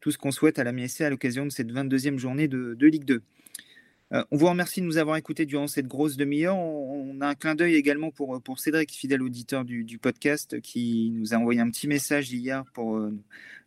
Tout 0.00 0.10
ce 0.10 0.18
qu'on 0.18 0.30
souhaite 0.30 0.58
à 0.58 0.64
la 0.64 0.72
MSC 0.72 1.02
à 1.02 1.10
l'occasion 1.10 1.44
de 1.44 1.50
cette 1.50 1.72
22e 1.72 2.18
journée 2.18 2.48
de, 2.48 2.74
de 2.74 2.86
Ligue 2.86 3.04
2. 3.04 3.22
Euh, 4.12 4.24
on 4.30 4.36
vous 4.36 4.46
remercie 4.46 4.80
de 4.80 4.86
nous 4.86 4.96
avoir 4.96 5.16
écoutés 5.16 5.44
durant 5.44 5.66
cette 5.66 5.86
grosse 5.86 6.16
demi-heure. 6.16 6.56
On, 6.56 7.20
a 7.20 7.28
un 7.28 7.34
clin 7.34 7.54
d'œil 7.54 7.74
également 7.74 8.10
pour, 8.10 8.40
pour 8.42 8.58
Cédric, 8.58 8.90
fidèle 8.92 9.22
auditeur 9.22 9.64
du, 9.64 9.84
du, 9.84 9.98
podcast, 9.98 10.60
qui 10.60 11.10
nous 11.14 11.34
a 11.34 11.36
envoyé 11.36 11.60
un 11.60 11.68
petit 11.70 11.88
message 11.88 12.32
hier 12.32 12.64
pour 12.72 12.96
euh, 12.96 13.12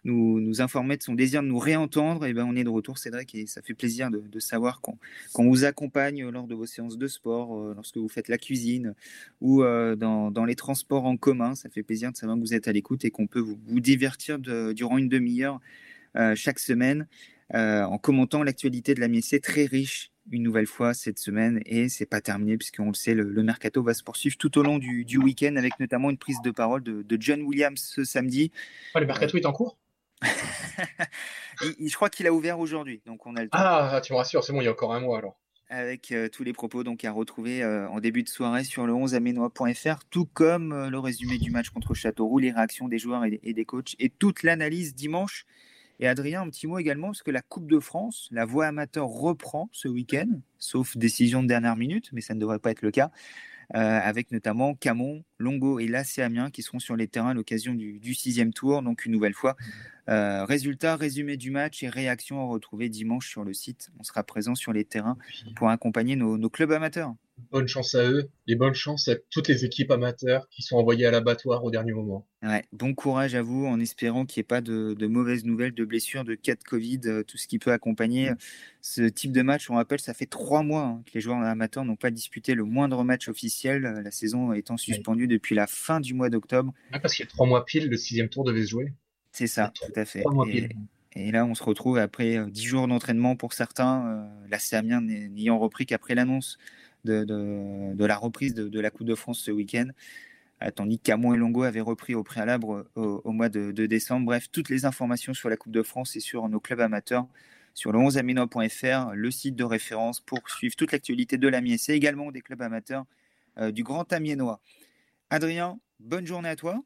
nous, 0.04 0.40
nous, 0.40 0.62
informer 0.62 0.98
de 0.98 1.04
son 1.04 1.14
désir 1.14 1.44
de 1.44 1.48
nous 1.48 1.60
réentendre. 1.60 2.26
Et 2.26 2.34
ben, 2.34 2.46
on 2.48 2.56
est 2.56 2.64
de 2.64 2.70
retour, 2.70 2.98
Cédric, 2.98 3.36
et 3.36 3.46
ça 3.46 3.62
fait 3.62 3.74
plaisir 3.74 4.10
de, 4.10 4.40
savoir 4.40 4.82
qu'on 4.82 4.98
qu 5.36 5.44
vous 5.44 5.64
accompagne 5.64 6.28
lors 6.30 6.48
de 6.48 6.56
vos 6.56 6.66
séances 6.66 6.98
de 6.98 7.08
sport, 7.08 7.58
euh, 7.58 7.74
lorsque 7.76 7.98
vous 7.98 8.10
faites 8.10 8.28
la 8.28 8.38
cuisine 8.38 8.96
ou 9.42 9.64
euh, 9.64 9.96
dans, 9.96 10.32
dans, 10.32 10.46
les 10.46 10.56
transports 10.56 11.06
en 11.06 11.18
commun. 11.18 11.56
Ça 11.56 11.70
fait 11.70 11.84
plaisir 11.84 12.12
de 12.12 12.18
savoir 12.18 12.38
que 12.38 12.42
vous 12.42 12.54
êtes 12.54 12.68
à 12.68 12.72
l'écoute 12.72 13.06
et 13.06 13.12
qu'on 13.12 13.28
peut 13.28 13.40
vous, 13.40 13.60
vous 13.68 13.80
divertir 13.80 14.40
durant 14.40 14.98
une 14.98 15.10
demi-heure 15.10 15.60
euh, 16.18 16.36
chaque 16.36 16.60
semaine. 16.60 17.08
Euh, 17.54 17.84
en 17.84 17.98
commentant 17.98 18.44
l'actualité 18.44 18.94
de 18.94 19.02
la 19.02 19.10
MSC 19.10 19.42
très 19.42 19.66
riche 19.66 20.11
une 20.30 20.44
nouvelle 20.44 20.68
fois 20.68 20.94
cette 20.94 21.20
semaine 21.20 21.62
et 21.66 21.90
c'est 21.90 22.06
pas 22.06 22.22
terminé 22.22 22.58
puisqu'on 22.58 22.88
le 22.88 22.94
sait, 22.94 23.14
le, 23.14 23.24
le, 23.24 23.44
mercato 23.44 23.82
va 23.82 23.94
se 23.94 24.04
poursuivre 24.04 24.38
tout 24.38 24.58
au 24.58 24.64
long 24.64 24.78
du, 24.78 25.04
du 25.06 25.18
week-end 25.18 25.56
avec 25.56 25.80
notamment 25.80 26.10
une 26.10 26.18
prise 26.18 26.42
de 26.44 26.52
parole 26.52 26.84
de, 26.84 27.02
de 27.02 27.18
John 27.20 27.42
Williams 27.42 27.82
ce 27.82 28.04
samedi. 28.04 28.52
Oh, 28.96 29.00
le 29.00 29.06
mercato 29.06 29.36
euh... 29.36 29.40
est 29.40 29.46
en 29.46 29.54
cours? 29.54 29.78
Il, 31.80 31.90
Je 31.90 31.96
crois 31.96 32.10
qu'il 32.10 32.28
a 32.28 32.34
ouvert 32.34 32.60
aujourd'hui, 32.60 33.02
donc 33.06 33.26
on 33.26 33.36
a 33.36 33.44
le 33.44 33.50
temps. 33.50 33.58
Ah, 33.60 34.00
tu 34.04 34.14
me 34.14 34.18
rassures, 34.18 34.44
c'est 34.44 34.54
bon, 34.54 34.62
il 34.62 34.66
y 34.66 34.68
a 34.68 34.72
encore 34.72 34.94
un 34.94 35.00
mois 35.00 35.18
alors. 35.18 35.38
Avec 35.70 36.12
euh, 36.12 36.28
tous 36.28 36.44
les 36.44 36.52
propos 36.52 36.84
donc 36.84 37.06
à 37.06 37.12
retrouver 37.12 37.64
euh, 37.64 37.88
en 37.88 38.02
début 38.02 38.24
de 38.24 38.30
soirée 38.30 38.66
sur 38.66 38.86
le 38.86 38.94
11aménois.fr, 38.94 40.02
tout 40.10 40.26
comme 40.26 40.74
euh, 40.74 40.90
le 40.90 41.00
résumé 41.00 41.38
du 41.38 41.50
match 41.50 41.70
contre 41.70 41.94
Châteauroux, 41.94 42.40
les 42.40 42.52
réactions 42.52 42.90
des 42.90 43.00
joueurs 43.00 43.24
et, 43.24 43.40
et 43.42 43.54
des 43.54 43.64
coachs 43.64 43.96
et 43.98 44.10
toute 44.10 44.44
l'analyse 44.44 44.94
dimanche 44.96 45.46
et 46.02 46.08
Adrien, 46.08 46.42
un 46.42 46.50
petit 46.50 46.66
mot 46.66 46.80
également, 46.80 47.08
parce 47.08 47.22
que 47.22 47.30
la 47.30 47.44
Coupe 47.44 47.70
de 47.70 47.80
France, 47.80 48.28
la 48.32 48.44
voie 48.44 48.66
amateur 48.66 49.08
reprend 49.08 49.70
ce 49.72 49.88
week-end, 49.88 50.28
sauf 50.58 50.98
décision 50.98 51.44
de 51.44 51.48
dernière 51.48 51.76
minute, 51.76 52.10
mais 52.12 52.22
ça 52.22 52.34
ne 52.34 52.40
devrait 52.40 52.58
pas 52.58 52.72
être 52.72 52.82
le 52.82 52.90
cas, 52.90 53.12
euh, 53.76 54.00
avec 54.04 54.32
notamment 54.32 54.74
Camon, 54.74 55.24
Longo 55.38 55.80
et 55.80 55.88
l'AC 55.88 56.18
Amiens 56.18 56.50
qui 56.50 56.64
seront 56.64 56.80
sur 56.80 56.96
les 56.96 57.08
terrains 57.08 57.30
à 57.30 57.34
l'occasion 57.36 57.76
du, 57.76 58.00
du, 58.00 58.16
sixième 58.16 58.52
tour. 58.52 58.82
Donc 58.82 59.06
une 59.06 59.12
nouvelle 59.12 59.36
fois, 59.36 59.56
euh, 60.10 60.44
résultat, 60.44 60.96
résumé 60.96 61.38
du 61.38 61.52
match 61.52 61.84
et 61.84 61.88
réaction 61.88 62.42
à 62.42 62.46
retrouver 62.46 62.90
dimanche 62.90 63.30
sur 63.30 63.44
le 63.44 63.54
site. 63.54 63.92
On 64.00 64.04
sera 64.04 64.24
présent 64.24 64.56
sur 64.56 64.74
les 64.74 64.84
terrains 64.84 65.18
pour 65.56 65.70
accompagner 65.70 66.16
nos, 66.16 66.38
nos 66.38 66.50
clubs 66.50 66.72
amateurs 66.72 67.14
bonne 67.52 67.68
chance 67.68 67.96
à 67.96 68.04
eux 68.04 68.30
et 68.48 68.56
bonne 68.56 68.74
chance 68.74 69.08
à 69.08 69.16
toutes 69.30 69.48
les 69.48 69.66
équipes 69.66 69.92
amateurs 69.92 70.48
qui 70.50 70.62
sont 70.62 70.78
envoyées 70.78 71.06
à 71.06 71.12
l'abattoir 71.12 71.64
au 71.64 71.72
dernier 71.72 71.94
moment. 71.94 72.28
Ouais, 72.44 72.64
bon 72.72 72.94
courage 72.94 73.36
à 73.36 73.42
vous 73.42 73.66
en 73.66 73.80
espérant 73.80 74.26
qu'il 74.26 74.40
n'y 74.40 74.42
ait 74.42 74.48
pas 74.48 74.62
de, 74.62 74.96
de, 74.98 75.08
mauvaises 75.08 75.46
nouvelles, 75.46 75.74
de 75.74 75.86
blessures, 75.86 76.24
de 76.24 76.36
cas 76.36 76.56
de 76.56 76.64
Covid, 76.64 77.02
euh, 77.06 77.24
tout 77.24 77.38
ce 77.38 77.48
qui 77.48 77.60
peut 77.60 77.72
accompagner 77.72 78.32
ce 78.82 79.04
type 79.04 79.32
de 79.32 79.42
match. 79.42 79.70
On 79.70 79.76
rappelle, 79.76 80.00
ça 80.00 80.14
fait 80.14 80.26
trois 80.26 80.64
mois 80.64 80.84
hein, 80.84 81.04
que 81.06 81.12
les 81.14 81.22
joueurs 81.22 81.40
amateurs 81.40 81.86
n'ont 81.86 81.96
pas 81.96 82.12
disputé 82.12 82.56
le 82.56 82.64
moindre 82.64 83.04
match 83.04 83.28
officiel, 83.28 83.86
euh, 83.86 84.02
la 84.02 84.12
saison 84.12 84.54
étant 84.54 84.78
suspendue 84.78 85.24
ouais. 85.24 85.28
depuis 85.28 85.56
la 85.56 85.68
fin 85.68 86.00
du 86.00 86.14
mois 86.14 86.30
d'octobre. 86.30 86.74
Ouais, 86.92 87.00
parce 87.00 87.16
qu'il 87.16 87.26
y 87.26 87.28
a 87.28 87.30
trois 87.30 87.48
mois 87.48 87.66
pile, 87.66 87.90
le 87.90 87.98
sixième 87.98 88.30
tour 88.30 88.44
devait 88.44 88.64
se 88.64 88.70
jouer. 88.70 88.94
C'est 89.32 89.48
ça, 89.48 89.72
tout 89.74 89.94
à 89.96 90.06
fait. 90.06 90.24
Et, 90.50 90.70
et, 91.14 91.32
là, 91.32 91.46
on 91.46 91.56
se 91.56 91.64
retrouve 91.64 91.98
après 91.98 92.38
euh, 92.38 92.50
dix 92.50 92.66
jours 92.66 92.88
d'entraînement 92.88 93.36
pour 93.36 93.54
certains, 93.54 94.06
euh, 94.08 94.48
la 94.50 94.58
Amiens 94.78 95.02
n'ayant 95.02 95.60
repris 95.60 95.86
qu'après 95.86 96.16
l'annonce 96.16 96.58
de, 97.04 97.24
de, 97.24 97.96
de, 97.96 98.06
la 98.06 98.18
reprise 98.18 98.54
de, 98.54 98.68
de, 98.68 98.80
la 98.80 98.90
Coupe 98.90 99.08
de 99.08 99.16
France 99.16 99.40
ce 99.40 99.52
week-end, 99.52 99.88
tandis 100.76 101.00
qu'Amon 101.00 101.34
et 101.34 101.38
Longo 101.38 101.64
avaient 101.64 101.82
repris 101.82 102.16
au 102.16 102.24
préalable 102.24 102.66
au, 102.66 103.22
au 103.24 103.32
mois 103.32 103.50
de, 103.50 103.72
décembre. 103.72 104.26
Bref, 104.28 104.48
toutes 104.52 104.70
les 104.70 104.86
informations 104.86 105.34
sur 105.34 105.50
la 105.50 105.58
Coupe 105.58 105.72
de 105.72 105.84
France 105.84 106.16
et 106.16 106.20
sur 106.20 106.48
nos 106.50 106.60
clubs 106.60 106.82
amateurs 106.82 107.28
sur 107.74 107.92
le 107.92 108.00
11aminois.fr, 108.00 109.14
le 109.14 109.32
site 109.32 109.56
de 109.56 109.64
référence 109.64 110.20
pour 110.20 110.50
suivre 110.50 110.76
toute 110.76 110.92
l'actualité 110.92 111.38
de 111.38 111.48
la 111.48 111.60
et 111.60 111.78
également 111.90 112.32
des 112.32 112.42
clubs 112.42 112.62
amateurs 112.62 113.06
euh, 113.58 113.72
du 113.72 113.84
Grand 113.84 114.12
Amiénois. 114.12 114.62
Adrien, 115.30 115.80
bonne 116.00 116.26
journée 116.26 116.50
à 116.50 116.56
toi. 116.56 116.84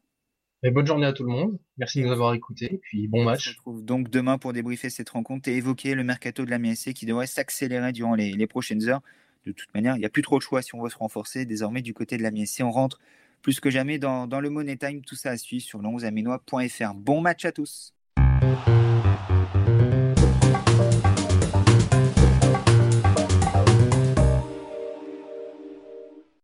Et 0.62 0.70
bonne 0.70 0.86
journée 0.86 1.06
à 1.06 1.12
tout 1.12 1.24
le 1.24 1.30
monde. 1.30 1.58
Merci 1.76 2.00
de 2.00 2.06
nous 2.06 2.12
avoir 2.12 2.34
écoutés. 2.34 2.74
Et 2.74 2.78
puis 2.78 3.08
bon 3.08 3.24
match. 3.24 3.48
On 3.48 3.50
se 3.50 3.56
retrouve 3.56 3.84
donc 3.84 4.10
demain 4.10 4.38
pour 4.38 4.52
débriefer 4.52 4.90
cette 4.90 5.10
rencontre 5.10 5.48
et 5.48 5.56
évoquer 5.56 5.94
le 5.94 6.04
mercato 6.04 6.44
de 6.44 6.50
la 6.50 6.58
MSC 6.58 6.92
qui 6.92 7.06
devrait 7.06 7.26
s'accélérer 7.26 7.92
durant 7.92 8.14
les, 8.14 8.32
les 8.32 8.46
prochaines 8.46 8.88
heures 8.88 9.02
de 9.46 9.52
toute 9.52 9.72
manière, 9.74 9.96
il 9.96 10.00
n'y 10.00 10.04
a 10.04 10.10
plus 10.10 10.22
trop 10.22 10.38
de 10.38 10.42
choix 10.42 10.60
si 10.60 10.74
on 10.74 10.82
veut 10.82 10.90
se 10.90 10.98
renforcer. 10.98 11.46
Désormais, 11.46 11.80
du 11.80 11.94
côté 11.94 12.16
de 12.18 12.22
la 12.22 12.30
MSC, 12.30 12.62
on 12.62 12.70
rentre 12.70 12.98
plus 13.42 13.60
que 13.60 13.70
jamais 13.70 13.98
dans, 13.98 14.26
dans 14.26 14.40
le 14.40 14.50
Money 14.50 14.76
Time. 14.76 15.02
Tout 15.02 15.14
ça 15.14 15.30
à 15.30 15.36
suivre 15.36 15.64
sur 15.64 15.78
le 15.78 15.88
11aminois.fr. 15.88 16.94
Bon 16.94 17.20
match 17.20 17.44
à 17.44 17.52
tous. 17.52 17.94